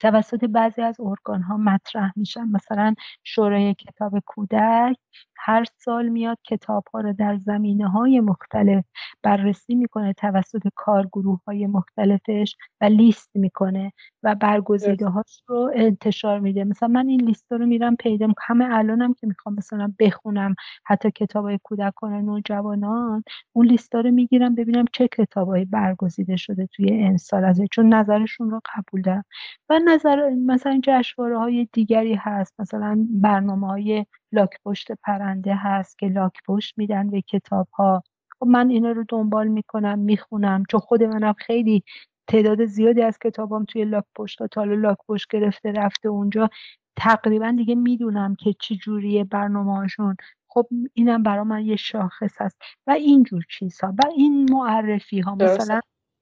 [0.00, 2.48] توسط بعضی از ارگان ها مطرح میشن.
[2.48, 2.94] مثلا
[3.24, 4.96] شورای کتاب کودک
[5.38, 8.84] هر سال میاد کتاب ها رو در زمینه های مختلف
[9.22, 13.92] بررسی می‌کنه توسط کارگروه های مختلفش و لیست می‌کنه
[14.22, 16.64] و برگزیده هاش رو انتشار میده.
[16.64, 20.54] مثلا من این لیست رو میرم پیدا همه الانم که می‌خوام مثلا بخونم
[20.84, 26.68] حتی کتاب های کودکان و نوجوانان اون لیست رو می‌گیرم ببینم چه کتابایی برگزیده شده
[26.72, 29.24] توی این سال از چون نظرشون رو قبول دارم.
[29.68, 36.08] و نظر مثلا جشنواره های دیگری هست مثلا برنامه های لاک پشت پرنده هست که
[36.08, 38.02] لاک پشت میدن به کتاب ها
[38.40, 41.82] خب من اینا رو دنبال می‌کنم می‌خونم چون خود منم خیلی
[42.28, 46.50] تعداد زیادی از کتابام توی لاک پشت تا لاک پشت گرفته رفته اونجا.
[46.96, 50.16] تقریبا دیگه می‌دونم که چه جوریه برنامه‌هاشون.
[50.48, 52.56] خب اینم برای من یه شاخص هست.
[52.86, 53.88] و اینجور چیزها.
[53.98, 55.80] و این معرفی ها مثلا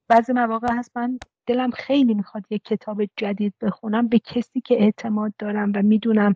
[0.09, 5.33] بعضی مواقع هست من دلم خیلی می‌خواد یه کتاب جدید بخونم به کسی که اعتماد
[5.39, 6.33] دارم و می‌دونم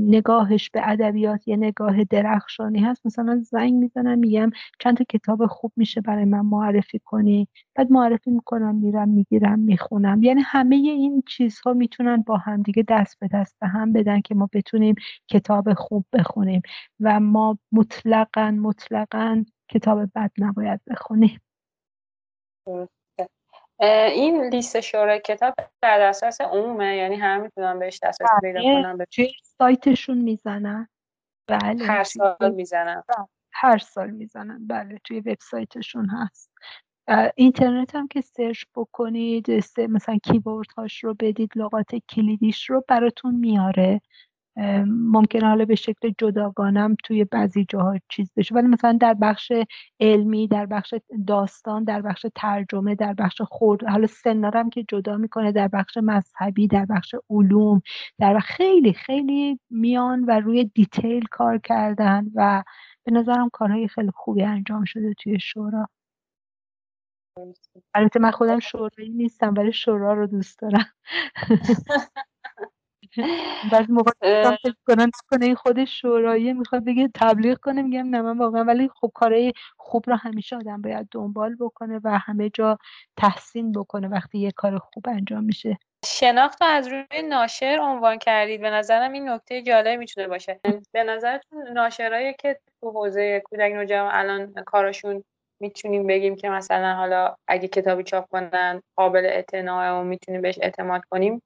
[0.00, 3.06] نگاهش به ادبیات یه نگاه درخشانی هست.
[3.06, 4.50] مثلا زنگ می‌زنم میگم
[4.80, 7.48] چند تا کتاب خوب میشه برای من معرفی کنی.
[7.74, 10.22] بعد معرفی می‌کنم میرم می‌گیرم می‌خونم.
[10.22, 14.34] یعنی همه این چیزها می‌تونن با هم دیگه دست به دست به هم بدن که
[14.34, 14.94] ما بتونیم
[15.28, 16.62] کتاب خوب بخونیم
[17.00, 21.40] و ما مطلقا مطلقا کتاب بد نباید بخونیم.
[23.80, 29.04] این لیست شورای کتاب در دسترس عمومه یعنی همه می‌تونن بهش دسترسی پیدا بله، کنن
[29.10, 30.88] توی سایتشون می‌زنن.
[31.48, 33.02] بله هر سال می‌زنن.
[33.52, 34.66] هر سال می‌زنن.
[34.66, 36.50] بله توی وبسایتشون هست.
[37.36, 44.00] اینترنت هم که سرچ بکنید مثلا کیبورد هاش رو بدید لغات کلیدیش رو براتون میاره.
[44.86, 48.54] ممکنه حالا به شکل جداگانم توی بعضی جاها چیز بشه.
[48.54, 49.52] ولی مثلا در بخش
[50.00, 50.94] علمی در بخش
[51.26, 56.68] داستان در بخش ترجمه در بخش خورد حالا سنارم که جدا می‌کنه در بخش مذهبی
[56.68, 57.82] در بخش علوم
[58.18, 62.64] در خیلی خیلی میان و روی دیتیل کار کردن و
[63.04, 65.88] به نظرم کارهای خیلی خوبی انجام شده توی شورا.
[67.94, 70.86] البته من خودم شورایی نیستم ولی شورا رو دوست دارم.
[73.72, 74.10] بعد موقع
[74.62, 78.88] فکر کنن کنه این خودش شوراییه می‌خواد بگه تبلیغ کنه میگم نه من واقعا ولی
[79.00, 82.78] خب کارهای خوب رو همیشه آدم باید دنبال بکنه و همه جا
[83.16, 85.78] تحسین بکنه وقتی یه کار خوب انجام میشه.
[86.04, 88.60] شناخت رو از روی ناشر عنوان کردید.
[88.60, 90.60] به نظرم این نکته جالب می‌تونه باشه.
[90.92, 95.24] به نظرتون ناشرایی که تو حوزه کودک نوجوان الان کارشون
[95.60, 101.02] می‌تونیم بگیم که مثلا حالا اگه کتابی چاپ کنن قابل اعتناع و می‌تونیم بهش اعتماد
[101.10, 101.42] کنیم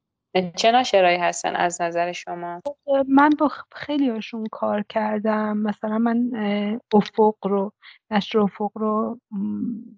[0.57, 2.61] چه ناشرایی هستن از نظر شما؟
[3.09, 5.57] من با خیلی هاشون کار کردم.
[5.57, 6.31] مثلا من
[6.95, 7.73] افق رو
[8.11, 9.21] نشر افق رو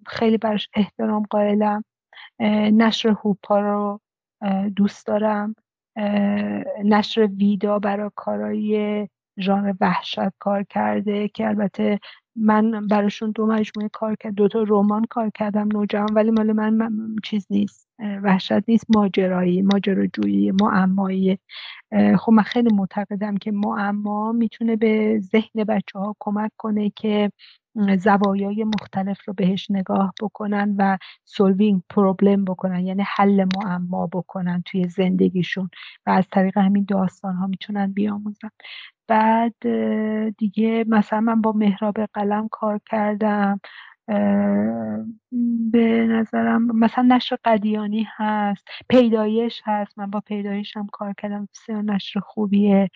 [0.06, 1.84] خیلی برش احترام قائلم.
[2.72, 4.00] نشر هوپا رو
[4.76, 5.54] دوست دارم.
[6.84, 9.08] نشر ویدا برای کارای
[9.40, 12.00] ژانر وحشت کار کرده که البته
[12.36, 16.74] من براشون دو مجموعه کار کرد دو تا رمان کار کردم نوجوان ولی مال من,
[16.74, 17.88] من چیز نیست
[18.24, 21.38] وحشت نیست ماجرایی ماجراجویی معمایی.
[22.18, 27.32] خب من خیلی معتقدم که معما می‌تونه به ذهن بچه ها کمک کنه که
[27.98, 34.88] زوایای مختلف رو بهش نگاه بکنن و سولوینگ پروبلم بکنن یعنی حل معما بکنن توی
[34.88, 35.70] زندگیشون
[36.06, 38.50] و از طریق همین داستان ها می‌تونن بیاموزن.
[39.08, 39.54] بعد
[40.38, 43.60] دیگه مثلا من با مهراب قلم کار کردم
[45.72, 49.98] به نظرم مثلا نشر قدیانی هست پیدایش هست.
[49.98, 52.90] من با پیدایش هم کار کردم بسیار نشر خوبیه.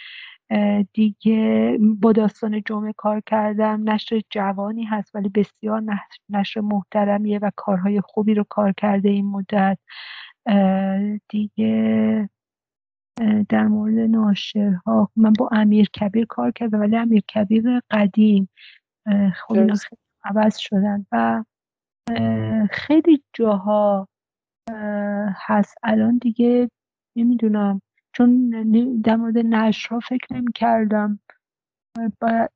[0.93, 3.91] دیگه با داستان جمعه کار کردم.
[3.91, 5.83] نشر جوانی هست ولی بسیار
[6.29, 9.79] نشر محترمیه و کارهای خوبی رو کار کرده این مدت.
[11.29, 12.29] دیگه
[13.49, 18.49] در مورد ناشرها من با امیر کبیر کار کردم ولی امیر کبیر قدیم.
[19.35, 21.45] خب اینا خیلی عوض شدن و
[22.70, 24.09] خیلی جاها
[25.35, 25.75] هست.
[25.83, 26.70] الان دیگه
[27.16, 27.83] نمی‌دونم.
[28.19, 28.51] چون
[29.05, 31.20] در مورد نشرها فکر نمی کردم.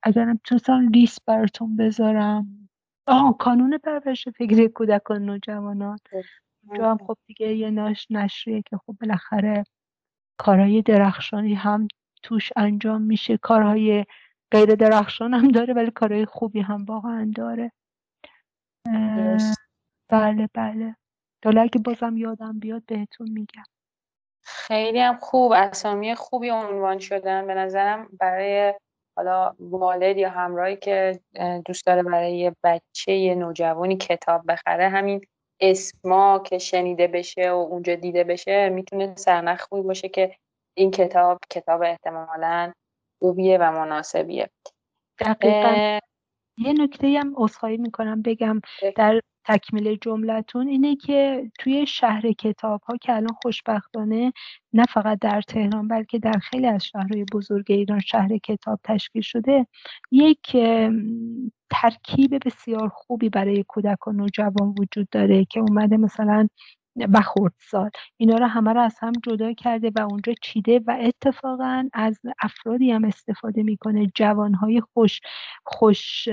[0.03, 2.69] اگر تونستم لیست براتون بذارم.
[3.07, 5.99] آه کانون پرورش فکری کودکان نوجوانان.
[6.77, 9.65] جا هم خب دیگه یه نش نشریه که خب بالاخره
[10.39, 11.89] کارهای درخشانی هم
[12.23, 13.37] توش انجام میشه.
[13.37, 14.05] کارهای
[14.51, 17.73] غیر درخشان هم داره ولی کارهای خوبی هم واقعا داره.
[20.09, 20.97] بله بله.
[21.45, 23.65] حالا اگه بازم یادم بیاد بهتون میگم.
[24.43, 25.53] خیلی هم خوب.
[25.53, 27.47] اسامی خوبی عنوان شدن.
[27.47, 28.75] به نظرم برای
[29.17, 31.21] حالا والد یا همراهی که
[31.67, 35.21] دوست داره برای یه بچه نوجوانی کتاب بخره همین
[35.61, 40.37] اسما که شنیده بشه و اونجا دیده بشه می‌تونه سرنخ خوبی باشه که
[40.77, 42.73] این کتاب کتاب احتمالا
[43.19, 44.51] خوبیه و مناسبیه.
[45.19, 45.99] دقیقا.
[46.59, 48.61] یه نکته هم اصخایی می‌کنم بگم.
[48.97, 54.33] در تکمیل جملتون اینه که توی شهر کتاب ها که الان خوشبختانه
[54.73, 59.67] نه فقط در تهران بلکه در خیلی از شهرهای بزرگ ایران شهر کتاب تشکیل شده
[60.11, 60.57] یک
[61.71, 66.49] ترکیب بسیار خوبی برای کودک و نوجوان وجود داره که اومده مثلا
[66.97, 67.91] و خردسال.
[68.17, 72.91] اینا رو همه رو از هم جدا کرده و اونجا چیده و اتفاقا از افرادی
[72.91, 74.07] هم استفاده می‌کنه.
[74.15, 75.21] جوانهای خوش
[75.65, 76.29] خوش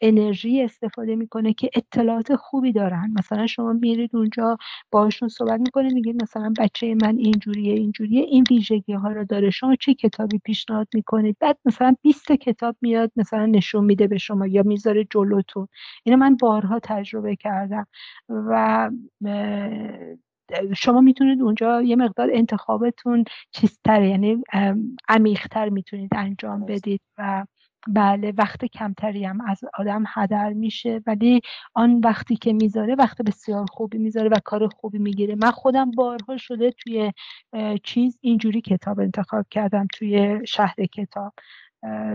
[0.00, 3.10] انرژی استفاده می‌کنه که اطلاعات خوبی دارن.
[3.18, 4.56] مثلا شما میرید اونجا
[4.90, 8.22] باشون صحبت می‌کنه میگید مثلا بچه من اینجوریه اینجوریه.
[8.22, 9.50] این ویژگی ها رو داره.
[9.50, 14.46] شما چه کتابی پیشنهاد می‌کنید؟ بعد مثلا 20 کتاب میاد مثلا نشون میده به شما
[14.46, 15.68] یا می‌ذاره جلوتون.
[16.04, 17.86] اینو من بارها تجربه کردم
[18.28, 18.90] و
[20.76, 24.42] شما می‌تونید اونجا یه مقدار انتخابتون چیزتره یعنی
[25.08, 27.44] عمیقتر می‌تونید انجام بدید و
[27.88, 31.00] بله وقت کمتری هم از آدم هدر میشه.
[31.06, 31.40] ولی
[31.74, 35.34] آن وقتی که می‌ذاره وقت بسیار خوبی می‌ذاره و کار خوبی می‌گیره.
[35.34, 37.12] من خودم بارها شده توی
[37.84, 41.32] چیز اینجوری کتاب انتخاب کردم توی شهر کتاب.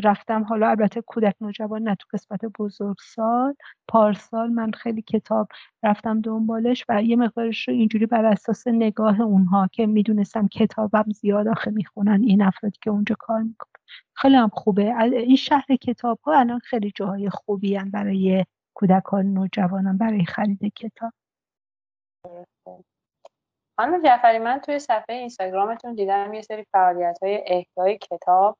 [0.03, 3.55] رفتم حالا البته کودک نوجوان نه تو قسمت بزرگسال
[3.87, 5.47] پارسال من خیلی کتاب
[5.83, 11.47] رفتم دنبالش و یه مقدارش رو اینجوری بر اساس نگاه اونها که می‌دونستم کتابم زیاد
[11.47, 13.73] آخه می‌خونن این افرادی که اونجا کار می‌کنن.
[14.15, 14.95] خیلی هم خوبه.
[15.01, 21.13] این شهر کتاب ها الان خیلی جاهای خوبی هم برای کودکان نوجوانان برای خرید کتاب.
[23.79, 28.57] خانم جعفری من توی صفحه اینستاگرامتون دیدم یه سری فعالیت های اهدای کتاب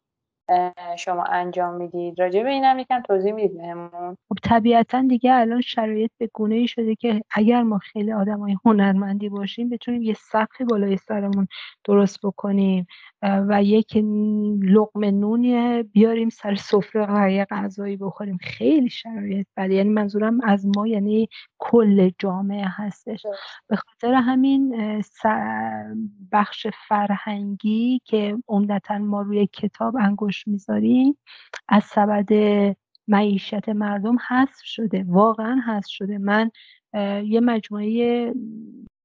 [0.97, 2.19] شما انجام می‌دید.
[2.19, 4.17] راجع به اینم یکم توضیح می‌دید بهمون.
[4.29, 9.29] خب طبیعتا دیگه الان شرایط به گونه ای شده که اگر ما خیلی آدمای هنرمندی
[9.29, 11.47] باشیم بتونیم یه سقفی بالای سرمون
[11.83, 12.87] درست بکنیم
[13.21, 13.97] و یک
[14.61, 18.37] لقمه نونی بیاریم سر سفره و یه غذایی بخوریم.
[18.41, 19.73] خیلی شرایط بده.
[19.73, 21.29] یعنی منظورم از ما یعنی
[21.59, 23.25] کل جامعه هستش.
[23.67, 24.75] به خاطر همین
[26.31, 31.17] بخش فرهنگی که عمدتا ما روی کتاب انگوش می‌ذاریم.
[31.67, 32.29] از سبد
[33.07, 35.05] معیشت مردم حذف شده.
[35.07, 36.17] واقعا حذف شده.
[36.17, 36.51] من
[37.25, 38.33] یه مجموعه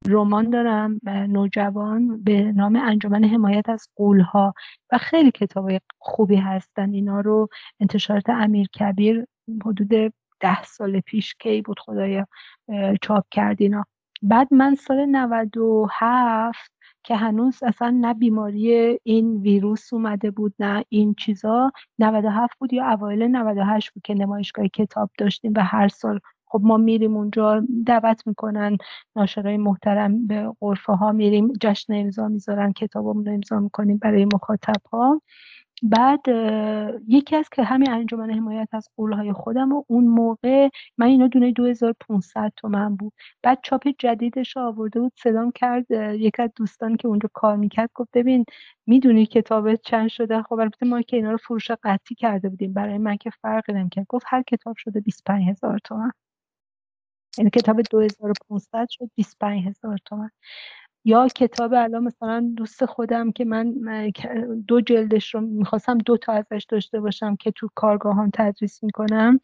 [0.08, 4.54] رمان دارم نوجوان به نام انجمن حمایت از قولها
[4.92, 6.92] و خیلی کتاب خوبی هستن.
[6.92, 7.48] اینا رو
[7.80, 9.26] انتشارات امیر کبیر
[9.64, 12.26] حدود ده سال پیش کی بود؟ خدایا
[13.02, 13.84] چاپ کرد اینا.
[14.22, 16.72] بعد من سال 97
[17.08, 21.72] که هنوز اصلا نه بیماری این ویروس اومده بود نه این چیزا.
[21.98, 26.76] 97 بود یا اوایل 98 بود که نمایشگاه کتاب داشتیم و هر سال خب ما
[26.76, 28.76] میریم اونجا دعوت می‌کنن.
[29.16, 34.82] ناشرای محترم به قرفه ها میریم جشن امضا می‌ذارن کتابمون رو امضا می‌کنیم برای مخاطب
[34.92, 35.22] ها
[35.82, 36.20] بعد
[37.08, 40.68] یکی از که همین انجمن حمایت از قولهای خودم و اون موقع
[40.98, 43.12] من اینا دونه 2500 تومن بود.
[43.42, 45.90] بعد چاپ جدیدش آورده بود صدام کرد
[46.20, 48.44] یکی از دوستان که اونجا کار می‌کرد گفت ببین
[48.86, 52.72] می‌دونی کتاب چند شده؟ خب البته ما که اینا رو فروش قطعی کرده بودیم.
[52.72, 54.06] برای من که فرقی نمی‌کرد.
[54.08, 56.10] گفت هر کتاب شده 25000 تومن.
[57.38, 60.30] یعنی کتاب 2500 شد 25000 تومن.
[61.04, 63.74] یا کتاب الان مثلا دوست خودم که من
[64.68, 69.40] دو جلدش رو می‌خواستم دو تا ازش داشته باشم که تو کارگاهان تدریس می‌کنم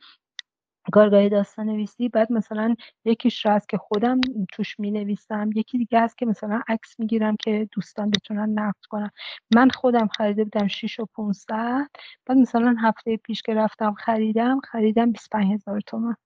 [0.93, 2.09] کارگاه داستان نویسی.
[2.09, 2.75] بعد مثلا
[3.05, 4.21] یکیش رو هست که خودم
[4.53, 9.11] توش می نویسم یکی دیگه هست که مثلا عکس می‌گیرم که دوستان بتونن نقد کنن.
[9.57, 11.89] من خودم خریده بودم 6 و 500
[12.27, 16.17] بعد مثلا هفته پیش که رفتم خریدم خریدم 25 هزار تومن.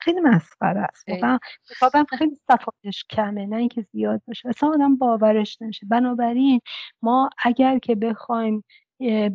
[0.00, 1.08] خیلی مسخره است.
[1.08, 1.38] واقعا
[1.70, 4.48] کتابم خیلی صفایش کمه نه اینکه زیاد باشه.
[4.48, 6.60] اصلا آدم باورش نمیشه بنابراین
[7.02, 8.64] ما اگر که بخوایم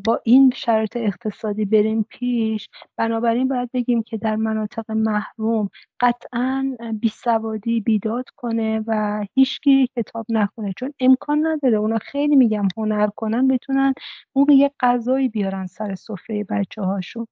[0.06, 5.69] با این شرط اقتصادی بریم پیش بنابراین باید بگیم که در مناطق محروم
[5.99, 10.73] قطعا بیسوادی بیداد کنه و هیچکی کتاب نخونه.
[10.78, 11.78] چون امکان نداره.
[11.78, 13.94] اونا خیلی میگم هنر کنن بتونن
[14.34, 17.28] اون یه غذایی بیارن سر سفره بچه هاشون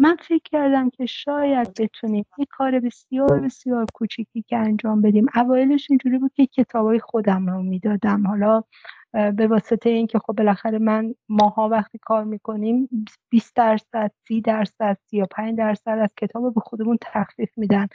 [0.00, 5.26] من فکر کردم که شاید بتونیم یه کار بسیار بسیار کوچیکی که انجام بدیم.
[5.36, 8.28] اوایلش اینجوری بود که کتابای خودم رو می‌دادم.
[8.28, 8.64] حالا
[9.12, 12.88] به واسطه اینکه خب بالاخره من ماها وقتی کار می‌کنیم
[13.28, 17.86] 20 درصد 30 درصد 35 درصد از کتاب به خودمون تخفیف میدن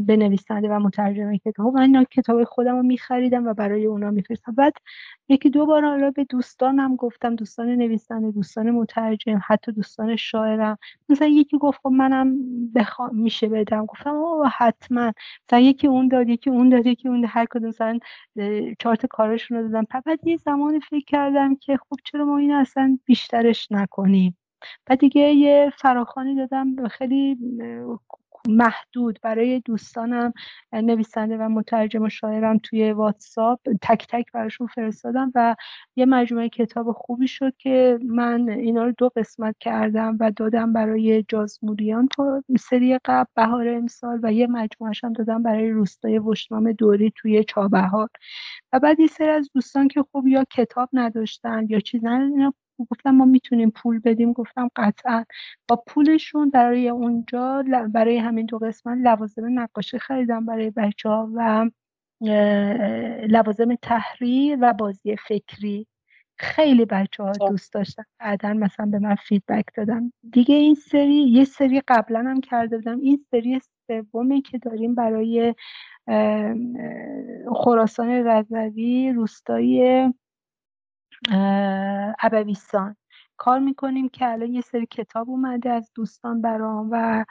[0.00, 1.78] به نویسنده و مترجم کتاب.
[1.78, 4.52] من کتاب خودم رو میخریدم و برای اونا میفرستم.
[4.52, 4.72] بعد
[5.28, 10.78] یکی دو بار حالا به دوستانم گفتم دوستان نویسنده دوستان مترجم حتی دوستان شاعرم.
[11.08, 12.36] مثلا یکی گفت خب منم
[12.74, 13.86] بخوام میشه بدم.
[13.86, 15.12] گفتم اوه حتما.
[15.48, 17.98] مثلا یکی اون داد یکی اون داد یکی اون هر کدوم مثلا
[18.78, 22.98] چارت کارشون رو دادم بعد یه زمانی فکر کردم که خب چرا ما این اصلا
[23.04, 24.38] بیشترش نکنیم.
[24.86, 27.36] بعد دیگه یه فراخانی دادم خیلی
[28.48, 30.32] محدود برای دوستانم
[30.72, 35.56] نویسنده و مترجم و شاعرم توی واتساپ تک تک براشون فرستادم و
[35.96, 41.24] یه مجموعه کتاب خوبی شد که من اینا رو دو قسمت کردم و دادم برای
[41.28, 42.08] جازموریان
[42.60, 48.08] سری قبل بهار امسال و یه مجموعه هم دادم برای روستای وشنام دوری توی چابهار
[48.72, 53.10] و بعد یه سری از دوستان که خوب یا کتاب نداشتن یا چیز اینا گفتم
[53.10, 55.24] ما می‌تونیم پول بدیم گفتم قطعا.
[55.68, 61.70] با پولشون برای اونجا برای همین دو قسمت لوازم نقاشی خریدم برای بچه ها و
[63.28, 65.86] لوازم تحریر و بازی فکری.
[66.38, 67.48] خیلی بچه ها خب.
[67.48, 72.40] دوست داشتن بعدا مثلا به من فیدبک دادم دیگه این سری یه سری قبلا هم
[72.40, 73.00] کرده بودم.
[73.00, 73.60] این سری
[74.12, 75.54] سومی که داریم برای
[77.64, 80.12] خراسان رضوی روستای
[82.20, 82.96] ابویستان
[83.36, 87.24] کار می‌کنیم که الان یه سری کتاب اومده از دوستان برام و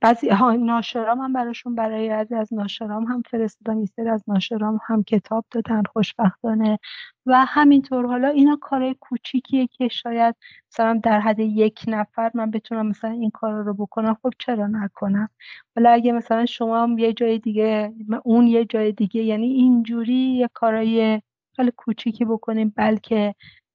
[0.00, 4.80] بعضی ها ناشرام هم براشون برای بعضی از ناشرام هم فرستادم یه سری از ناشرام
[4.86, 6.78] هم کتاب دادن خوشبختانه.
[7.26, 10.36] و همینطور حالا اینا کارهای کوچیکیه که شاید
[10.72, 15.28] مثلا در حد یک نفر من بتونم مثلا این کار رو بکنم خب چرا نکنم؟
[15.76, 17.92] حالا اگه مثلا شما هم یه جای دیگه
[18.24, 21.20] اون یه جای دیگه یعنی اینجوری یه کارای
[21.58, 23.34] خیلی کوچیکی بکنیم بلکه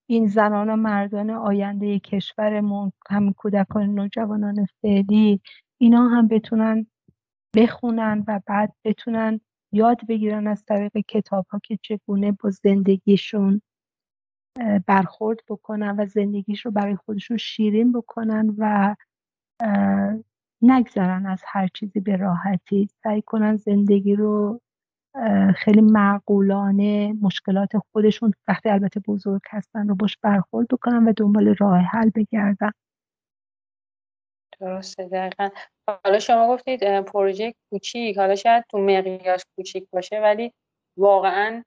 [0.10, 5.42] این زنان و مردان آینده کشورمون همین کودکان نوجوانان فعلی
[5.78, 6.88] اینا هم بتونن
[7.56, 9.40] بخونن و بعد بتونن
[9.72, 13.62] یاد بگیرن از طریق کتاب ها که چگونه با زندگیشون
[14.86, 18.96] برخورد بکنن و زندگیش رو برای خودشون شیرین بکنن و
[20.62, 22.90] نگذارن از هر چیزی به راحتی.
[23.04, 24.62] سعی کنن زندگی رو
[25.56, 31.80] خیلی معقولانه مشکلات خودشون وقتی البته بزرگ هستن رو باش برخورد بکنن و دنبال راه
[31.80, 32.72] حل بگردن.
[34.60, 35.50] درسته دقیقا.
[36.06, 40.54] حالا شما گفتید پروژه کوچیک حالا شاید تو مقیاس کوچیک باشه ولی
[40.98, 41.64] واقعا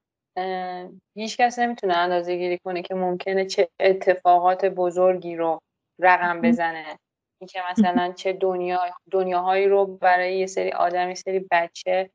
[1.16, 5.60] هیچ کس نمی‌تونه اندازه گیری کنه که ممکنه چه اتفاقات بزرگی رو
[6.01, 6.98] رقم بزنه.
[7.40, 12.10] اینکه مثلا چه دنیا دنیاهایی رو برای یه سری آدم یه سری بچه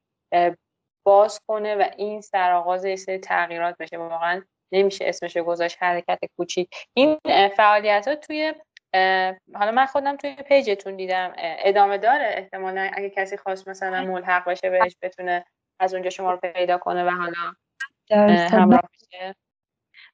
[1.04, 3.98] باز کنه و این سرآغاز یه سری تغییرات بشه.
[3.98, 4.42] واقعا
[4.72, 6.70] نمیشه اسمش گذاشت حرکت کوچیک.
[6.94, 7.18] این
[7.58, 8.54] فعالیت ها توی
[9.54, 12.34] حالا من خودم توی پیجتون دیدم ادامه داره.
[12.38, 15.46] احتمالا اگه کسی خواست مثلا ملحق باشه بهش بتونه
[15.80, 17.54] از اونجا شما رو پیدا کنه و حالا
[18.52, 19.36] همراه بشه.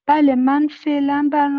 [0.06, 1.50] بله من فعلا بر...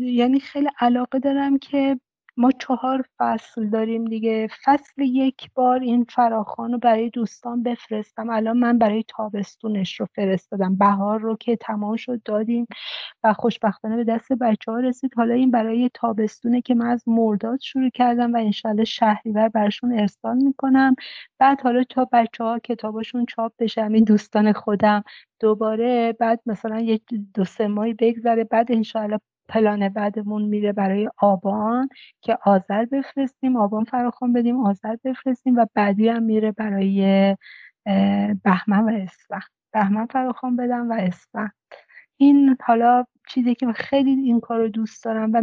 [0.00, 2.00] یعنی خیلی علاقه دارم که
[2.36, 4.48] ما چهار فصل داریم دیگه.
[4.64, 8.30] فصل یک بار این فراخان رو برای دوستان بفرستم.
[8.30, 10.76] الان من برای تابستونش رو فرستادم.
[10.76, 12.66] بهار رو که تمام شد دادیم
[13.24, 15.12] و خوشبختانه به دست بچه ها رسید.
[15.16, 20.36] حالا این برای تابستونه که من از مرداد شروع کردم و انشالله شهریور برشون ارسال
[20.36, 20.94] می‌کنم.
[21.38, 25.04] بعد حالا تا بچه ها کتابشون چاپ بشه این دوستان خودم
[25.40, 27.02] دوباره بعد مثلا یک
[27.34, 28.44] دو سه ماهی بگذره.
[28.44, 29.18] بعد انشالله
[29.52, 31.88] پلان بعدمون میره برای آبان
[32.20, 37.36] که آذر بفرستیم آبان فراخوان بدیم آذر بفرستیم و بعدی هم میره برای
[38.44, 39.42] بهمن و اسفند
[39.72, 41.52] بهمن فراخوان بدم و اسفند
[42.22, 45.42] این حالا چیزی که خیلی این کار رو دوست دارم و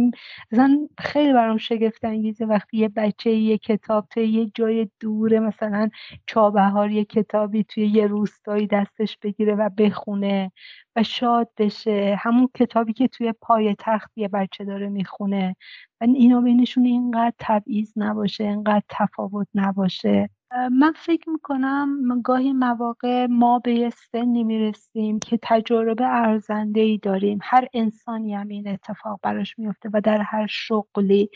[0.52, 5.90] مثلا خیلی برام شگفت انگیزه وقتی یه بچه یه کتاب توی یه جای دوره مثلا
[6.26, 10.52] چابهار یه کتابی توی یه روستایی دستش بگیره و بخونه
[10.96, 12.16] و شاد بشه.
[12.20, 15.56] همون کتابی که توی پای تخت یه بچه داره می‌خونه.
[16.00, 20.30] و اینا بینشون اینقدر تبعیض نباشه اینقدر تفاوت نباشه.
[20.52, 27.38] من فکر می‌کنم گاهی مواقع ما به یه سنی می‌رسیم که تجربه ارزنده ای داریم.
[27.42, 31.30] هر انسانی هم این اتفاق براش میفته و در هر شغلی.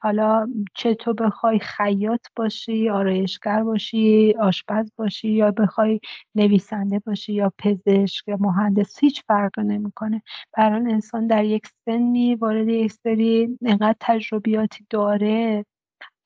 [0.00, 6.00] حالا چه تو بخوای خیاط باشی آرایشگر باشی آشپز باشی یا بخوای
[6.34, 10.22] نویسنده باشی یا پزشک یا مهندس هیچ فرق نمی‌کنه.
[10.56, 15.64] برای انسان در یک سنی وارد یک سری انقدر تجربیاتی داره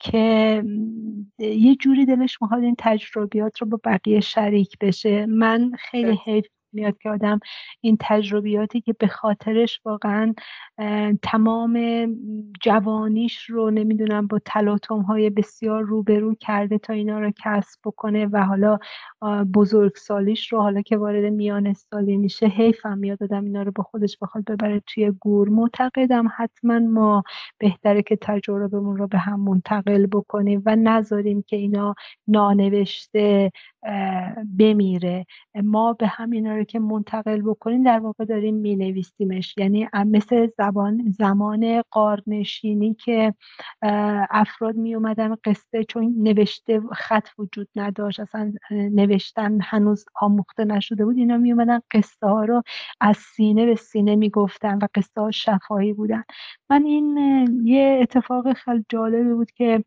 [0.02, 0.64] که
[1.38, 5.26] یه جوری دلش می‌خواد این تجربیات رو با بقیه شریک بشه.
[5.26, 7.40] من خیلی حیف میاد که آدم
[7.81, 10.35] این تجربیاتی که به خاطرش واقعا
[11.23, 12.07] تمام
[12.62, 18.44] جوانیش رو نمی‌دونم با تلاطم های بسیار روبرو کرده تا اینا رو کسب بکنه و
[18.44, 18.78] حالا
[19.55, 23.82] بزرگ سالیش رو حالا که وارد میان سالی میشه حیفم میاد آدم اینا رو با
[23.82, 25.49] خودش بخواد ببره توی گور.
[25.49, 27.23] معتقدم حتما ما
[27.59, 31.94] بهتره که تجربهمون رو به هم منتقل بکنیم و نذاریم که اینا
[32.28, 33.51] نانوشته
[34.59, 35.27] بمیره.
[35.65, 39.55] ما به هم اینا رو که منتقل بکنیم در واقع داریم مینویسیمش.
[39.59, 43.34] یعنی مثل زبان زمان قارنشینی که
[44.30, 51.16] افراد می اومدن قصه چون نوشته خط وجود نداشت اصلا نوشتن هنوز آموخته نشده بود
[51.16, 52.62] اینا می اومدن قصه ها رو
[53.01, 56.24] از سینه به سینه می‌گفتن و قصه ها شفاهی بودن.
[56.70, 57.16] من این
[57.64, 59.84] یه اتفاق خیلی جالبی بود که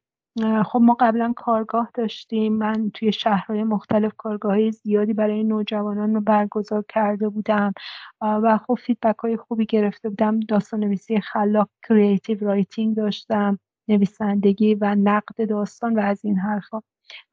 [0.65, 2.53] خب ما قبلا کارگاه داشتیم.
[2.53, 7.73] من توی شهرهای مختلف کارگاه زیادی برای نوجوانان رو برگزار کرده بودم.
[8.21, 10.39] و خب feedback های خوبی گرفته بودم.
[10.39, 16.81] داستان نویسی خلاق creative writing داشتم نویسندگی و نقد داستان و از این حرفا.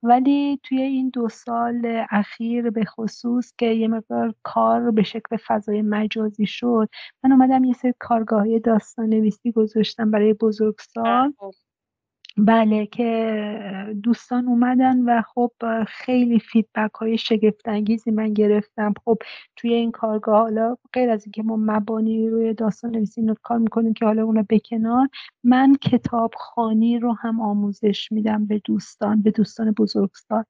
[0.03, 5.83] ولی توی این دو سال اخیر به خصوص که یه مقدار کار به شکل فضای
[5.83, 6.89] مجازی شد
[7.25, 11.35] من اومدم یه سری کارگاهی داستان نویسی گذاشتم برای بزرگسال.
[12.37, 15.53] بله که دوستان اومدن و خب
[15.89, 18.95] خیلی فیدبک های شگفت انگیزی من گرفتم.
[19.05, 19.19] خب
[19.57, 24.05] توی این کارگاه حالا غیر از اینکه ما مبانی روی داستان نویسی کار می‌کنیم که
[24.05, 25.09] حالا اونا بکنار
[25.45, 30.45] من کتاب خانی رو هم آموزش میدم به دوستان به دوستان بزرگسال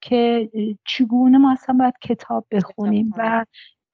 [0.00, 0.50] که
[0.84, 3.44] چگونه ما اصلا باید کتاب بخونیم و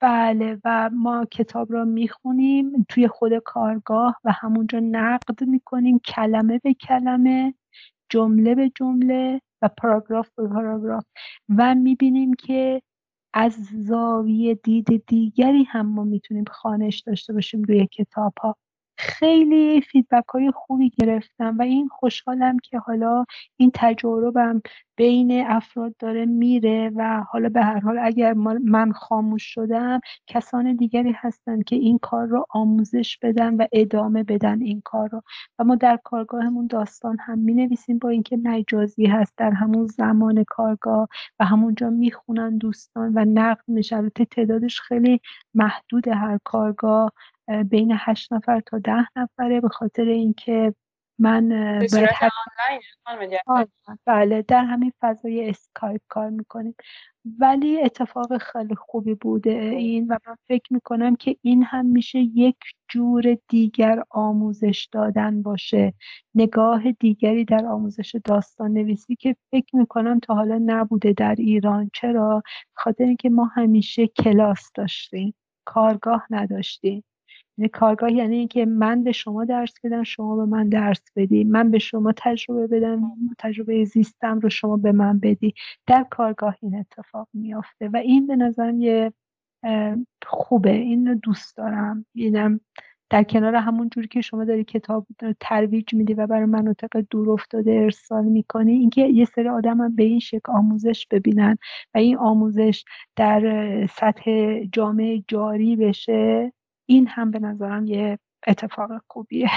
[0.06, 6.74] بله و ما کتاب را می‌خونیم توی خود کارگاه و همونجا نقد می‌کنیم کلمه به
[6.74, 7.54] کلمه
[8.10, 11.04] جمله به جمله و پاراگراف به پاراگراف.
[11.58, 12.82] و می‌بینیم که
[13.34, 18.56] از زاویه دید دیگری هم ما می‌تونیم خانش داشته باشیم روی کتاب ها
[18.98, 23.24] خیلی فیدبک های خوبی گرفتم و این خوشحالم که حالا
[23.56, 24.62] این تجاربم
[24.96, 28.32] بین افراد داره میره و حالا به هر حال اگر
[28.64, 34.62] من خاموش شدم کسان دیگری هستن که این کار رو آموزش بدن و ادامه بدن
[34.62, 35.22] این کار رو.
[35.58, 40.44] و ما در کارگاهمون داستان هم می نویسیم با اینکه مجازی هست در همون زمان
[40.48, 41.08] کارگاه
[41.40, 44.10] و همونجا می‌خونن دوستان و نقد میشه.
[44.30, 45.20] تعدادش خیلی
[45.54, 47.12] محدود هر کارگاه.
[47.70, 50.74] بین هشت نفر تا ده نفره به خاطر اینکه
[51.18, 51.48] من
[53.52, 53.68] باید
[54.06, 56.74] بله در همین فضای اسکایپ کار می‌کنیم.
[57.38, 59.50] ولی اتفاق خیلی خوبی بوده.
[59.50, 62.56] این و من فکر می‌کنم که این هم میشه یک
[62.88, 65.94] جور دیگر آموزش دادن باشه.
[66.34, 71.90] نگاه دیگری در آموزش داستان نویسی که فکر می‌کنم تا حالا نبوده در ایران.
[71.94, 72.42] چرا؟
[72.74, 77.04] خاطر اینکه ما همیشه کلاس داشتیم کارگاه نداشتیم.
[77.72, 81.44] کارگاه یعنی اینکه من به شما درس بدم شما به من درس بدی.
[81.44, 83.02] من به شما تجربه بدم
[83.38, 85.54] تجربه زیستم رو شما به من بدی.
[85.86, 89.12] در کارگاه این اتفاق میافته و این به نظرم یه
[90.26, 90.72] خوبه.
[90.72, 92.06] این رو دوست دارم.
[92.14, 92.60] اینم
[93.10, 95.06] در کنار همون جوری که شما داری کتاب
[95.40, 100.02] ترویج میدی و برای مناطق دور افتاده ارسال می‌کنی اینکه یه سری آدم هم به
[100.02, 101.56] این شکل آموزش ببینن
[101.94, 102.84] و این آموزش
[103.16, 106.52] در سطح جامعه جاری بشه.
[106.86, 109.50] این هم به نظرم یه اتفاق خوبیه.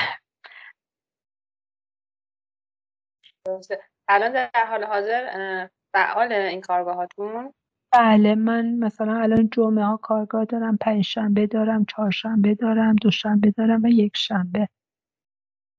[4.07, 7.53] الان در حال حاضر فعال این کارگاهاتون؟
[7.93, 13.88] بله من مثلا الان جمعه ها کارگاه دارم پنجشنبه دارم چهارشنبه دارم دوشنبه دارم و
[13.88, 14.68] یک شنبه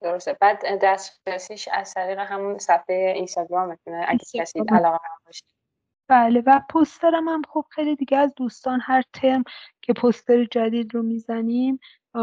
[0.02, 0.36] درسته.
[0.40, 5.44] بعد دسترسیش از طریق همون صفحه اینستاگرامتونه اگه کسی علاقه باشه.
[6.10, 9.44] بله و پوسترم هم خب خیلی دیگه از دوستان هر ترم
[9.82, 11.80] که پوستر جدید رو می‌زنیم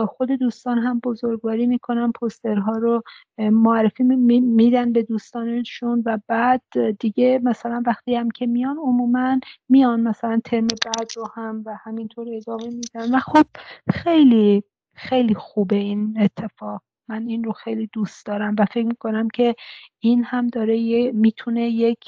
[0.07, 3.03] خود دوستان هم بزرگواری می‌کنن پوسترها رو
[3.37, 6.61] معرفی میدن به دوستانشون و بعد
[6.99, 9.39] دیگه مثلا وقتی هم که میان عموما
[9.69, 13.45] میان مثلا ترم بعد رو هم و همینطور ادامه میدن و خب
[13.91, 14.63] خیلی
[14.95, 16.81] خیلی خوبه این اتفاق.
[17.09, 19.55] من این رو خیلی دوست دارم و فکر می‌کنم که
[19.99, 21.99] این هم داره یه می‌تونه یک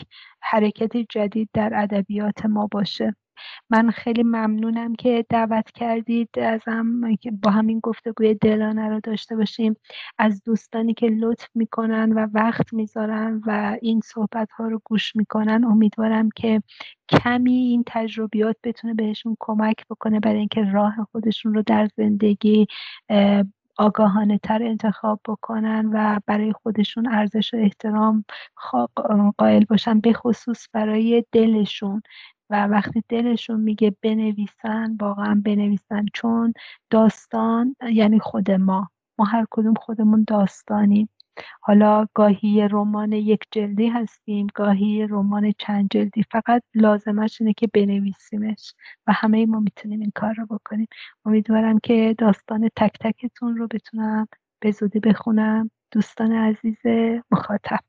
[0.41, 3.15] حرکت جدید در ادبیات ما باشه.
[3.69, 9.75] من خیلی ممنونم که دعوت کردید ازم که با همین گفتگوی دلانه رو داشته باشیم.
[10.17, 15.63] از دوستانی که لطف می‌کنن و وقت می‌ذارن و این صحبت ها رو گوش می‌کنن
[15.63, 16.61] امیدوارم که
[17.09, 22.67] کمی این تجربیات بتونه بهشون کمک بکنه برای اینکه راه خودشون رو در زندگی
[23.79, 28.25] آگاهانه تر انتخاب بکنن و برای خودشون ارزش و احترام
[29.37, 32.01] قائل باشن به خصوص برای دلشون.
[32.51, 36.53] و وقتی دلشون میگه بنویسن واقعا بنویسن چون
[36.89, 38.89] داستان یعنی خود ما.
[39.19, 41.09] ما هر کدوم خودمون داستانیم.
[41.61, 46.23] حالا گاهی رمان یک جلدی هستیم گاهی رمان چند جلدی.
[46.31, 48.73] فقط لازمش اینه که بنویسیمش
[49.07, 50.87] و همه ما می‌تونیم این کار رو بکنیم.
[51.25, 54.27] امیدوارم که داستان تک تکتون رو بتونم
[54.59, 55.71] به زودی بخونم.
[55.91, 56.77] دوستان عزیز
[57.31, 57.88] مخاطب.